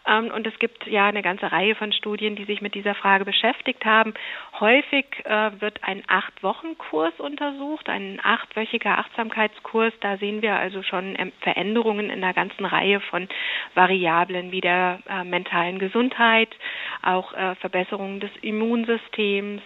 Ähm, 0.05 0.31
und 0.31 0.47
es 0.47 0.57
gibt 0.59 0.85
ja 0.87 1.07
eine 1.07 1.21
ganze 1.21 1.51
Reihe 1.51 1.75
von 1.75 1.91
Studien, 1.91 2.35
die 2.35 2.45
sich 2.45 2.61
mit 2.61 2.73
dieser 2.75 2.95
Frage 2.95 3.25
beschäftigt 3.25 3.85
haben. 3.85 4.13
Häufig 4.59 5.05
äh, 5.25 5.51
wird 5.59 5.83
ein 5.83 6.03
Acht-Wochen-Kurs 6.07 7.19
untersucht, 7.19 7.89
ein 7.89 8.19
achtwöchiger 8.23 8.97
Achtsamkeitskurs. 8.97 9.93
Da 9.99 10.17
sehen 10.17 10.41
wir 10.41 10.55
also 10.55 10.83
schon 10.83 11.15
ähm, 11.17 11.31
Veränderungen 11.41 12.09
in 12.09 12.23
einer 12.23 12.33
ganzen 12.33 12.65
Reihe 12.65 12.99
von 13.01 13.27
Variablen 13.75 14.51
wie 14.51 14.61
der 14.61 14.99
äh, 15.09 15.23
mentalen 15.23 15.79
Gesundheit, 15.79 16.49
auch 17.01 17.33
äh, 17.33 17.55
Verbesserungen 17.55 18.19
des 18.19 18.31
Immunsystems, 18.41 19.61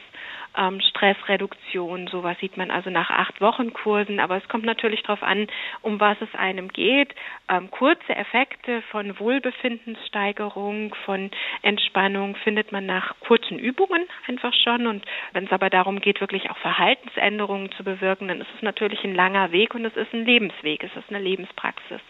ähm, 0.57 0.81
Stressreduktion. 0.81 2.07
Sowas 2.07 2.37
sieht 2.39 2.57
man 2.57 2.71
also 2.71 2.89
nach 2.89 3.09
acht 3.09 3.39
Wochen 3.41 3.73
Kursen. 3.73 4.19
Aber 4.19 4.37
es 4.37 4.47
kommt 4.49 4.65
natürlich 4.65 5.03
darauf 5.03 5.23
an, 5.23 5.47
um 5.81 5.99
was 5.99 6.17
es 6.21 6.33
einem 6.37 6.69
geht. 6.69 7.13
Ähm, 7.49 7.71
kurze 7.71 8.15
Effekte 8.15 8.81
von 8.91 9.19
Wohlbefindenssteigerung, 9.19 10.95
von 11.05 11.31
Entspannung 11.61 12.35
findet 12.43 12.71
man 12.71 12.85
nach 12.85 13.15
kurzen 13.19 13.59
Übungen 13.59 14.03
einfach 14.27 14.53
schon. 14.53 14.87
Und 14.87 15.05
wenn 15.33 15.45
es 15.45 15.51
aber 15.51 15.69
darum 15.69 16.01
geht, 16.01 16.19
wirklich 16.21 16.49
auch 16.49 16.57
Verhaltensänderungen 16.57 17.71
zu 17.73 17.83
bewirken, 17.83 18.27
dann 18.27 18.41
ist 18.41 18.49
es 18.55 18.61
natürlich 18.61 19.03
ein 19.03 19.15
langer 19.15 19.51
Weg 19.51 19.75
und 19.75 19.85
es 19.85 19.95
ist 19.95 20.13
ein 20.13 20.25
Lebensweg, 20.25 20.83
es 20.83 20.95
ist 20.95 21.09
eine 21.09 21.19
Lebenspraxis. 21.19 22.01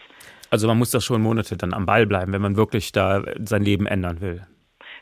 Also 0.50 0.66
man 0.66 0.78
muss 0.78 0.90
da 0.90 1.00
schon 1.00 1.20
Monate 1.20 1.56
dann 1.56 1.74
am 1.74 1.84
Ball 1.84 2.06
bleiben, 2.06 2.32
wenn 2.32 2.40
man 2.40 2.56
wirklich 2.56 2.92
da 2.92 3.22
sein 3.38 3.62
Leben 3.62 3.86
ändern 3.86 4.20
will. 4.20 4.46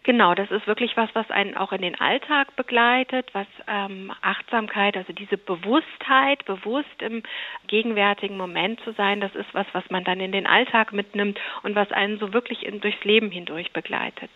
Genau, 0.07 0.37
das 0.37 0.49
ist 0.53 0.69
wirklich 0.69 0.97
was, 0.97 1.11
was 1.15 1.29
einen 1.33 1.57
auch 1.57 1.73
in 1.73 1.83
den 1.83 1.99
Alltag 1.99 2.55
begleitet, 2.55 3.29
was 3.33 3.49
ähm, 3.67 4.13
Achtsamkeit, 4.23 4.97
also 4.97 5.13
diese 5.13 5.37
Bewusstheit, 5.37 6.45
bewusst 6.45 6.87
im 7.01 7.25
gegenwärtigen 7.67 8.37
Moment 8.37 8.79
zu 8.85 8.93
sein, 8.93 9.21
das 9.21 9.35
ist 9.35 9.53
was, 9.53 9.67
was 9.73 9.83
man 9.91 10.05
dann 10.05 10.21
in 10.21 10.31
den 10.31 10.47
Alltag 10.47 10.93
mitnimmt 10.93 11.41
und 11.65 11.75
was 11.75 11.91
einen 11.91 12.21
so 12.21 12.33
wirklich 12.33 12.65
in, 12.65 12.81
durchs 12.81 13.03
Leben 13.03 13.33
hindurch 13.33 13.73
begleitet. 13.73 14.31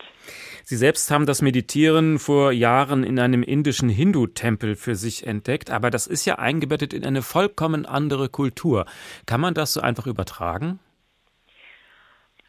Sie 0.65 0.75
selbst 0.75 1.09
haben 1.09 1.25
das 1.25 1.41
Meditieren 1.41 2.19
vor 2.19 2.51
Jahren 2.51 3.05
in 3.05 3.17
einem 3.17 3.41
indischen 3.41 3.87
Hindu-Tempel 3.87 4.75
für 4.75 4.95
sich 4.95 5.25
entdeckt, 5.25 5.71
aber 5.71 5.89
das 5.89 6.05
ist 6.05 6.25
ja 6.25 6.37
eingebettet 6.37 6.93
in 6.93 7.05
eine 7.05 7.21
vollkommen 7.21 7.85
andere 7.85 8.27
Kultur. 8.27 8.87
Kann 9.25 9.39
man 9.39 9.53
das 9.53 9.71
so 9.71 9.79
einfach 9.79 10.05
übertragen? 10.05 10.81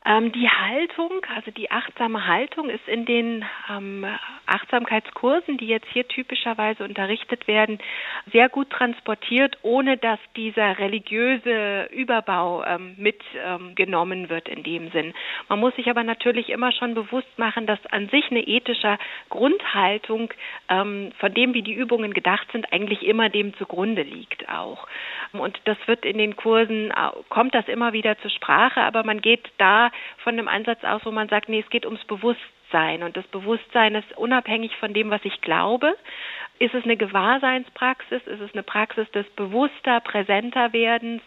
Ähm, 0.05 0.33
die 0.33 0.49
Haltung, 0.49 1.25
also 1.35 1.53
die 1.53 1.71
achtsame 1.71 2.27
Haltung 2.27 2.69
ist 2.71 2.87
in 2.89 3.05
den 3.05 3.45
ähm, 3.71 4.05
Achtsamkeitskursen, 4.47 5.59
die 5.59 5.69
jetzt 5.69 5.87
hier 5.93 6.09
typischerweise 6.09 6.83
unterrichtet 6.83 7.47
werden, 7.47 7.79
sehr 8.33 8.49
gut 8.49 8.71
transportiert, 8.71 9.59
ohne 9.63 9.97
dass 9.97 10.19
dieser 10.35 10.79
religiöse 10.79 11.89
Überbau 11.93 12.65
ähm, 12.65 12.97
mitgenommen 12.99 14.29
wird 14.29 14.49
in 14.49 14.65
dem 14.65 14.91
Sinn. 14.91 15.15
Man 15.49 15.61
muss 15.61 15.75
sich 15.77 15.89
aber 15.89 16.03
natürlich 16.03 16.51
immer 16.51 16.73
schon 16.73 16.95
bewusst 16.95 17.39
machen, 17.39 17.67
dass 17.67 17.79
an 17.87 18.09
sich 18.09 18.29
eine 18.31 18.43
ethische 18.43 18.99
Grundhaltung, 19.29 20.33
ähm, 20.69 21.13
von 21.19 21.33
dem 21.33 21.55
wie 21.55 21.63
die 21.63 21.75
Übungen 21.75 22.13
gedacht 22.13 22.49
sind, 22.51 22.73
eigentlich 22.73 23.05
immer 23.05 23.29
dem 23.29 23.55
zugrunde 23.55 24.03
liegt 24.03 24.49
auch. 24.49 24.89
Und 25.33 25.61
das 25.65 25.79
wird 25.87 26.05
in 26.05 26.19
den 26.19 26.35
Kursen, 26.35 26.91
äh, 26.91 26.95
kommt 27.29 27.55
das 27.55 27.69
immer 27.69 27.93
wieder 27.93 28.19
zur 28.19 28.31
Sprache, 28.31 28.81
aber 28.81 29.05
man 29.05 29.21
geht 29.21 29.49
da 29.59 29.92
von 30.19 30.37
dem 30.37 30.49
Ansatz 30.49 30.83
aus, 30.85 31.03
wo 31.05 31.11
man 31.11 31.29
sagt, 31.29 31.49
nee, 31.49 31.61
es 31.61 31.71
geht 31.71 31.87
ums 31.87 32.05
Bewusstsein. 32.05 33.03
Und 33.03 33.17
das 33.17 33.27
Bewusstsein 33.29 33.95
ist 33.95 34.17
unabhängig 34.17 34.77
von 34.77 34.95
dem, 34.95 35.11
was 35.11 35.25
ich 35.25 35.41
glaube. 35.41 35.95
Ist 36.59 36.75
es 36.75 36.85
eine 36.85 36.97
Gewahrseinspraxis? 36.97 38.23
Ist 38.27 38.41
es 38.41 38.53
eine 38.53 38.63
Praxis 38.63 39.11
des 39.13 39.27
bewusster, 39.37 40.01
präsenter 40.01 40.73
Werdens? 40.73 41.23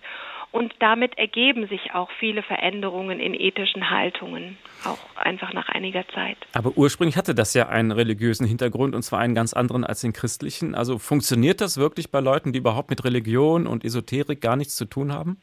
Und 0.55 0.73
damit 0.79 1.17
ergeben 1.17 1.67
sich 1.67 1.93
auch 1.93 2.09
viele 2.17 2.41
Veränderungen 2.41 3.19
in 3.19 3.33
ethischen 3.33 3.89
Haltungen, 3.89 4.57
auch 4.85 4.97
einfach 5.17 5.51
nach 5.51 5.67
einiger 5.67 6.07
Zeit. 6.07 6.37
Aber 6.53 6.71
ursprünglich 6.77 7.17
hatte 7.17 7.35
das 7.35 7.53
ja 7.53 7.67
einen 7.67 7.91
religiösen 7.91 8.47
Hintergrund 8.47 8.95
und 8.95 9.01
zwar 9.01 9.19
einen 9.19 9.35
ganz 9.35 9.51
anderen 9.51 9.83
als 9.83 9.99
den 9.99 10.13
christlichen. 10.13 10.73
Also 10.73 10.97
funktioniert 10.97 11.59
das 11.59 11.77
wirklich 11.77 12.09
bei 12.09 12.21
Leuten, 12.21 12.53
die 12.53 12.59
überhaupt 12.59 12.89
mit 12.89 13.03
Religion 13.03 13.67
und 13.67 13.83
Esoterik 13.83 14.39
gar 14.39 14.55
nichts 14.55 14.77
zu 14.77 14.85
tun 14.85 15.11
haben? 15.11 15.41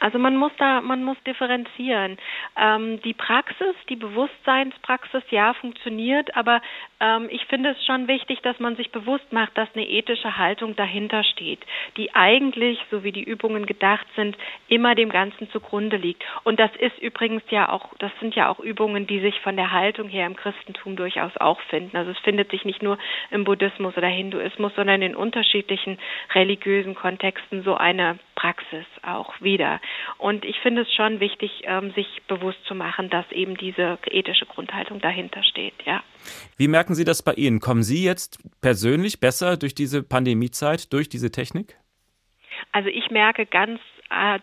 Also 0.00 0.18
man 0.18 0.36
muss 0.36 0.52
da, 0.58 0.80
man 0.80 1.04
muss 1.04 1.16
differenzieren. 1.26 2.18
Ähm, 2.56 3.00
die 3.02 3.14
Praxis, 3.14 3.74
die 3.88 3.96
Bewusstseinspraxis, 3.96 5.22
ja, 5.30 5.54
funktioniert, 5.54 6.34
aber 6.36 6.60
ähm, 7.00 7.28
ich 7.30 7.44
finde 7.46 7.70
es 7.70 7.84
schon 7.84 8.08
wichtig, 8.08 8.40
dass 8.42 8.58
man 8.58 8.76
sich 8.76 8.90
bewusst 8.90 9.32
macht, 9.32 9.56
dass 9.56 9.68
eine 9.74 9.88
ethische 9.88 10.36
Haltung 10.36 10.76
dahinter 10.76 11.24
steht, 11.24 11.60
die 11.96 12.14
eigentlich, 12.14 12.78
so 12.90 13.04
wie 13.04 13.12
die 13.12 13.22
Übungen 13.22 13.66
gedacht 13.66 14.06
sind, 14.16 14.36
immer 14.68 14.94
dem 14.94 15.10
Ganzen 15.10 15.50
zugrunde 15.50 15.96
liegt. 15.96 16.22
Und 16.44 16.60
das 16.60 16.70
ist 16.76 16.98
übrigens 16.98 17.42
ja 17.50 17.68
auch, 17.70 17.94
das 17.98 18.12
sind 18.20 18.34
ja 18.34 18.48
auch 18.48 18.60
Übungen, 18.60 19.06
die 19.06 19.20
sich 19.20 19.38
von 19.40 19.56
der 19.56 19.72
Haltung 19.72 20.08
her 20.08 20.26
im 20.26 20.36
Christentum 20.36 20.96
durchaus 20.96 21.36
auch 21.36 21.60
finden. 21.62 21.96
Also 21.96 22.10
es 22.10 22.18
findet 22.18 22.50
sich 22.50 22.64
nicht 22.64 22.82
nur 22.82 22.98
im 23.30 23.44
Buddhismus 23.44 23.96
oder 23.96 24.08
Hinduismus, 24.08 24.72
sondern 24.74 25.02
in 25.02 25.14
unterschiedlichen 25.14 25.98
religiösen 26.34 26.94
Kontexten 26.94 27.62
so 27.62 27.76
eine 27.76 28.18
Praxis 28.34 28.86
auch 29.02 29.34
wieder. 29.58 29.80
Und 30.18 30.44
ich 30.44 30.58
finde 30.60 30.82
es 30.82 30.94
schon 30.94 31.20
wichtig, 31.20 31.50
ähm, 31.64 31.92
sich 31.92 32.06
bewusst 32.28 32.58
zu 32.66 32.74
machen, 32.74 33.10
dass 33.10 33.30
eben 33.32 33.56
diese 33.56 33.98
ethische 34.06 34.46
Grundhaltung 34.46 35.00
dahinter 35.00 35.42
steht, 35.42 35.74
ja. 35.84 36.02
Wie 36.56 36.68
merken 36.68 36.94
Sie 36.94 37.04
das 37.04 37.22
bei 37.22 37.34
Ihnen? 37.34 37.60
Kommen 37.60 37.82
Sie 37.82 38.04
jetzt 38.04 38.38
persönlich 38.60 39.20
besser 39.20 39.56
durch 39.56 39.74
diese 39.74 40.02
Pandemiezeit, 40.02 40.92
durch 40.92 41.08
diese 41.08 41.30
Technik? 41.30 41.76
Also 42.72 42.88
ich 42.88 43.10
merke 43.10 43.46
ganz 43.46 43.80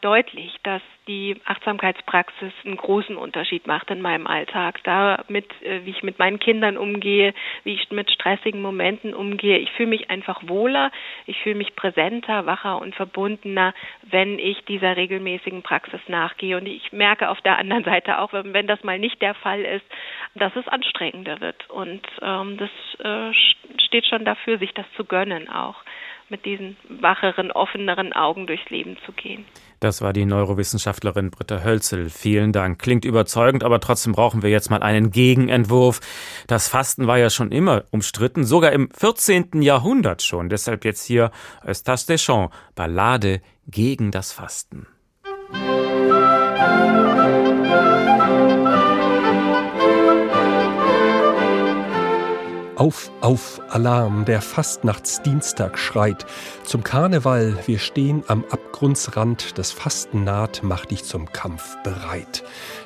deutlich, 0.02 0.56
dass 0.64 0.82
die 1.08 1.38
Achtsamkeitspraxis 1.46 2.54
einen 2.64 2.78
großen 2.78 3.18
Unterschied 3.18 3.66
macht 3.68 3.90
in 3.90 4.02
meinem 4.02 4.28
Alltag. 4.28 4.80
Damit, 4.84 5.46
äh, 5.64 5.86
wie 5.86 5.92
ich 5.92 6.04
mit 6.04 6.20
meinen 6.20 6.40
Kindern 6.40 6.78
umgehe, 6.78 7.34
wie 7.64 7.74
ich 7.74 7.90
mit 7.92 8.12
stressigen 8.12 8.62
Momenten 8.62 9.14
umgehe. 9.14 9.58
Ich 9.58 9.72
fühle 9.72 9.90
mich 9.90 10.10
einfach 10.10 10.42
wohler, 10.48 10.92
ich 11.26 11.40
fühle 11.40 11.56
mich 11.56 11.76
präsenter, 11.76 12.46
wacher 12.46 12.80
und 12.80 12.96
verbundener, 12.96 13.74
wenn 14.04 14.40
ich 14.40 14.64
dieser 14.66 14.98
regelmäßigen 14.98 15.64
Praxis 15.64 16.02
nachgehe. 16.08 16.58
Und 16.58 16.68
ich 16.68 16.92
merke 16.92 17.30
auf 17.30 17.42
der 17.42 17.58
anderen 17.58 17.84
Seite 17.86 18.20
auch, 18.20 18.34
wenn 18.34 18.68
das 18.68 18.84
mal 18.84 19.00
nicht 19.00 19.22
der 19.22 19.34
Fall 19.34 19.62
ist, 19.62 19.86
dass 20.36 20.56
es 20.56 20.68
anstrengender 20.68 21.42
wird. 21.42 21.70
Und 21.70 22.02
ähm, 22.22 22.58
das 22.58 22.70
äh, 23.00 23.34
steht 23.86 24.06
schon 24.06 24.26
dafür, 24.26 24.60
sich 24.60 24.74
das 24.74 24.86
zu 24.96 25.06
gönnen 25.06 25.50
auch 25.50 25.84
mit 26.30 26.46
diesen 26.46 26.78
wacheren, 26.90 27.52
offeneren 27.52 28.14
Augen 28.14 28.48
durchs 28.48 28.70
Leben 28.70 28.98
zu 29.06 29.12
gehen. 29.12 29.46
Das 29.80 30.02
war 30.02 30.14
die 30.14 30.26
Neurowissenschaftlerin 30.26 31.32
Britta 31.32 31.64
Hölzel. 31.64 32.10
Vielen 32.10 32.52
Dank. 32.52 32.80
Klingt 32.80 33.06
überzeugend, 33.06 33.64
aber 33.64 33.80
trotzdem 33.80 34.14
brauchen 34.14 34.42
wir 34.42 34.50
jetzt 34.50 34.70
mal 34.70 34.82
einen 34.82 35.12
Gegenentwurf. 35.12 36.00
Das 36.48 36.68
Fasten 36.68 37.08
war 37.08 37.18
ja 37.18 37.30
schon 37.30 37.52
immer 37.52 37.84
umstritten, 37.92 38.44
sogar 38.46 38.72
im 38.72 38.90
14. 38.92 39.62
Jahrhundert 39.62 40.22
schon. 40.22 40.50
Deshalb 40.50 40.86
jetzt 40.86 41.06
hier 41.06 41.32
Eustache 41.66 42.08
Deschamps, 42.08 42.56
Ballade 42.76 43.42
gegen 43.68 44.12
das 44.12 44.32
Fasten. 44.32 44.88
Auf, 52.76 53.10
auf, 53.22 53.62
Alarm, 53.70 54.26
der 54.26 54.42
Fastnachtsdienstag 54.42 55.80
schreit. 55.80 56.26
Zum 56.66 56.84
Karneval, 56.84 57.58
wir 57.68 57.80
stehen 57.80 58.26
am 58.28 58.44
Abgrundsrand, 58.50 59.58
das 59.58 59.72
Fasten 59.72 60.26
naht, 60.26 60.60
mach 60.62 60.86
dich 60.86 61.06
zum 61.06 61.32
Kampf 61.32 61.78
bereit. 61.86 62.44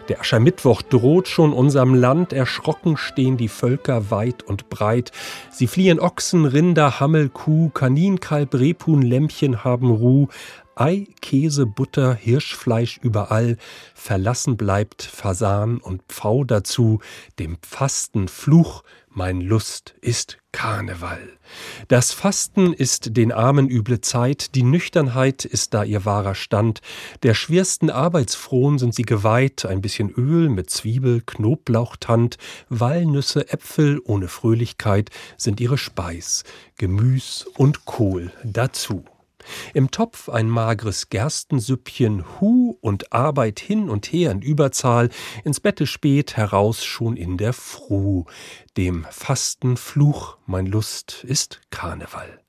Der 0.08 0.20
Aschermittwoch 0.20 0.84
droht 0.84 1.28
schon 1.28 1.54
unserem 1.54 1.96
Land, 1.96 2.34
erschrocken 2.34 2.98
stehen 2.98 3.36
die 3.36 3.48
Völker 3.48 4.12
weit 4.12 4.44
und 4.44 4.70
breit. 4.70 5.12
Sie 5.52 5.66
fliehen 5.66 6.00
Ochsen, 6.00 6.46
Rinder, 6.46 7.00
Hammel, 7.00 7.30
Kuh, 7.30 7.70
Kanin, 7.70 8.20
Kalb, 8.20 8.54
Rebhuhn, 8.54 9.02
Lämpchen 9.02 9.64
haben 9.64 9.90
Ruh. 9.90 10.28
Ei, 10.76 11.08
Käse, 11.22 11.66
Butter, 11.66 12.14
Hirschfleisch 12.14 13.00
überall, 13.02 13.58
verlassen 13.94 14.56
bleibt 14.56 15.04
Fasan 15.04 15.80
und 15.80 16.04
Pfau 16.08 16.46
dazu, 16.46 17.00
dem 17.38 17.58
Fasten 17.62 18.30
Fluch, 18.30 18.84
mein 19.20 19.42
Lust 19.42 19.96
ist 20.00 20.38
Karneval. 20.54 21.20
Das 21.90 22.14
Fasten 22.14 22.72
ist 22.72 23.18
den 23.18 23.34
Armen 23.34 23.68
üble 23.68 24.00
Zeit, 24.00 24.56
die 24.56 24.64
Nüchternheit 24.64 25.44
ist 25.44 25.74
da 25.74 25.84
ihr 25.84 26.06
wahrer 26.06 26.36
Stand. 26.36 26.80
Der 27.24 27.34
schwersten 27.34 27.90
Arbeitsfrohen 27.90 28.80
sind 28.80 28.96
sie 28.96 29.02
geweiht, 29.02 29.66
ein 29.66 29.82
bisschen 29.82 30.10
Öl 30.10 30.48
mit 30.48 30.70
Zwiebel, 30.70 31.22
Knoblauch, 31.26 31.98
Tand, 31.98 32.38
Walnüsse, 32.70 33.50
Äpfel 33.52 34.00
ohne 34.06 34.30
Fröhlichkeit 34.30 35.10
sind 35.36 35.60
ihre 35.60 35.78
Speis, 35.78 36.46
Gemüs 36.78 37.46
und 37.58 37.84
Kohl 37.84 38.32
dazu. 38.46 39.04
Im 39.74 39.92
Topf 39.92 40.30
ein 40.30 40.50
magres 40.50 41.10
Gerstensüppchen, 41.10 42.26
Hu 42.40 42.78
und 42.82 43.14
Arbeit 43.14 43.60
hin 43.60 43.90
und 43.90 44.08
her 44.08 44.32
in 44.32 44.42
Überzahl, 44.42 45.10
ins 45.44 45.60
Bette 45.60 45.88
spät, 45.88 46.38
heraus 46.38 46.84
schon 46.84 47.18
in 47.18 47.38
der 47.38 47.54
Fruh. 47.54 48.26
Dem 48.78 49.06
Fasten 49.10 49.78
Fluch, 49.78 50.38
mein 50.46 50.66
Lust 50.66 51.24
ist 51.24 51.62
Karneval. 51.70 52.42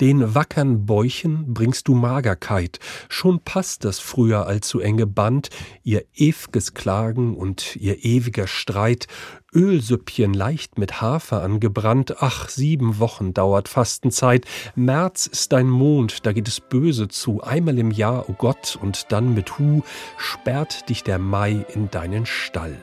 Den 0.00 0.34
wackern 0.34 0.86
Bäuchen 0.86 1.54
bringst 1.54 1.86
du 1.86 1.94
Magerkeit, 1.94 2.80
schon 3.08 3.38
passt 3.38 3.84
das 3.84 4.00
früher 4.00 4.44
allzu 4.48 4.80
enge 4.80 5.06
Band, 5.06 5.50
ihr 5.84 6.04
ew'ges 6.16 6.74
Klagen 6.74 7.36
und 7.36 7.76
ihr 7.76 8.04
ewiger 8.04 8.48
Streit, 8.48 9.06
Ölsüppchen 9.54 10.34
leicht 10.34 10.78
mit 10.78 11.00
Hafer 11.00 11.42
angebrannt, 11.42 12.16
ach, 12.20 12.48
sieben 12.48 12.98
Wochen 12.98 13.32
dauert 13.32 13.68
Fastenzeit, 13.68 14.46
März 14.74 15.26
ist 15.26 15.52
dein 15.52 15.68
Mond, 15.68 16.26
da 16.26 16.32
geht 16.32 16.48
es 16.48 16.60
böse 16.60 17.08
zu, 17.08 17.42
einmal 17.42 17.78
im 17.78 17.90
Jahr, 17.90 18.28
o 18.28 18.32
oh 18.32 18.34
Gott, 18.36 18.78
und 18.80 19.12
dann 19.12 19.34
mit 19.34 19.58
Hu 19.58 19.82
sperrt 20.16 20.88
dich 20.88 21.04
der 21.04 21.18
Mai 21.18 21.64
in 21.74 21.90
deinen 21.90 22.26
Stall. 22.26 22.76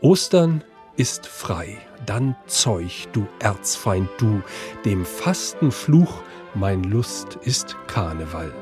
Ostern 0.00 0.62
ist 0.96 1.26
frei. 1.26 1.78
Dann 2.06 2.36
Zeug, 2.46 3.08
du 3.12 3.26
Erzfeind, 3.38 4.08
du, 4.18 4.42
dem 4.84 5.04
Fastenfluch, 5.04 6.22
mein 6.54 6.82
Lust 6.84 7.38
ist 7.42 7.76
Karneval. 7.86 8.52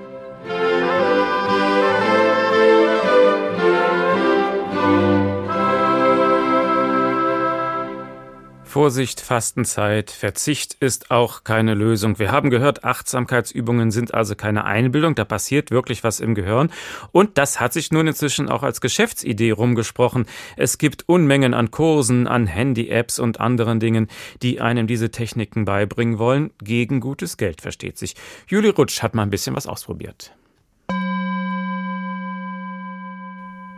Vorsicht, 8.70 9.20
Fastenzeit, 9.20 10.12
Verzicht 10.12 10.74
ist 10.74 11.10
auch 11.10 11.42
keine 11.42 11.74
Lösung. 11.74 12.20
Wir 12.20 12.30
haben 12.30 12.50
gehört, 12.50 12.84
Achtsamkeitsübungen 12.84 13.90
sind 13.90 14.14
also 14.14 14.36
keine 14.36 14.64
Einbildung, 14.64 15.16
da 15.16 15.24
passiert 15.24 15.72
wirklich 15.72 16.04
was 16.04 16.20
im 16.20 16.36
Gehirn. 16.36 16.70
Und 17.10 17.36
das 17.36 17.58
hat 17.58 17.72
sich 17.72 17.90
nun 17.90 18.06
inzwischen 18.06 18.48
auch 18.48 18.62
als 18.62 18.80
Geschäftsidee 18.80 19.50
rumgesprochen. 19.50 20.26
Es 20.56 20.78
gibt 20.78 21.02
Unmengen 21.08 21.52
an 21.52 21.72
Kursen, 21.72 22.28
an 22.28 22.46
Handy-Apps 22.46 23.18
und 23.18 23.40
anderen 23.40 23.80
Dingen, 23.80 24.06
die 24.40 24.60
einem 24.60 24.86
diese 24.86 25.10
Techniken 25.10 25.64
beibringen 25.64 26.20
wollen, 26.20 26.52
gegen 26.62 27.00
gutes 27.00 27.36
Geld, 27.36 27.62
versteht 27.62 27.98
sich. 27.98 28.14
Juli 28.46 28.68
Rutsch 28.68 29.02
hat 29.02 29.16
mal 29.16 29.24
ein 29.24 29.30
bisschen 29.30 29.56
was 29.56 29.66
ausprobiert. 29.66 30.32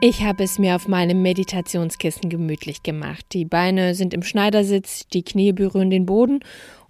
Ich 0.04 0.24
habe 0.24 0.42
es 0.42 0.58
mir 0.58 0.74
auf 0.74 0.88
meinem 0.88 1.22
Meditationskissen 1.22 2.28
gemütlich 2.28 2.82
gemacht. 2.82 3.24
Die 3.32 3.44
Beine 3.44 3.94
sind 3.94 4.12
im 4.12 4.24
Schneidersitz, 4.24 5.06
die 5.06 5.22
Knie 5.22 5.52
berühren 5.52 5.90
den 5.90 6.06
Boden 6.06 6.40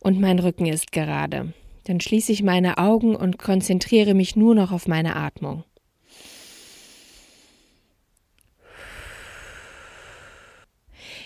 und 0.00 0.18
mein 0.18 0.38
Rücken 0.38 0.64
ist 0.64 0.92
gerade. 0.92 1.52
Dann 1.84 2.00
schließe 2.00 2.32
ich 2.32 2.42
meine 2.42 2.78
Augen 2.78 3.14
und 3.14 3.38
konzentriere 3.38 4.14
mich 4.14 4.34
nur 4.34 4.54
noch 4.54 4.72
auf 4.72 4.88
meine 4.88 5.14
Atmung. 5.14 5.62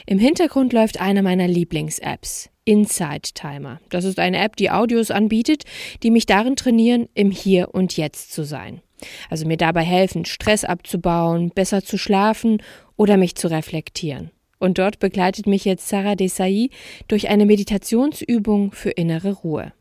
Im 0.07 0.19
Hintergrund 0.19 0.73
läuft 0.73 1.01
eine 1.01 1.23
meiner 1.23 1.47
Lieblings-Apps, 1.47 2.51
Inside 2.65 3.31
Timer. 3.35 3.81
Das 3.91 4.05
ist 4.05 4.19
eine 4.19 4.39
App, 4.39 4.57
die 4.57 4.73
Audios 4.73 5.13
anbietet, 5.13 5.63
die 6.03 6.11
mich 6.11 6.27
darin 6.27 6.57
trainieren, 6.57 7.09
im 7.15 7.31
Hier 7.31 7.73
und 7.77 7.97
Jetzt 7.97 8.33
zu 8.33 8.45
sein. 8.45 8.83
Also 9.31 9.47
mir 9.47 9.57
dabei 9.57 9.83
helfen, 9.83 10.25
Stress 10.25 10.65
abzubauen, 10.65 11.51
besser 11.51 11.85
zu 11.85 11.99
schlafen 11.99 12.63
oder 12.97 13.17
mich 13.17 13.35
zu 13.35 13.49
reflektieren. 13.49 14.31
Und 14.59 14.79
dort 14.79 14.99
begleitet 14.99 15.47
mich 15.47 15.65
jetzt 15.65 15.89
Sarah 15.89 16.15
Desai 16.15 16.71
durch 17.09 17.29
eine 17.29 17.45
Meditationsübung 17.47 18.73
für 18.73 18.91
innere 18.91 19.33
Ruhe. 19.33 19.73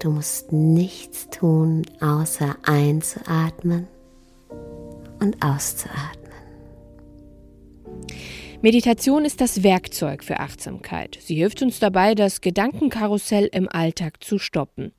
Du 0.00 0.10
musst 0.10 0.50
nichts 0.50 1.28
tun, 1.28 1.82
außer 2.00 2.56
einzuatmen 2.62 3.86
und 5.20 5.42
auszuatmen. 5.44 6.16
Meditation 8.62 9.24
ist 9.24 9.40
das 9.40 9.62
Werkzeug 9.62 10.22
für 10.22 10.38
Achtsamkeit. 10.38 11.16
Sie 11.18 11.36
hilft 11.36 11.62
uns 11.62 11.78
dabei, 11.78 12.14
das 12.14 12.42
Gedankenkarussell 12.42 13.48
im 13.50 13.70
Alltag 13.70 14.22
zu 14.22 14.38
stoppen. 14.38 14.92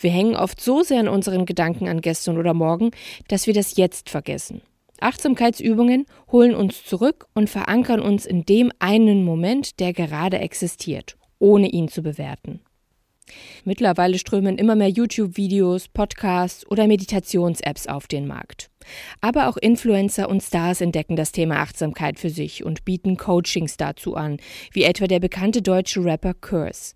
Wir 0.00 0.10
hängen 0.10 0.34
oft 0.34 0.62
so 0.62 0.82
sehr 0.82 1.00
in 1.00 1.08
unseren 1.08 1.44
Gedanken 1.44 1.88
an 1.88 2.00
gestern 2.00 2.38
oder 2.38 2.54
morgen, 2.54 2.90
dass 3.28 3.46
wir 3.46 3.52
das 3.52 3.76
Jetzt 3.76 4.08
vergessen. 4.08 4.62
Achtsamkeitsübungen 5.00 6.06
holen 6.30 6.54
uns 6.54 6.86
zurück 6.86 7.26
und 7.34 7.50
verankern 7.50 8.00
uns 8.00 8.24
in 8.24 8.46
dem 8.46 8.72
einen 8.78 9.24
Moment, 9.24 9.78
der 9.78 9.92
gerade 9.92 10.38
existiert, 10.38 11.18
ohne 11.38 11.68
ihn 11.68 11.88
zu 11.88 12.00
bewerten. 12.02 12.60
Mittlerweile 13.64 14.18
strömen 14.18 14.56
immer 14.56 14.74
mehr 14.74 14.88
YouTube-Videos, 14.88 15.88
Podcasts 15.88 16.66
oder 16.66 16.86
Meditations-Apps 16.86 17.88
auf 17.88 18.06
den 18.06 18.26
Markt. 18.26 18.71
Aber 19.20 19.48
auch 19.48 19.56
Influencer 19.56 20.28
und 20.28 20.42
Stars 20.42 20.80
entdecken 20.80 21.16
das 21.16 21.32
Thema 21.32 21.56
Achtsamkeit 21.56 22.18
für 22.18 22.30
sich 22.30 22.64
und 22.64 22.84
bieten 22.84 23.16
Coachings 23.16 23.76
dazu 23.76 24.16
an, 24.16 24.38
wie 24.72 24.84
etwa 24.84 25.06
der 25.06 25.20
bekannte 25.20 25.62
deutsche 25.62 26.04
Rapper 26.04 26.34
Curse. 26.34 26.94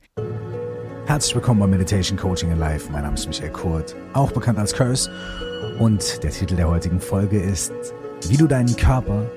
Herzlich 1.07 1.37
willkommen 1.37 1.61
bei 1.61 1.67
Meditation 1.69 2.19
Coaching 2.19 2.51
in 2.51 2.59
Life. 2.59 2.91
Mein 2.91 3.03
Name 3.03 3.15
ist 3.15 3.27
Michael 3.29 3.53
Kurt, 3.53 3.95
auch 4.13 4.33
bekannt 4.33 4.59
als 4.59 4.75
Curse. 4.75 5.11
Und 5.79 6.23
der 6.23 6.31
Titel 6.31 6.57
der 6.57 6.69
heutigen 6.69 7.01
Folge 7.01 7.41
ist, 7.41 7.73
wie 8.29 8.37
du 8.37 8.47
deinen 8.47 8.75
Körper 8.75 9.31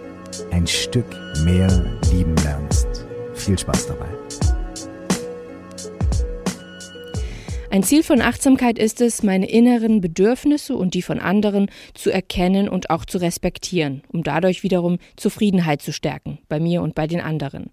ein 0.51 0.65
Stück 0.65 1.05
mehr 1.43 1.67
lieben 2.11 2.35
lernst. 2.43 2.87
Viel 3.33 3.57
Spaß 3.57 3.87
dabei. 3.87 4.48
Ein 7.71 7.83
Ziel 7.83 8.01
von 8.01 8.19
Achtsamkeit 8.19 8.79
ist 8.79 8.99
es, 8.99 9.21
meine 9.21 9.47
inneren 9.47 10.01
Bedürfnisse 10.01 10.75
und 10.75 10.95
die 10.95 11.03
von 11.03 11.19
anderen 11.19 11.69
zu 11.93 12.09
erkennen 12.09 12.67
und 12.67 12.89
auch 12.89 13.05
zu 13.05 13.19
respektieren, 13.19 14.01
um 14.11 14.23
dadurch 14.23 14.63
wiederum 14.63 14.97
Zufriedenheit 15.17 15.83
zu 15.83 15.93
stärken, 15.93 16.39
bei 16.49 16.59
mir 16.59 16.81
und 16.81 16.95
bei 16.95 17.05
den 17.05 17.21
anderen. 17.21 17.69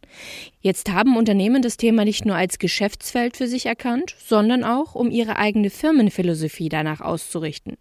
Jetzt 0.60 0.92
haben 0.92 1.16
Unternehmen 1.16 1.62
das 1.62 1.78
Thema 1.78 2.04
nicht 2.04 2.26
nur 2.26 2.36
als 2.36 2.58
Geschäftsfeld 2.58 3.38
für 3.38 3.48
sich 3.48 3.64
erkannt, 3.64 4.14
sondern 4.18 4.64
auch, 4.64 4.94
um 4.94 5.10
ihre 5.10 5.36
eigene 5.36 5.70
Firmenphilosophie 5.70 6.68
danach 6.68 7.00
auszurichten. 7.00 7.78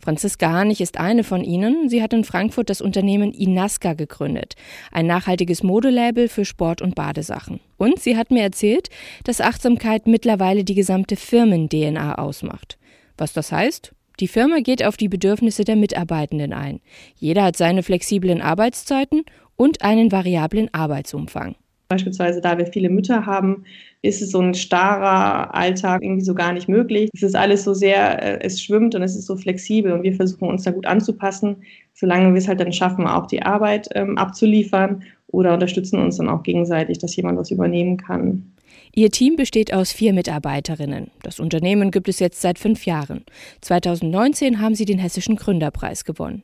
Franziska 0.00 0.50
Hanich 0.50 0.80
ist 0.80 0.98
eine 0.98 1.24
von 1.24 1.44
ihnen. 1.44 1.88
Sie 1.88 2.02
hat 2.02 2.12
in 2.12 2.24
Frankfurt 2.24 2.70
das 2.70 2.80
Unternehmen 2.80 3.32
Inaska 3.32 3.94
gegründet, 3.94 4.54
ein 4.92 5.06
nachhaltiges 5.06 5.62
Modelabel 5.62 6.28
für 6.28 6.44
Sport- 6.44 6.82
und 6.82 6.94
Badesachen. 6.94 7.60
Und 7.76 7.98
sie 8.00 8.16
hat 8.16 8.30
mir 8.30 8.42
erzählt, 8.42 8.88
dass 9.24 9.40
Achtsamkeit 9.40 10.06
mittlerweile 10.06 10.64
die 10.64 10.74
gesamte 10.74 11.16
Firmen-DNA 11.16 12.16
ausmacht. 12.16 12.78
Was 13.16 13.32
das 13.32 13.52
heißt? 13.52 13.92
Die 14.20 14.28
Firma 14.28 14.58
geht 14.60 14.84
auf 14.84 14.96
die 14.96 15.08
Bedürfnisse 15.08 15.64
der 15.64 15.76
Mitarbeitenden 15.76 16.52
ein. 16.52 16.80
Jeder 17.16 17.44
hat 17.44 17.56
seine 17.56 17.82
flexiblen 17.82 18.42
Arbeitszeiten 18.42 19.22
und 19.56 19.82
einen 19.82 20.10
variablen 20.10 20.72
Arbeitsumfang. 20.72 21.54
Beispielsweise, 21.88 22.42
da 22.42 22.58
wir 22.58 22.66
viele 22.66 22.90
Mütter 22.90 23.24
haben, 23.24 23.64
ist 24.02 24.20
es 24.20 24.32
so 24.32 24.40
ein 24.40 24.52
starrer 24.52 25.54
Alltag 25.54 26.02
irgendwie 26.02 26.24
so 26.24 26.34
gar 26.34 26.52
nicht 26.52 26.68
möglich. 26.68 27.08
Es 27.14 27.22
ist 27.22 27.34
alles 27.34 27.64
so 27.64 27.72
sehr, 27.72 28.22
äh, 28.22 28.44
es 28.44 28.62
schwimmt 28.62 28.94
und 28.94 29.02
es 29.02 29.16
ist 29.16 29.24
so 29.24 29.36
flexibel 29.36 29.92
und 29.92 30.02
wir 30.02 30.12
versuchen 30.12 30.48
uns 30.48 30.64
da 30.64 30.70
gut 30.70 30.84
anzupassen, 30.84 31.56
solange 31.94 32.34
wir 32.34 32.38
es 32.38 32.46
halt 32.46 32.60
dann 32.60 32.74
schaffen, 32.74 33.06
auch 33.06 33.26
die 33.26 33.42
Arbeit 33.42 33.88
ähm, 33.94 34.18
abzuliefern 34.18 35.02
oder 35.28 35.54
unterstützen 35.54 35.98
uns 35.98 36.18
dann 36.18 36.28
auch 36.28 36.42
gegenseitig, 36.42 36.98
dass 36.98 37.16
jemand 37.16 37.38
was 37.38 37.50
übernehmen 37.50 37.96
kann. 37.96 38.52
Ihr 38.94 39.10
Team 39.10 39.36
besteht 39.36 39.72
aus 39.72 39.90
vier 39.90 40.12
Mitarbeiterinnen. 40.12 41.10
Das 41.22 41.40
Unternehmen 41.40 41.90
gibt 41.90 42.08
es 42.08 42.18
jetzt 42.18 42.42
seit 42.42 42.58
fünf 42.58 42.84
Jahren. 42.84 43.24
2019 43.62 44.60
haben 44.60 44.74
sie 44.74 44.84
den 44.84 44.98
Hessischen 44.98 45.36
Gründerpreis 45.36 46.04
gewonnen. 46.04 46.42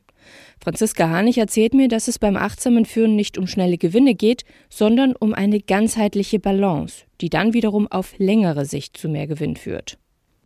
Franziska 0.63 1.09
Hanich 1.09 1.37
erzählt 1.37 1.73
mir, 1.73 1.87
dass 1.87 2.07
es 2.07 2.19
beim 2.19 2.35
achtsamen 2.35 2.85
Führen 2.85 3.15
nicht 3.15 3.37
um 3.37 3.47
schnelle 3.47 3.77
Gewinne 3.77 4.15
geht, 4.15 4.43
sondern 4.69 5.15
um 5.15 5.33
eine 5.33 5.59
ganzheitliche 5.59 6.39
Balance, 6.39 7.05
die 7.21 7.29
dann 7.29 7.53
wiederum 7.53 7.87
auf 7.91 8.17
längere 8.17 8.65
Sicht 8.65 8.97
zu 8.97 9.09
mehr 9.09 9.27
Gewinn 9.27 9.55
führt. 9.55 9.97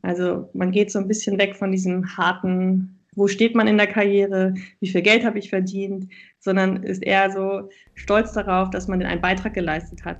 Also 0.01 0.49
man 0.53 0.71
geht 0.71 0.91
so 0.91 0.99
ein 0.99 1.07
bisschen 1.07 1.37
weg 1.37 1.55
von 1.55 1.71
diesem 1.71 2.17
harten, 2.17 2.99
wo 3.15 3.27
steht 3.27 3.55
man 3.55 3.67
in 3.67 3.77
der 3.77 3.87
Karriere, 3.87 4.53
wie 4.79 4.87
viel 4.87 5.01
Geld 5.01 5.25
habe 5.25 5.39
ich 5.39 5.49
verdient, 5.49 6.07
sondern 6.39 6.83
ist 6.83 7.03
eher 7.03 7.31
so 7.31 7.69
stolz 7.95 8.31
darauf, 8.33 8.69
dass 8.69 8.87
man 8.87 9.03
einen 9.03 9.21
Beitrag 9.21 9.53
geleistet 9.53 10.05
hat. 10.05 10.19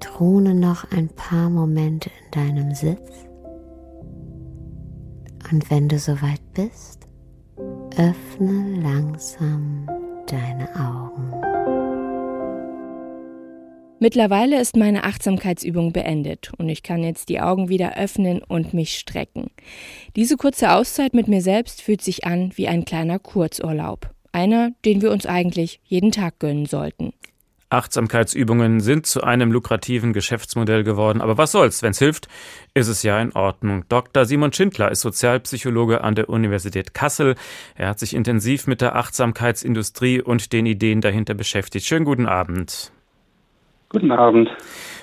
Throne 0.00 0.54
noch 0.54 0.90
ein 0.92 1.08
paar 1.08 1.50
Momente 1.50 2.10
in 2.24 2.30
deinem 2.30 2.74
Sitz. 2.74 3.26
Und 5.50 5.70
wenn 5.70 5.88
du 5.88 5.98
soweit 5.98 6.40
bist, 6.54 7.05
Öffne 7.98 8.78
langsam 8.82 9.86
deine 10.26 10.68
Augen. 10.76 11.32
Mittlerweile 14.00 14.60
ist 14.60 14.76
meine 14.76 15.04
Achtsamkeitsübung 15.04 15.94
beendet 15.94 16.52
und 16.58 16.68
ich 16.68 16.82
kann 16.82 17.02
jetzt 17.02 17.30
die 17.30 17.40
Augen 17.40 17.70
wieder 17.70 17.96
öffnen 17.96 18.42
und 18.42 18.74
mich 18.74 18.98
strecken. 18.98 19.50
Diese 20.14 20.36
kurze 20.36 20.72
Auszeit 20.72 21.14
mit 21.14 21.26
mir 21.26 21.40
selbst 21.40 21.80
fühlt 21.80 22.02
sich 22.02 22.26
an 22.26 22.52
wie 22.56 22.68
ein 22.68 22.84
kleiner 22.84 23.18
Kurzurlaub. 23.18 24.10
Einer, 24.30 24.72
den 24.84 25.00
wir 25.00 25.10
uns 25.10 25.24
eigentlich 25.24 25.80
jeden 25.84 26.12
Tag 26.12 26.38
gönnen 26.38 26.66
sollten. 26.66 27.14
Achtsamkeitsübungen 27.68 28.80
sind 28.80 29.06
zu 29.06 29.22
einem 29.22 29.50
lukrativen 29.50 30.12
Geschäftsmodell 30.12 30.84
geworden. 30.84 31.20
Aber 31.20 31.36
was 31.36 31.52
soll's? 31.52 31.82
Wenn's 31.82 31.98
hilft, 31.98 32.28
ist 32.74 32.88
es 32.88 33.02
ja 33.02 33.20
in 33.20 33.32
Ordnung. 33.32 33.84
Dr. 33.88 34.24
Simon 34.24 34.52
Schindler 34.52 34.90
ist 34.90 35.00
Sozialpsychologe 35.00 36.04
an 36.04 36.14
der 36.14 36.28
Universität 36.28 36.94
Kassel. 36.94 37.34
Er 37.74 37.88
hat 37.88 37.98
sich 37.98 38.14
intensiv 38.14 38.66
mit 38.66 38.80
der 38.80 38.94
Achtsamkeitsindustrie 38.94 40.22
und 40.22 40.52
den 40.52 40.66
Ideen 40.66 41.00
dahinter 41.00 41.34
beschäftigt. 41.34 41.86
Schönen 41.86 42.04
guten 42.04 42.26
Abend. 42.26 42.92
Guten 43.88 44.12
Abend. 44.12 44.48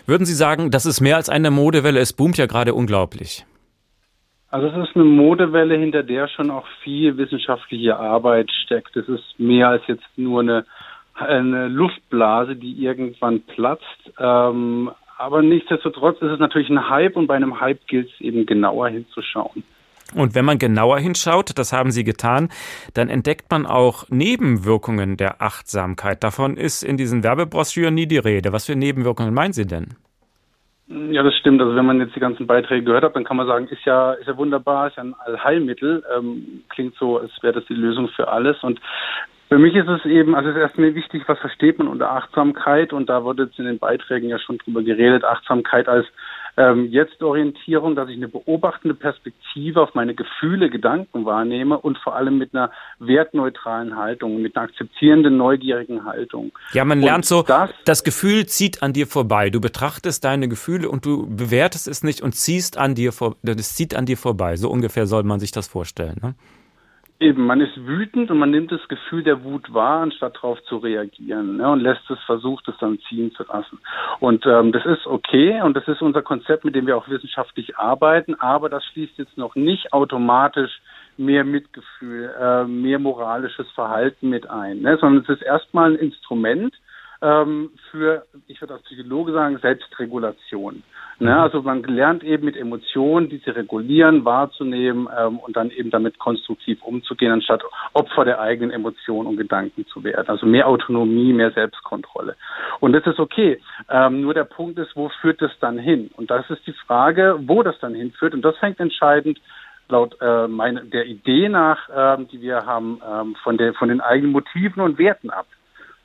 Würden 0.06 0.26
Sie 0.26 0.34
sagen, 0.34 0.72
das 0.72 0.86
ist 0.86 1.02
mehr 1.02 1.18
als 1.18 1.30
eine 1.30 1.52
Modewelle? 1.52 2.00
Es 2.00 2.14
boomt 2.14 2.38
ja 2.38 2.46
gerade 2.46 2.74
unglaublich. 2.74 3.46
Also 4.50 4.68
es 4.68 4.88
ist 4.88 4.96
eine 4.96 5.06
Modewelle, 5.06 5.76
hinter 5.78 6.04
der 6.04 6.28
schon 6.28 6.52
auch 6.52 6.68
viel 6.84 7.18
wissenschaftliche 7.18 7.98
Arbeit 7.98 8.52
steckt. 8.66 8.96
Es 8.96 9.10
ist 9.10 9.40
mehr 9.40 9.70
als 9.70 9.82
jetzt 9.88 10.06
nur 10.16 10.42
eine 10.42 10.66
eine 11.14 11.68
Luftblase, 11.68 12.56
die 12.56 12.74
irgendwann 12.84 13.42
platzt. 13.42 14.12
Ähm, 14.20 14.92
aber 15.18 15.42
nichtsdestotrotz 15.42 16.22
ist 16.22 16.32
es 16.32 16.40
natürlich 16.40 16.70
ein 16.70 16.90
Hype 16.90 17.16
und 17.16 17.28
bei 17.28 17.36
einem 17.36 17.60
Hype 17.60 17.86
gilt 17.88 18.10
es 18.14 18.22
eben 18.22 18.46
genauer 18.46 18.90
hinzuschauen. 18.90 19.64
Und 20.16 20.36
wenn 20.36 20.46
man 20.46 20.60
genauer 20.60 21.00
hinschaut, 21.00 21.58
das 21.58 21.74
haben 21.74 21.92
Sie 21.92 22.04
getan, 22.04 22.50
dann 22.94 23.10
entdeckt 23.10 23.50
man 23.50 23.66
auch 23.66 24.10
Nebenwirkungen 24.10 25.18
der 25.18 25.42
Achtsamkeit. 25.42 26.24
Davon 26.24 26.58
ist 26.58 26.84
in 26.84 26.98
diesen 26.98 27.24
Werbebroschüren 27.24 27.94
nie 27.94 28.06
die 28.06 28.18
Rede. 28.18 28.54
Was 28.54 28.66
für 28.66 28.76
Nebenwirkungen 28.76 29.34
meinen 29.34 29.54
Sie 29.54 29.66
denn? 29.66 29.96
Ja, 30.88 31.24
das 31.24 31.36
stimmt. 31.36 31.62
Also 31.62 31.76
wenn 31.76 31.86
man 31.86 32.00
jetzt 32.00 32.16
die 32.16 32.20
ganzen 32.20 32.46
Beiträge 32.46 32.84
gehört 32.84 33.04
hat, 33.04 33.16
dann 33.16 33.24
kann 33.24 33.38
man 33.38 33.48
sagen, 33.48 33.68
ist 33.68 33.86
ja, 33.86 34.14
ist 34.14 34.28
ja 34.28 34.38
wunderbar, 34.38 34.88
ist 34.88 34.98
ja 34.98 35.04
ein 35.04 35.16
Allheilmittel. 35.26 36.04
Ähm, 36.16 36.64
klingt 36.70 36.96
so, 36.96 37.20
als 37.20 37.32
wäre 37.42 37.54
das 37.54 37.66
die 37.66 37.74
Lösung 37.74 38.10
für 38.10 38.28
alles. 38.28 38.62
Und 38.64 38.80
für 39.54 39.60
mich 39.60 39.76
ist 39.76 39.88
es 39.88 40.04
eben, 40.06 40.34
also 40.34 40.50
es 40.50 40.56
ist 40.56 40.62
erstmal 40.62 40.96
wichtig, 40.96 41.22
was 41.28 41.38
versteht 41.38 41.78
man 41.78 41.88
unter 41.88 42.10
Achtsamkeit 42.10 42.92
und 42.92 43.08
da 43.08 43.24
wurde 43.24 43.44
jetzt 43.44 43.60
in 43.60 43.66
den 43.66 43.78
Beiträgen 43.78 44.28
ja 44.28 44.40
schon 44.40 44.58
drüber 44.58 44.82
geredet, 44.82 45.24
Achtsamkeit 45.24 45.88
als 45.88 46.08
ähm, 46.58 46.88
Jetzt-Orientierung, 46.90 47.96
dass 47.96 48.10
ich 48.10 48.16
eine 48.16 48.30
beobachtende 48.30 48.96
Perspektive 48.96 49.80
auf 49.80 49.94
meine 49.94 50.16
Gefühle, 50.16 50.72
Gedanken 50.72 51.26
wahrnehme 51.26 51.78
und 51.78 52.00
vor 52.00 52.16
allem 52.16 52.40
mit 52.40 52.56
einer 52.56 52.72
wertneutralen 52.98 53.96
Haltung, 53.96 54.42
mit 54.42 54.58
einer 54.58 54.66
akzeptierenden, 54.66 55.38
neugierigen 55.38 56.04
Haltung. 56.04 56.52
Ja, 56.72 56.84
man 56.84 57.00
lernt 57.00 57.26
so, 57.26 57.44
das, 57.44 57.70
das 57.86 58.04
Gefühl 58.04 58.48
zieht 58.48 58.82
an 58.82 58.92
dir 58.92 59.06
vorbei. 59.06 59.52
Du 59.52 59.62
betrachtest 59.62 60.26
deine 60.26 60.48
Gefühle 60.48 60.90
und 60.90 61.06
du 61.06 61.28
bewertest 61.28 61.88
es 61.88 62.04
nicht 62.04 62.24
und 62.24 62.34
ziehst 62.34 62.80
an 62.80 62.96
dir 62.96 63.12
vor, 63.12 63.36
das 63.44 63.76
zieht 63.76 63.96
an 63.96 64.08
dir 64.08 64.18
vorbei. 64.18 64.56
So 64.56 64.72
ungefähr 64.72 65.06
soll 65.06 65.22
man 65.22 65.40
sich 65.40 65.52
das 65.52 65.68
vorstellen. 65.68 66.18
Ne? 66.24 66.34
Eben, 67.20 67.46
man 67.46 67.62
ist 67.62 67.78
wütend 67.78 68.32
und 68.32 68.38
man 68.38 68.52
nimmt 68.52 68.72
das 68.72 68.86
Gefühl 68.88 69.24
der 69.24 69.44
Wut 69.44 69.74
wahr, 69.74 70.02
anstatt 70.02 70.36
darauf 70.36 70.62
zu 70.64 70.78
reagieren 70.78 71.58
ne, 71.58 71.70
und 71.70 71.80
lässt 71.80 72.10
es, 72.10 72.20
versucht 72.26 72.68
es 72.68 72.76
dann 72.80 73.00
ziehen 73.08 73.32
zu 73.34 73.44
lassen. 73.44 73.80
Und 74.20 74.46
ähm, 74.46 74.72
das 74.72 74.86
ist 74.86 75.06
okay 75.06 75.62
und 75.62 75.78
das 75.78 75.88
ist 75.88 76.02
unser 76.02 76.22
Konzept, 76.22 76.66
mit 76.66 76.76
dem 76.76 76.88
wir 76.88 76.98
auch 76.98 77.08
wissenschaftlich 77.08 77.78
arbeiten, 77.78 78.36
aber 78.36 78.68
das 78.68 78.84
schließt 78.86 79.18
jetzt 79.18 79.38
noch 79.38 79.56
nicht 79.56 79.94
automatisch 79.94 80.82
mehr 81.16 81.44
Mitgefühl, 81.46 82.34
äh, 82.38 82.66
mehr 82.66 83.00
moralisches 83.00 83.70
Verhalten 83.72 84.30
mit 84.30 84.50
ein, 84.50 84.82
ne, 84.82 84.98
sondern 85.00 85.24
es 85.24 85.30
ist 85.30 85.44
erstmal 85.44 85.92
ein 85.92 86.00
Instrument, 86.00 86.74
ähm, 87.24 87.72
für, 87.90 88.26
ich 88.48 88.60
würde 88.60 88.74
als 88.74 88.84
Psychologe 88.84 89.32
sagen, 89.32 89.58
Selbstregulation. 89.60 90.84
Ne? 91.20 91.32
Mhm. 91.32 91.38
Also 91.38 91.62
man 91.62 91.84
lernt 91.84 92.24
eben 92.24 92.46
mit 92.46 92.56
Emotionen, 92.56 93.30
diese 93.30 93.56
regulieren, 93.56 94.26
wahrzunehmen 94.26 95.08
ähm, 95.18 95.40
und 95.40 95.56
dann 95.56 95.72
eben 95.72 95.90
damit 95.90 96.20
konstruktiv 96.20 96.82
umzugehen, 96.84 97.32
anstatt 97.32 97.64
Opfer 97.94 98.26
der 98.26 98.40
eigenen 98.40 98.72
Emotionen 98.72 99.28
und 99.28 99.38
Gedanken 99.38 99.86
zu 99.88 100.04
werden. 100.04 100.28
Also 100.28 100.46
mehr 100.46 100.68
Autonomie, 100.68 101.34
mehr 101.34 101.52
Selbstkontrolle. 101.52 102.36
Und 102.80 102.94
das 102.94 103.06
ist 103.06 103.20
okay. 103.20 103.60
Ähm, 103.90 104.22
nur 104.22 104.34
der 104.34 104.46
Punkt 104.46 104.80
ist, 104.80 104.96
wo 104.96 105.10
führt 105.22 105.42
das 105.42 105.52
dann 105.60 105.78
hin? 105.78 106.10
Und 106.16 106.32
das 106.32 106.50
ist 106.50 106.66
die 106.66 106.74
Frage, 106.74 107.40
wo 107.46 107.64
das 107.64 107.80
dann 107.80 107.94
hinführt. 107.94 108.34
Und 108.34 108.44
das 108.44 108.62
hängt 108.62 108.80
entscheidend 108.80 109.40
laut 109.90 110.16
äh, 110.22 110.48
meine, 110.48 110.86
der 110.86 111.06
Idee 111.06 111.50
nach, 111.50 111.90
ähm, 111.96 112.28
die 112.30 112.42
wir 112.42 112.66
haben, 112.66 113.00
ähm, 113.08 113.36
von, 113.44 113.58
der, 113.58 113.74
von 113.74 113.90
den 113.90 114.02
eigenen 114.02 114.32
Motiven 114.32 114.82
und 114.82 114.98
Werten 114.98 115.30
ab. 115.30 115.46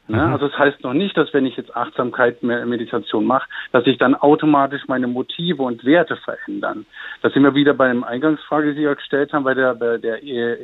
Ne? 0.08 0.26
Mhm. 0.26 0.32
Also 0.32 0.48
das 0.48 0.58
heißt 0.58 0.82
noch 0.82 0.94
nicht, 0.94 1.16
dass 1.16 1.32
wenn 1.34 1.46
ich 1.46 1.56
jetzt 1.56 1.74
Achtsamkeit 1.76 2.42
Meditation 2.42 3.26
mache, 3.26 3.48
dass 3.72 3.84
sich 3.84 3.98
dann 3.98 4.14
automatisch 4.14 4.82
meine 4.88 5.06
Motive 5.06 5.62
und 5.62 5.84
Werte 5.84 6.16
verändern. 6.16 6.86
Da 7.22 7.30
sind 7.30 7.42
wir 7.42 7.54
wieder 7.54 7.74
bei 7.74 7.92
der 7.92 8.06
Eingangsfrage, 8.06 8.70
die 8.70 8.78
Sie 8.78 8.84
ja 8.84 8.94
gestellt 8.94 9.32
haben, 9.32 9.44
bei 9.44 9.54
der, 9.54 9.74
bei 9.74 9.98
der, 9.98 10.18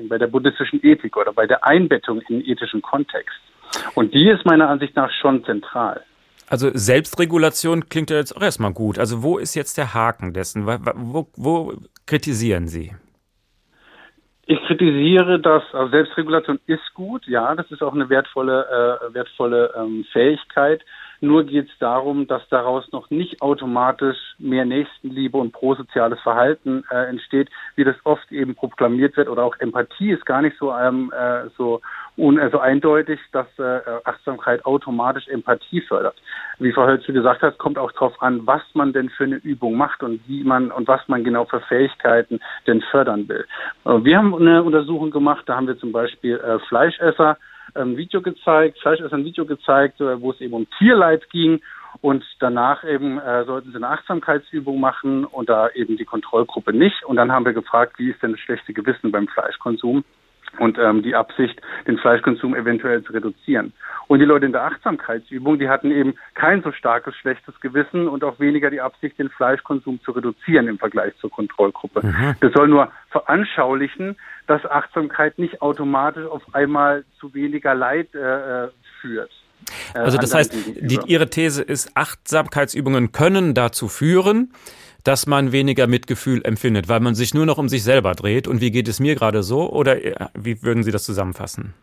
bei 0.09 0.19
der 0.19 0.27
buddhistischen 0.27 0.85
Ethik 0.85 1.17
oder 1.17 1.33
bei 1.33 1.47
der 1.47 1.65
Einbettung 1.65 2.21
in 2.29 2.45
ethischen 2.45 2.83
Kontext. 2.83 3.39
Und 3.95 4.15
die 4.15 4.29
ist 4.29 4.45
meiner 4.47 4.69
Ansicht 4.69 4.97
nach 4.97 5.11
schon 5.21 5.45
zentral. 5.45 6.03
Also 6.49 6.71
Selbstregulation 6.73 7.89
klingt 7.89 8.11
ja 8.11 8.17
jetzt 8.17 8.37
auch 8.37 8.43
erstmal 8.43 8.73
gut. 8.73 8.99
Also 8.99 9.23
wo 9.23 9.39
ist 9.39 9.55
jetzt 9.55 9.77
der 9.79 9.95
Haken 9.95 10.33
dessen? 10.33 10.67
Wo, 10.67 11.27
wo 11.37 11.75
kritisieren 12.07 12.69
Sie? 12.69 12.93
Ich 14.47 14.61
kritisiere 14.67 15.41
dass 15.41 15.63
also 15.73 15.91
Selbstregulation 15.91 16.61
ist 16.67 16.93
gut, 16.95 17.27
ja, 17.27 17.55
das 17.55 17.71
ist 17.71 17.83
auch 17.83 17.95
eine 17.95 18.09
wertvolle, 18.11 19.01
äh, 19.11 19.15
wertvolle 19.15 19.73
ähm, 19.77 20.05
Fähigkeit. 20.13 20.83
Nur 21.25 21.45
geht 21.45 21.69
es 21.69 21.79
darum, 21.79 22.27
dass 22.27 22.47
daraus 22.49 22.91
noch 22.93 23.11
nicht 23.11 23.41
automatisch 23.41 24.19
mehr 24.39 24.65
Nächstenliebe 24.65 25.39
und 25.39 25.53
prosoziales 25.53 26.21
Verhalten 26.21 26.85
äh, 26.91 27.09
entsteht, 27.09 27.49
wie 27.77 27.85
das 27.85 27.97
oft 28.05 28.31
eben 28.31 28.55
proklamiert 28.55 29.17
wird. 29.17 29.29
Oder 29.29 29.45
auch 29.45 29.57
Empathie 29.59 30.11
ist 30.11 30.27
gar 30.27 30.43
nicht 30.43 30.57
so, 30.59 30.73
ähm, 30.73 31.13
äh, 31.17 31.49
so, 31.57 31.81
un, 32.17 32.39
äh, 32.39 32.51
so 32.51 32.59
eindeutig, 32.59 33.19
dass 33.33 33.47
äh, 33.59 33.81
Achtsamkeit 34.05 34.65
automatisch 34.67 35.27
Empathie 35.29 35.81
fördert. 35.81 36.17
Wie 36.59 36.73
Frau 36.73 36.87
Hölze 36.87 37.13
gesagt 37.13 37.43
hat, 37.43 37.59
kommt 37.59 37.79
auch 37.79 37.93
darauf 37.93 38.21
an, 38.23 38.47
was 38.47 38.63
man 38.75 38.93
denn 38.93 39.09
für 39.09 39.25
eine 39.25 39.37
Übung 39.37 39.77
macht 39.77 40.03
und 40.03 40.21
wie 40.29 40.45
man 40.45 40.71
und 40.71 40.87
was 40.87 41.01
man 41.09 41.25
genau 41.25 41.45
für 41.47 41.61
Fähigkeiten 41.61 42.41
denn 42.67 42.83
fördern 42.91 43.29
will. 43.29 43.47
Äh, 43.85 44.05
wir 44.05 44.19
haben 44.19 44.35
eine 44.35 44.63
Untersuchung 44.63 45.11
gemacht, 45.11 45.45
da 45.47 45.57
haben 45.57 45.67
wir 45.67 45.79
zum 45.79 45.93
Beispiel 45.93 46.37
äh, 46.37 46.59
Fleischesser 46.69 47.39
ein 47.75 47.97
Video 47.97 48.23
gezeigt, 48.23 48.79
Fleischesser 48.81 49.17
ein 49.17 49.25
Video 49.25 49.45
gezeigt, 49.45 50.01
äh, 50.01 50.21
wo 50.21 50.31
es 50.31 50.41
eben 50.41 50.55
um 50.55 50.67
Tierleid 50.79 51.29
ging 51.31 51.61
und 52.01 52.25
danach 52.41 52.85
eben 52.85 53.19
äh, 53.19 53.45
sollten 53.45 53.71
sie 53.71 53.77
eine 53.77 53.89
Achtsamkeitsübung 53.89 54.81
machen 54.81 55.25
und 55.25 55.49
da 55.49 55.69
eben 55.71 55.97
die 55.97 56.05
Kontrollgruppe 56.05 56.73
nicht. 56.73 57.05
Und 57.05 57.17
dann 57.17 57.33
haben 57.33 57.45
wir 57.45 57.53
gefragt, 57.53 57.99
wie 57.99 58.11
ist 58.11 58.23
denn 58.23 58.33
das 58.33 58.41
schlechte 58.41 58.73
Gewissen 58.73 59.13
beim 59.13 59.29
Fleischkonsum? 59.29 60.05
Und 60.59 60.79
ähm, 60.79 61.03
die 61.03 61.15
Absicht, 61.15 61.61
den 61.87 61.99
Fleischkonsum 61.99 62.55
eventuell 62.55 63.03
zu 63.03 63.13
reduzieren. 63.13 63.73
Und 64.07 64.19
die 64.19 64.25
Leute 64.25 64.47
in 64.47 64.53
der 64.53 64.65
Achtsamkeitsübung, 64.65 65.59
die 65.59 65.69
hatten 65.69 65.91
eben 65.91 66.15
kein 66.35 66.63
so 66.63 66.73
starkes 66.73 67.15
schlechtes 67.17 67.59
Gewissen 67.61 68.09
und 68.09 68.23
auch 68.23 68.39
weniger 68.39 68.71
die 68.71 68.81
Absicht, 68.81 69.19
den 69.19 69.31
Fleischkonsum 69.31 70.01
zu 70.05 70.13
reduzieren 70.13 70.69
im 70.69 70.79
Vergleich 70.79 71.15
zur 71.21 71.31
Kontrollgruppe. 71.31 72.07
Mhm. 72.07 72.35
Das 72.41 72.53
soll 72.53 72.69
nur 72.69 72.93
veranschaulichen, 73.11 74.17
dass 74.47 74.65
Achtsamkeit 74.67 75.39
nicht 75.39 75.63
automatisch 75.63 76.27
auf 76.27 76.43
einmal 76.53 77.05
zu 77.19 77.33
weniger 77.35 77.75
Leid 77.75 78.15
äh, 78.15 78.65
äh 78.65 78.69
führt. 79.01 79.31
Äh, 79.95 79.99
also 79.99 80.19
das 80.19 80.35
heißt, 80.35 80.53
die, 80.81 80.99
Ihre 81.07 81.29
These 81.29 81.63
ist, 81.63 81.97
Achtsamkeitsübungen 81.97 83.13
können 83.13 83.55
dazu 83.55 83.89
führen, 83.89 84.53
dass 85.05 85.27
man 85.27 85.53
weniger 85.53 85.87
Mitgefühl 85.87 86.43
empfindet, 86.45 86.89
weil 86.89 87.01
man 87.01 87.15
sich 87.15 87.35
nur 87.35 87.47
noch 87.47 87.59
um 87.59 87.69
sich 87.69 87.85
selber 87.85 88.15
dreht. 88.15 88.49
Und 88.49 88.61
wie 88.61 88.71
geht 88.71 88.89
es 88.89 89.01
mir 89.01 89.15
gerade 89.15 89.43
so? 89.43 89.71
Oder 89.71 90.03
äh, 90.03 90.15
wie 90.35 90.63
würden 90.63 90.83
Sie 90.83 90.91
das 90.91 91.05
zusammenfassen? 91.05 91.75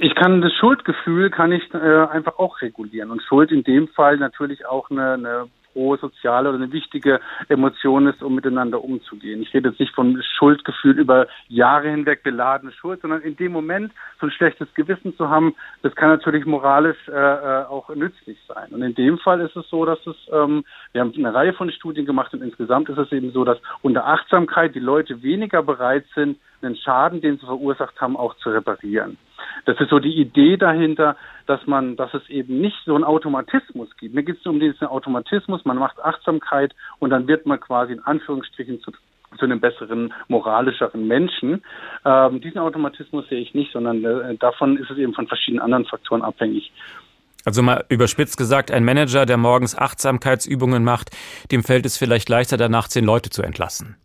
Ich 0.00 0.14
kann 0.14 0.42
das 0.42 0.52
Schuldgefühl 0.54 1.30
kann 1.30 1.52
ich 1.52 1.62
äh, 1.72 1.76
einfach 1.78 2.38
auch 2.38 2.60
regulieren 2.60 3.10
und 3.10 3.22
Schuld 3.22 3.52
in 3.52 3.62
dem 3.62 3.88
Fall 3.88 4.16
natürlich 4.16 4.66
auch 4.66 4.90
eine, 4.90 5.12
eine 5.12 5.46
frohe 5.74 5.98
soziale 5.98 6.48
oder 6.48 6.58
eine 6.58 6.72
wichtige 6.72 7.20
Emotion 7.48 8.06
ist, 8.06 8.22
um 8.22 8.34
miteinander 8.34 8.82
umzugehen. 8.82 9.42
Ich 9.42 9.52
rede 9.52 9.68
jetzt 9.68 9.80
nicht 9.80 9.94
von 9.94 10.22
Schuldgefühl 10.38 10.98
über 10.98 11.26
Jahre 11.48 11.90
hinweg 11.90 12.22
beladene 12.22 12.72
Schuld, 12.72 13.02
sondern 13.02 13.20
in 13.20 13.36
dem 13.36 13.52
Moment 13.52 13.92
so 14.20 14.26
ein 14.26 14.32
schlechtes 14.32 14.72
Gewissen 14.74 15.14
zu 15.16 15.28
haben, 15.28 15.54
das 15.82 15.94
kann 15.94 16.08
natürlich 16.08 16.46
moralisch 16.46 16.96
äh, 17.08 17.12
äh, 17.12 17.64
auch 17.64 17.88
nützlich 17.94 18.38
sein. 18.48 18.70
Und 18.70 18.82
in 18.82 18.94
dem 18.94 19.18
Fall 19.18 19.40
ist 19.40 19.56
es 19.56 19.68
so, 19.68 19.84
dass 19.84 19.98
es, 20.06 20.16
ähm, 20.32 20.64
wir 20.92 21.02
haben 21.02 21.12
eine 21.14 21.34
Reihe 21.34 21.52
von 21.52 21.70
Studien 21.70 22.06
gemacht 22.06 22.32
und 22.32 22.42
insgesamt 22.42 22.88
ist 22.88 22.98
es 22.98 23.12
eben 23.12 23.32
so, 23.32 23.44
dass 23.44 23.58
unter 23.82 24.06
Achtsamkeit 24.06 24.74
die 24.74 24.80
Leute 24.80 25.22
weniger 25.22 25.62
bereit 25.62 26.04
sind, 26.14 26.38
einen 26.64 26.76
Schaden, 26.76 27.20
den 27.20 27.38
sie 27.38 27.46
verursacht 27.46 28.00
haben, 28.00 28.16
auch 28.16 28.34
zu 28.36 28.50
reparieren. 28.50 29.18
Das 29.66 29.80
ist 29.80 29.90
so 29.90 29.98
die 29.98 30.14
Idee 30.14 30.56
dahinter, 30.56 31.16
dass 31.46 31.66
man, 31.66 31.96
dass 31.96 32.12
es 32.14 32.28
eben 32.28 32.60
nicht 32.60 32.76
so 32.84 32.94
einen 32.94 33.04
Automatismus 33.04 33.88
gibt. 33.96 34.14
Mir 34.14 34.22
geht 34.22 34.38
es 34.38 34.46
um 34.46 34.60
diesen 34.60 34.86
Automatismus, 34.86 35.64
man 35.64 35.78
macht 35.78 36.00
Achtsamkeit 36.00 36.74
und 36.98 37.10
dann 37.10 37.28
wird 37.28 37.46
man 37.46 37.60
quasi 37.60 37.92
in 37.92 38.00
Anführungsstrichen 38.00 38.80
zu, 38.80 38.92
zu 39.38 39.44
einem 39.44 39.60
besseren, 39.60 40.12
moralischeren 40.28 41.06
Menschen. 41.06 41.62
Ähm, 42.04 42.40
diesen 42.40 42.58
Automatismus 42.58 43.28
sehe 43.28 43.40
ich 43.40 43.54
nicht, 43.54 43.72
sondern 43.72 44.04
äh, 44.04 44.36
davon 44.36 44.76
ist 44.76 44.90
es 44.90 44.98
eben 44.98 45.14
von 45.14 45.26
verschiedenen 45.26 45.62
anderen 45.62 45.84
Faktoren 45.84 46.22
abhängig. 46.22 46.72
Also 47.44 47.62
mal 47.62 47.84
überspitzt 47.90 48.38
gesagt, 48.38 48.70
ein 48.70 48.84
Manager, 48.84 49.26
der 49.26 49.36
morgens 49.36 49.76
Achtsamkeitsübungen 49.76 50.82
macht, 50.82 51.10
dem 51.50 51.62
fällt 51.62 51.84
es 51.84 51.98
vielleicht 51.98 52.28
leichter 52.30 52.56
danach, 52.56 52.88
zehn 52.88 53.04
Leute 53.04 53.28
zu 53.28 53.42
entlassen. 53.42 53.96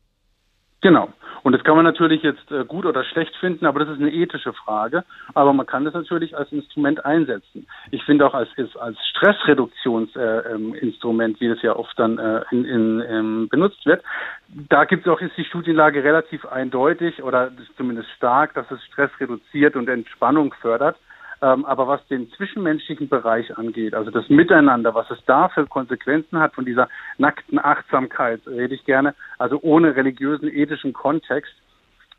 Genau. 0.82 1.10
Und 1.44 1.54
das 1.54 1.64
kann 1.64 1.76
man 1.76 1.86
natürlich 1.86 2.24
jetzt 2.24 2.52
äh, 2.52 2.66
gut 2.66 2.86
oder 2.86 3.04
schlecht 3.04 3.36
finden, 3.38 3.66
aber 3.66 3.80
das 3.80 3.90
ist 3.90 4.00
eine 4.00 4.12
ethische 4.12 4.54
Frage. 4.54 5.04
Aber 5.34 5.54
man 5.54 5.66
kann 5.66 5.86
das 5.86 5.94
natürlich 5.94 6.38
als 6.38 6.52
Instrument 6.52 7.06
einsetzen. 7.06 7.68
Ich 7.92 8.04
finde 8.04 8.26
auch 8.26 8.34
als, 8.34 8.50
als 8.80 8.98
Stressreduktionsinstrument, 9.10 11.36
äh, 11.36 11.38
ähm, 11.38 11.40
wie 11.40 11.48
das 11.48 11.62
ja 11.62 11.76
oft 11.76 11.98
dann 11.98 12.18
äh, 12.18 12.42
in, 12.52 12.66
in, 12.66 13.04
ähm, 13.08 13.48
benutzt 13.50 13.86
wird, 13.86 14.04
da 14.48 14.86
gibt 14.86 15.06
es 15.06 15.12
auch, 15.12 15.22
ist 15.22 15.38
die 15.38 15.46
Studienlage 15.46 16.04
relativ 16.04 16.46
eindeutig 16.46 17.24
oder 17.24 17.52
zumindest 17.78 18.10
stark, 18.12 18.54
dass 18.56 18.70
es 18.72 18.84
Stress 18.86 19.12
reduziert 19.20 19.76
und 19.76 19.90
Entspannung 19.90 20.54
fördert. 20.62 20.98
Ähm, 21.42 21.66
aber 21.66 21.88
was 21.88 22.06
den 22.08 22.30
zwischenmenschlichen 22.32 23.08
Bereich 23.08 23.58
angeht, 23.58 23.94
also 23.94 24.12
das 24.12 24.28
Miteinander, 24.30 24.94
was 24.94 25.10
es 25.10 25.20
da 25.26 25.48
für 25.48 25.66
Konsequenzen 25.66 26.40
hat 26.40 26.54
von 26.54 26.66
dieser 26.66 26.90
nackten 27.18 27.60
Achtsamkeit, 27.60 28.42
rede 28.46 28.76
ich 28.76 28.84
gerne, 28.84 29.16
also 29.38 29.60
ohne 29.62 29.96
religiösen, 29.96 30.50
ethischen 30.50 30.92
Kontext, 30.92 31.54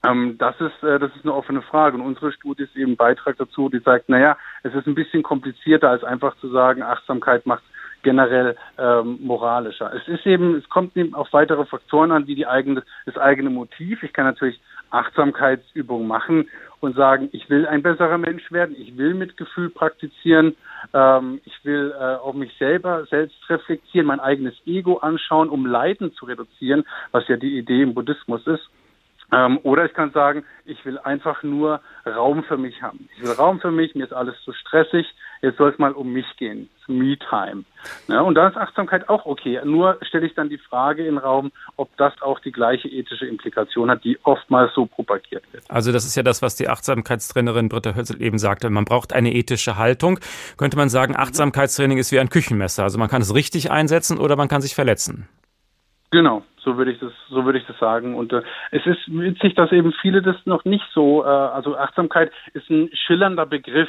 ähm, 0.02 0.36
das 0.38 0.58
ist 0.60 0.82
äh, 0.82 0.98
das 0.98 1.14
ist 1.14 1.24
eine 1.24 1.34
offene 1.34 1.60
Frage 1.60 1.96
und 1.96 2.02
unsere 2.02 2.32
Studie 2.32 2.62
ist 2.62 2.76
eben 2.76 2.92
ein 2.92 2.96
Beitrag 2.96 3.36
dazu, 3.36 3.68
die 3.68 3.80
sagt, 3.80 4.08
naja, 4.08 4.38
es 4.62 4.74
ist 4.74 4.86
ein 4.86 4.94
bisschen 4.94 5.22
komplizierter 5.22 5.90
als 5.90 6.02
einfach 6.02 6.36
zu 6.38 6.48
sagen, 6.48 6.82
Achtsamkeit 6.82 7.44
macht 7.44 7.62
generell 8.02 8.56
ähm, 8.78 9.18
moralischer. 9.20 9.92
Es 9.94 10.08
ist 10.08 10.26
eben, 10.26 10.56
es 10.56 10.68
kommt 10.70 10.96
eben 10.96 11.14
auf 11.14 11.32
weitere 11.32 11.66
Faktoren 11.66 12.12
an, 12.12 12.26
wie 12.26 12.34
die 12.34 12.46
eigene, 12.46 12.82
das 13.04 13.18
eigene 13.18 13.50
Motiv. 13.50 14.02
Ich 14.02 14.14
kann 14.14 14.24
natürlich 14.24 14.58
Achtsamkeitsübungen 14.90 16.06
machen 16.06 16.48
und 16.80 16.96
sagen, 16.96 17.28
ich 17.32 17.48
will 17.50 17.66
ein 17.66 17.82
besserer 17.82 18.18
Mensch 18.18 18.50
werden, 18.50 18.74
ich 18.78 18.96
will 18.96 19.14
Mitgefühl 19.14 19.70
praktizieren, 19.70 20.56
ähm, 20.94 21.40
ich 21.44 21.64
will 21.64 21.94
äh, 21.98 22.16
auf 22.16 22.34
mich 22.34 22.56
selber 22.58 23.04
selbst 23.06 23.36
reflektieren, 23.48 24.06
mein 24.06 24.20
eigenes 24.20 24.54
Ego 24.66 24.98
anschauen, 24.98 25.48
um 25.48 25.66
Leiden 25.66 26.12
zu 26.14 26.24
reduzieren, 26.24 26.84
was 27.12 27.28
ja 27.28 27.36
die 27.36 27.58
Idee 27.58 27.82
im 27.82 27.94
Buddhismus 27.94 28.46
ist. 28.46 28.68
Ähm, 29.32 29.60
oder 29.62 29.84
ich 29.84 29.92
kann 29.94 30.10
sagen, 30.10 30.44
ich 30.64 30.84
will 30.84 30.98
einfach 30.98 31.42
nur 31.42 31.80
Raum 32.04 32.42
für 32.44 32.56
mich 32.56 32.82
haben. 32.82 33.08
Ich 33.14 33.22
will 33.22 33.32
Raum 33.32 33.60
für 33.60 33.70
mich, 33.70 33.94
mir 33.94 34.04
ist 34.04 34.12
alles 34.12 34.34
zu 34.42 34.52
stressig, 34.52 35.06
jetzt 35.42 35.58
soll 35.58 35.70
es 35.70 35.78
mal 35.78 35.92
um 35.92 36.12
mich 36.12 36.26
gehen. 36.36 36.68
Me-Time. 36.86 37.64
Ja, 38.08 38.20
und 38.20 38.34
da 38.34 38.48
ist 38.48 38.56
Achtsamkeit 38.56 39.08
auch 39.08 39.24
okay. 39.24 39.60
Nur 39.64 39.98
stelle 40.02 40.26
ich 40.26 40.34
dann 40.34 40.48
die 40.48 40.58
Frage 40.58 41.06
in 41.06 41.14
den 41.14 41.18
Raum, 41.18 41.52
ob 41.76 41.96
das 41.96 42.20
auch 42.20 42.40
die 42.40 42.52
gleiche 42.52 42.88
ethische 42.88 43.26
Implikation 43.26 43.90
hat, 43.90 44.04
die 44.04 44.18
oftmals 44.24 44.74
so 44.74 44.86
propagiert 44.86 45.44
wird. 45.52 45.64
Also 45.68 45.92
das 45.92 46.04
ist 46.04 46.16
ja 46.16 46.22
das, 46.22 46.42
was 46.42 46.56
die 46.56 46.68
Achtsamkeitstrainerin 46.68 47.68
Britta 47.68 47.94
Hölzel 47.94 48.20
eben 48.20 48.38
sagte. 48.38 48.70
Man 48.70 48.84
braucht 48.84 49.12
eine 49.12 49.32
ethische 49.32 49.76
Haltung. 49.76 50.18
Könnte 50.56 50.76
man 50.76 50.88
sagen, 50.88 51.16
Achtsamkeitstraining 51.16 51.98
ist 51.98 52.12
wie 52.12 52.18
ein 52.18 52.28
Küchenmesser. 52.28 52.82
Also 52.82 52.98
man 52.98 53.08
kann 53.08 53.22
es 53.22 53.34
richtig 53.34 53.70
einsetzen 53.70 54.18
oder 54.18 54.36
man 54.36 54.48
kann 54.48 54.60
sich 54.60 54.74
verletzen. 54.74 55.28
Genau, 56.10 56.42
so 56.58 56.76
würde 56.76 56.90
ich 56.90 56.98
das, 56.98 57.12
so 57.28 57.44
würde 57.44 57.58
ich 57.58 57.66
das 57.66 57.78
sagen. 57.78 58.16
Und 58.16 58.32
äh, 58.32 58.42
es 58.72 58.84
ist 58.84 58.98
witzig, 59.06 59.54
dass 59.54 59.70
eben 59.70 59.92
viele 60.02 60.22
das 60.22 60.36
noch 60.44 60.64
nicht 60.64 60.84
so, 60.92 61.24
äh, 61.24 61.28
also 61.28 61.76
Achtsamkeit 61.76 62.32
ist 62.52 62.68
ein 62.68 62.90
schillernder 62.92 63.46
Begriff. 63.46 63.88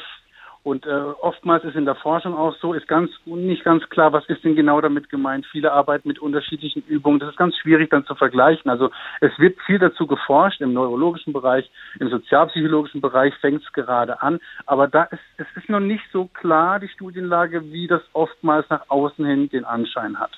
Und 0.64 0.86
äh, 0.86 0.90
oftmals 0.90 1.64
ist 1.64 1.74
in 1.74 1.86
der 1.86 1.96
Forschung 1.96 2.36
auch 2.36 2.54
so, 2.60 2.72
ist 2.72 2.86
ganz 2.86 3.10
nicht 3.24 3.64
ganz 3.64 3.88
klar, 3.88 4.12
was 4.12 4.24
ist 4.26 4.44
denn 4.44 4.54
genau 4.54 4.80
damit 4.80 5.10
gemeint. 5.10 5.44
Viele 5.50 5.72
arbeiten 5.72 6.06
mit 6.06 6.20
unterschiedlichen 6.20 6.84
Übungen. 6.86 7.18
Das 7.18 7.30
ist 7.30 7.36
ganz 7.36 7.56
schwierig 7.56 7.90
dann 7.90 8.06
zu 8.06 8.14
vergleichen. 8.14 8.70
Also 8.70 8.90
es 9.20 9.36
wird 9.38 9.58
viel 9.66 9.80
dazu 9.80 10.06
geforscht 10.06 10.60
im 10.60 10.72
neurologischen 10.72 11.32
Bereich, 11.32 11.68
im 11.98 12.08
sozialpsychologischen 12.10 13.00
Bereich 13.00 13.34
fängt 13.40 13.64
es 13.64 13.72
gerade 13.72 14.22
an. 14.22 14.38
Aber 14.66 14.86
da 14.86 15.04
ist 15.04 15.20
es 15.36 15.46
ist 15.56 15.68
noch 15.68 15.80
nicht 15.80 16.04
so 16.12 16.26
klar 16.26 16.78
die 16.78 16.88
Studienlage, 16.88 17.72
wie 17.72 17.88
das 17.88 18.02
oftmals 18.12 18.68
nach 18.70 18.88
außen 18.88 19.24
hin 19.26 19.48
den 19.48 19.64
Anschein 19.64 20.20
hat. 20.20 20.30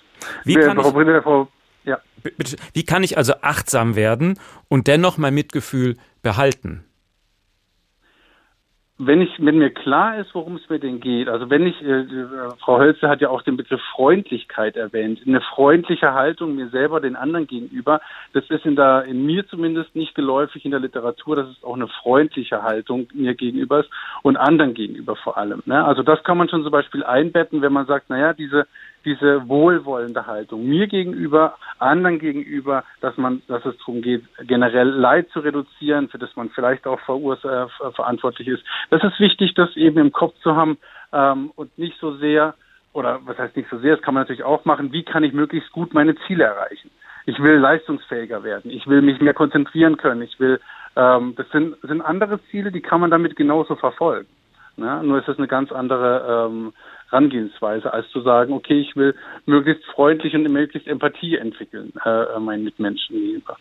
Wie 0.45 0.55
kann 0.55 0.79
Frau 0.79 1.01
ich, 1.01 1.22
Frau 1.22 1.49
ja. 1.85 2.01
Wie 2.72 2.85
kann 2.85 3.03
ich 3.03 3.18
also 3.18 3.35
achtsam 3.43 3.95
werden 3.95 4.39
und 4.68 4.87
dennoch 4.87 5.18
mein 5.18 5.35
Mitgefühl 5.35 5.99
behalten? 6.22 6.85
Wenn 8.97 9.21
ich, 9.21 9.31
wenn 9.45 9.59
mir 9.59 9.71
klar 9.71 10.19
ist, 10.19 10.33
worum 10.37 10.55
es 10.55 10.69
mir 10.69 10.79
denn 10.79 11.01
geht, 11.01 11.29
also 11.29 11.51
wenn 11.51 11.67
ich, 11.67 11.83
äh, 11.83 12.05
Frau 12.61 12.79
Hölze 12.79 13.09
hat 13.09 13.21
ja 13.21 13.29
auch 13.29 13.43
den 13.43 13.57
Begriff 13.57 13.81
Freundlichkeit 13.93 14.77
erwähnt, 14.77 15.21
eine 15.27 15.41
freundliche 15.41 16.15
Haltung 16.15 16.55
mir 16.55 16.69
selber 16.69 17.01
den 17.01 17.17
anderen 17.17 17.49
gegenüber, 17.49 18.01
das 18.35 18.49
ist 18.51 18.65
in 18.65 18.77
der, 18.77 19.05
in 19.07 19.27
mir 19.27 19.49
zumindest 19.49 19.97
nicht 19.97 20.15
geläufig 20.15 20.65
in 20.65 20.71
der 20.71 20.79
Literatur, 20.79 21.35
dass 21.35 21.49
es 21.49 21.65
auch 21.65 21.75
eine 21.75 21.89
freundliche 21.89 22.63
Haltung 22.63 23.09
mir 23.13 23.35
gegenüber 23.35 23.81
ist 23.81 23.91
und 24.23 24.37
anderen 24.37 24.75
gegenüber 24.75 25.17
vor 25.17 25.37
allem. 25.39 25.65
Ne? 25.67 25.85
Also 25.85 26.05
das 26.05 26.23
kann 26.23 26.39
man 26.39 26.49
schon 26.49 26.63
zum 26.63 26.71
Beispiel 26.71 27.03
einbetten, 27.03 27.63
wenn 27.63 27.73
man 27.73 27.87
sagt, 27.87 28.11
naja, 28.11 28.33
diese, 28.33 28.69
diese 29.05 29.49
wohlwollende 29.49 30.27
Haltung 30.27 30.67
mir 30.67 30.87
gegenüber, 30.87 31.57
anderen 31.79 32.19
gegenüber, 32.19 32.85
dass 33.01 33.17
man, 33.17 33.43
dass 33.49 33.65
es 33.65 33.77
darum 33.79 34.03
geht, 34.03 34.25
generell 34.47 34.89
Leid 34.89 35.29
zu 35.31 35.41
reduzieren, 35.41 36.09
für 36.09 36.19
das 36.19 36.35
man 36.37 36.51
vielleicht 36.51 36.87
auch 36.87 37.01
äh, 37.01 37.91
verantwortlich 37.93 38.49
ist. 38.49 38.63
Das 38.91 39.03
ist 39.03 39.19
wichtig, 39.21 39.55
das 39.55 39.77
eben 39.77 39.99
im 39.99 40.13
Kopf 40.13 40.35
zu 40.43 40.57
haben 40.57 40.79
ähm, 41.13 41.53
und 41.57 41.77
nicht 41.79 41.99
so 42.01 42.17
sehr 42.17 42.55
oder 42.95 43.21
was 43.25 43.37
heißt 43.37 43.57
nicht 43.57 43.69
so 43.69 43.79
sehr, 43.79 43.97
das 43.97 44.05
kann 44.05 44.15
man 44.15 44.23
natürlich 44.23 44.45
auch 44.45 44.65
machen, 44.65 44.93
wie 44.93 45.03
kann 45.03 45.25
ich 45.25 45.33
möglichst 45.33 45.71
gut 45.73 45.93
meine 45.93 46.15
Ziele 46.27 46.45
erreichen. 46.45 46.91
Ich 47.27 47.43
will 47.43 47.57
leistungsfähiger 47.57 48.45
werden, 48.45 48.71
ich 48.71 48.87
will 48.87 49.03
mich 49.03 49.21
mehr 49.21 49.35
konzentrieren 49.35 49.97
können, 49.97 50.23
ich 50.23 50.39
will, 50.39 50.61
ähm, 50.95 51.35
das 51.37 51.49
sind, 51.51 51.77
sind 51.83 52.03
andere 52.03 52.39
Ziele, 52.51 52.71
die 52.71 52.81
kann 52.81 53.01
man 53.01 53.11
damit 53.11 53.37
genauso 53.37 53.75
verfolgen. 53.75 54.29
Ja, 54.77 55.03
nur 55.03 55.19
ist 55.19 55.29
das 55.29 55.39
eine 55.39 55.47
ganz 55.47 55.71
andere 55.71 56.49
ähm, 56.49 56.73
Herangehensweise, 57.15 57.93
als 57.93 58.09
zu 58.11 58.23
sagen, 58.23 58.53
okay, 58.53 58.81
ich 58.81 58.97
will 58.97 59.15
möglichst 59.47 59.85
freundlich 59.95 60.35
und 60.35 60.43
möglichst 60.51 60.89
Empathie 60.89 61.37
entwickeln, 61.37 61.93
äh, 62.05 62.39
meinen 62.41 62.65
Mitmenschen 62.65 63.15
gegenüber. 63.15 63.57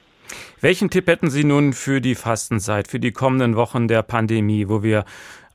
Welchen 0.60 0.89
Tipp 0.89 1.08
hätten 1.08 1.30
Sie 1.30 1.43
nun 1.43 1.74
für 1.74 2.01
die 2.01 2.16
Fastenzeit, 2.16 2.88
für 2.88 2.99
die 2.99 3.12
kommenden 3.12 3.56
Wochen 3.56 3.88
der 3.88 4.01
Pandemie, 4.01 4.70
wo 4.70 4.82
wir 4.82 5.06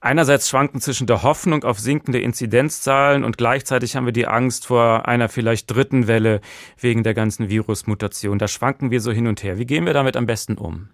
einerseits 0.00 0.48
schwanken 0.48 0.80
zwischen 0.80 1.08
der 1.08 1.24
Hoffnung 1.24 1.64
auf 1.64 1.80
sinkende 1.80 2.20
Inzidenzzahlen 2.20 3.24
und 3.24 3.36
gleichzeitig 3.36 3.96
haben 3.96 4.06
wir 4.06 4.12
die 4.12 4.28
Angst 4.28 4.66
vor 4.66 5.08
einer 5.08 5.28
vielleicht 5.28 5.74
dritten 5.74 6.06
Welle 6.06 6.40
wegen 6.78 7.02
der 7.02 7.14
ganzen 7.14 7.48
Virusmutation. 7.48 8.38
Da 8.38 8.46
schwanken 8.46 8.92
wir 8.92 9.00
so 9.00 9.10
hin 9.10 9.26
und 9.26 9.42
her. 9.42 9.58
Wie 9.58 9.66
gehen 9.66 9.86
wir 9.86 9.94
damit 9.94 10.16
am 10.16 10.26
besten 10.26 10.56
um? 10.56 10.90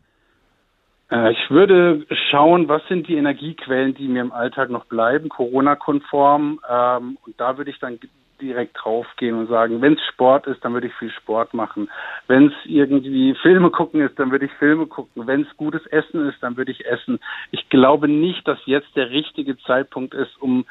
Äh, 1.14 1.32
ich 1.32 1.50
würde 1.50 2.06
schauen, 2.30 2.68
was 2.68 2.82
sind 2.88 3.06
die 3.06 3.16
Energiequellen, 3.16 3.94
die 3.94 4.08
mir 4.08 4.22
im 4.22 4.32
Alltag 4.32 4.70
noch 4.70 4.86
bleiben, 4.86 5.28
Corona-konform. 5.28 6.60
Ähm, 6.68 7.18
und 7.24 7.40
da 7.40 7.56
würde 7.56 7.70
ich 7.70 7.78
dann 7.78 8.00
direkt 8.40 8.76
draufgehen 8.82 9.38
und 9.38 9.46
sagen, 9.48 9.80
wenn 9.80 9.94
es 9.94 10.04
Sport 10.12 10.48
ist, 10.48 10.64
dann 10.64 10.74
würde 10.74 10.88
ich 10.88 10.94
viel 10.94 11.10
Sport 11.10 11.54
machen. 11.54 11.88
Wenn 12.26 12.48
es 12.48 12.52
irgendwie 12.64 13.34
Filme 13.40 13.70
gucken 13.70 14.00
ist, 14.00 14.18
dann 14.18 14.32
würde 14.32 14.46
ich 14.46 14.52
Filme 14.52 14.86
gucken. 14.86 15.26
Wenn 15.26 15.42
es 15.42 15.56
gutes 15.56 15.86
Essen 15.86 16.28
ist, 16.28 16.42
dann 16.42 16.56
würde 16.56 16.72
ich 16.72 16.84
essen. 16.84 17.20
Ich 17.52 17.68
glaube 17.68 18.08
nicht, 18.08 18.46
dass 18.48 18.58
jetzt 18.66 18.94
der 18.96 19.10
richtige 19.10 19.56
Zeitpunkt 19.58 20.14
ist, 20.14 20.40
um 20.42 20.66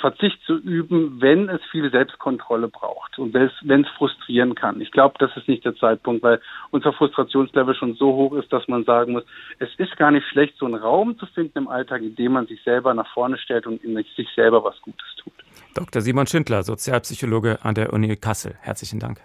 Verzicht 0.00 0.42
zu 0.46 0.56
üben, 0.56 1.20
wenn 1.20 1.50
es 1.50 1.60
viel 1.70 1.90
Selbstkontrolle 1.90 2.68
braucht 2.68 3.18
und 3.18 3.34
wenn 3.34 3.82
es 3.82 3.88
frustrieren 3.98 4.54
kann. 4.54 4.80
Ich 4.80 4.92
glaube, 4.92 5.16
das 5.18 5.30
ist 5.36 5.46
nicht 5.46 5.62
der 5.62 5.76
Zeitpunkt, 5.76 6.22
weil 6.22 6.40
unser 6.70 6.94
Frustrationslevel 6.94 7.74
schon 7.74 7.96
so 7.96 8.14
hoch 8.14 8.32
ist, 8.32 8.50
dass 8.50 8.66
man 8.66 8.84
sagen 8.84 9.12
muss, 9.12 9.24
es 9.58 9.68
ist 9.76 9.94
gar 9.98 10.10
nicht 10.10 10.26
schlecht, 10.26 10.54
so 10.56 10.64
einen 10.64 10.76
Raum 10.76 11.18
zu 11.18 11.26
finden 11.26 11.58
im 11.58 11.68
Alltag, 11.68 12.00
in 12.00 12.16
dem 12.16 12.32
man 12.32 12.46
sich 12.46 12.62
selber 12.62 12.94
nach 12.94 13.12
vorne 13.12 13.36
stellt 13.36 13.66
und 13.66 13.84
in 13.84 13.94
sich 14.16 14.28
selber 14.34 14.64
was 14.64 14.80
Gutes 14.80 15.06
tut. 15.18 15.34
Dr. 15.74 16.00
Simon 16.00 16.26
Schindler, 16.26 16.62
Sozialpsychologe 16.62 17.58
an 17.62 17.74
der 17.74 17.92
Uni 17.92 18.16
Kassel. 18.16 18.54
Herzlichen 18.62 19.00
Dank. 19.00 19.20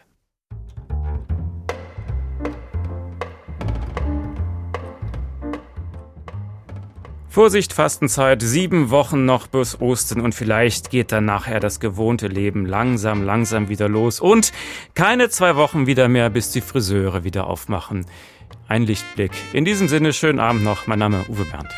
Vorsicht, 7.36 7.74
Fastenzeit, 7.74 8.42
sieben 8.42 8.92
Wochen 8.92 9.26
noch 9.26 9.48
bis 9.48 9.82
Ostern 9.82 10.22
und 10.22 10.34
vielleicht 10.34 10.90
geht 10.90 11.12
dann 11.12 11.26
nachher 11.26 11.60
das 11.60 11.82
gewohnte 11.82 12.28
Leben 12.28 12.66
langsam, 12.66 13.24
langsam 13.24 13.68
wieder 13.68 13.90
los 13.90 14.22
und 14.22 14.54
keine 14.94 15.28
zwei 15.28 15.58
Wochen 15.58 15.86
wieder 15.86 16.08
mehr, 16.08 16.30
bis 16.30 16.52
die 16.52 16.62
Friseure 16.62 17.26
wieder 17.26 17.48
aufmachen. 17.48 18.06
Ein 18.70 18.84
Lichtblick. 18.84 19.34
In 19.52 19.66
diesem 19.66 19.90
Sinne, 19.90 20.14
schönen 20.14 20.40
Abend 20.40 20.64
noch. 20.64 20.88
Mein 20.88 21.00
Name 21.00 21.26
Uwe 21.28 21.44
Berndt. 21.44 21.74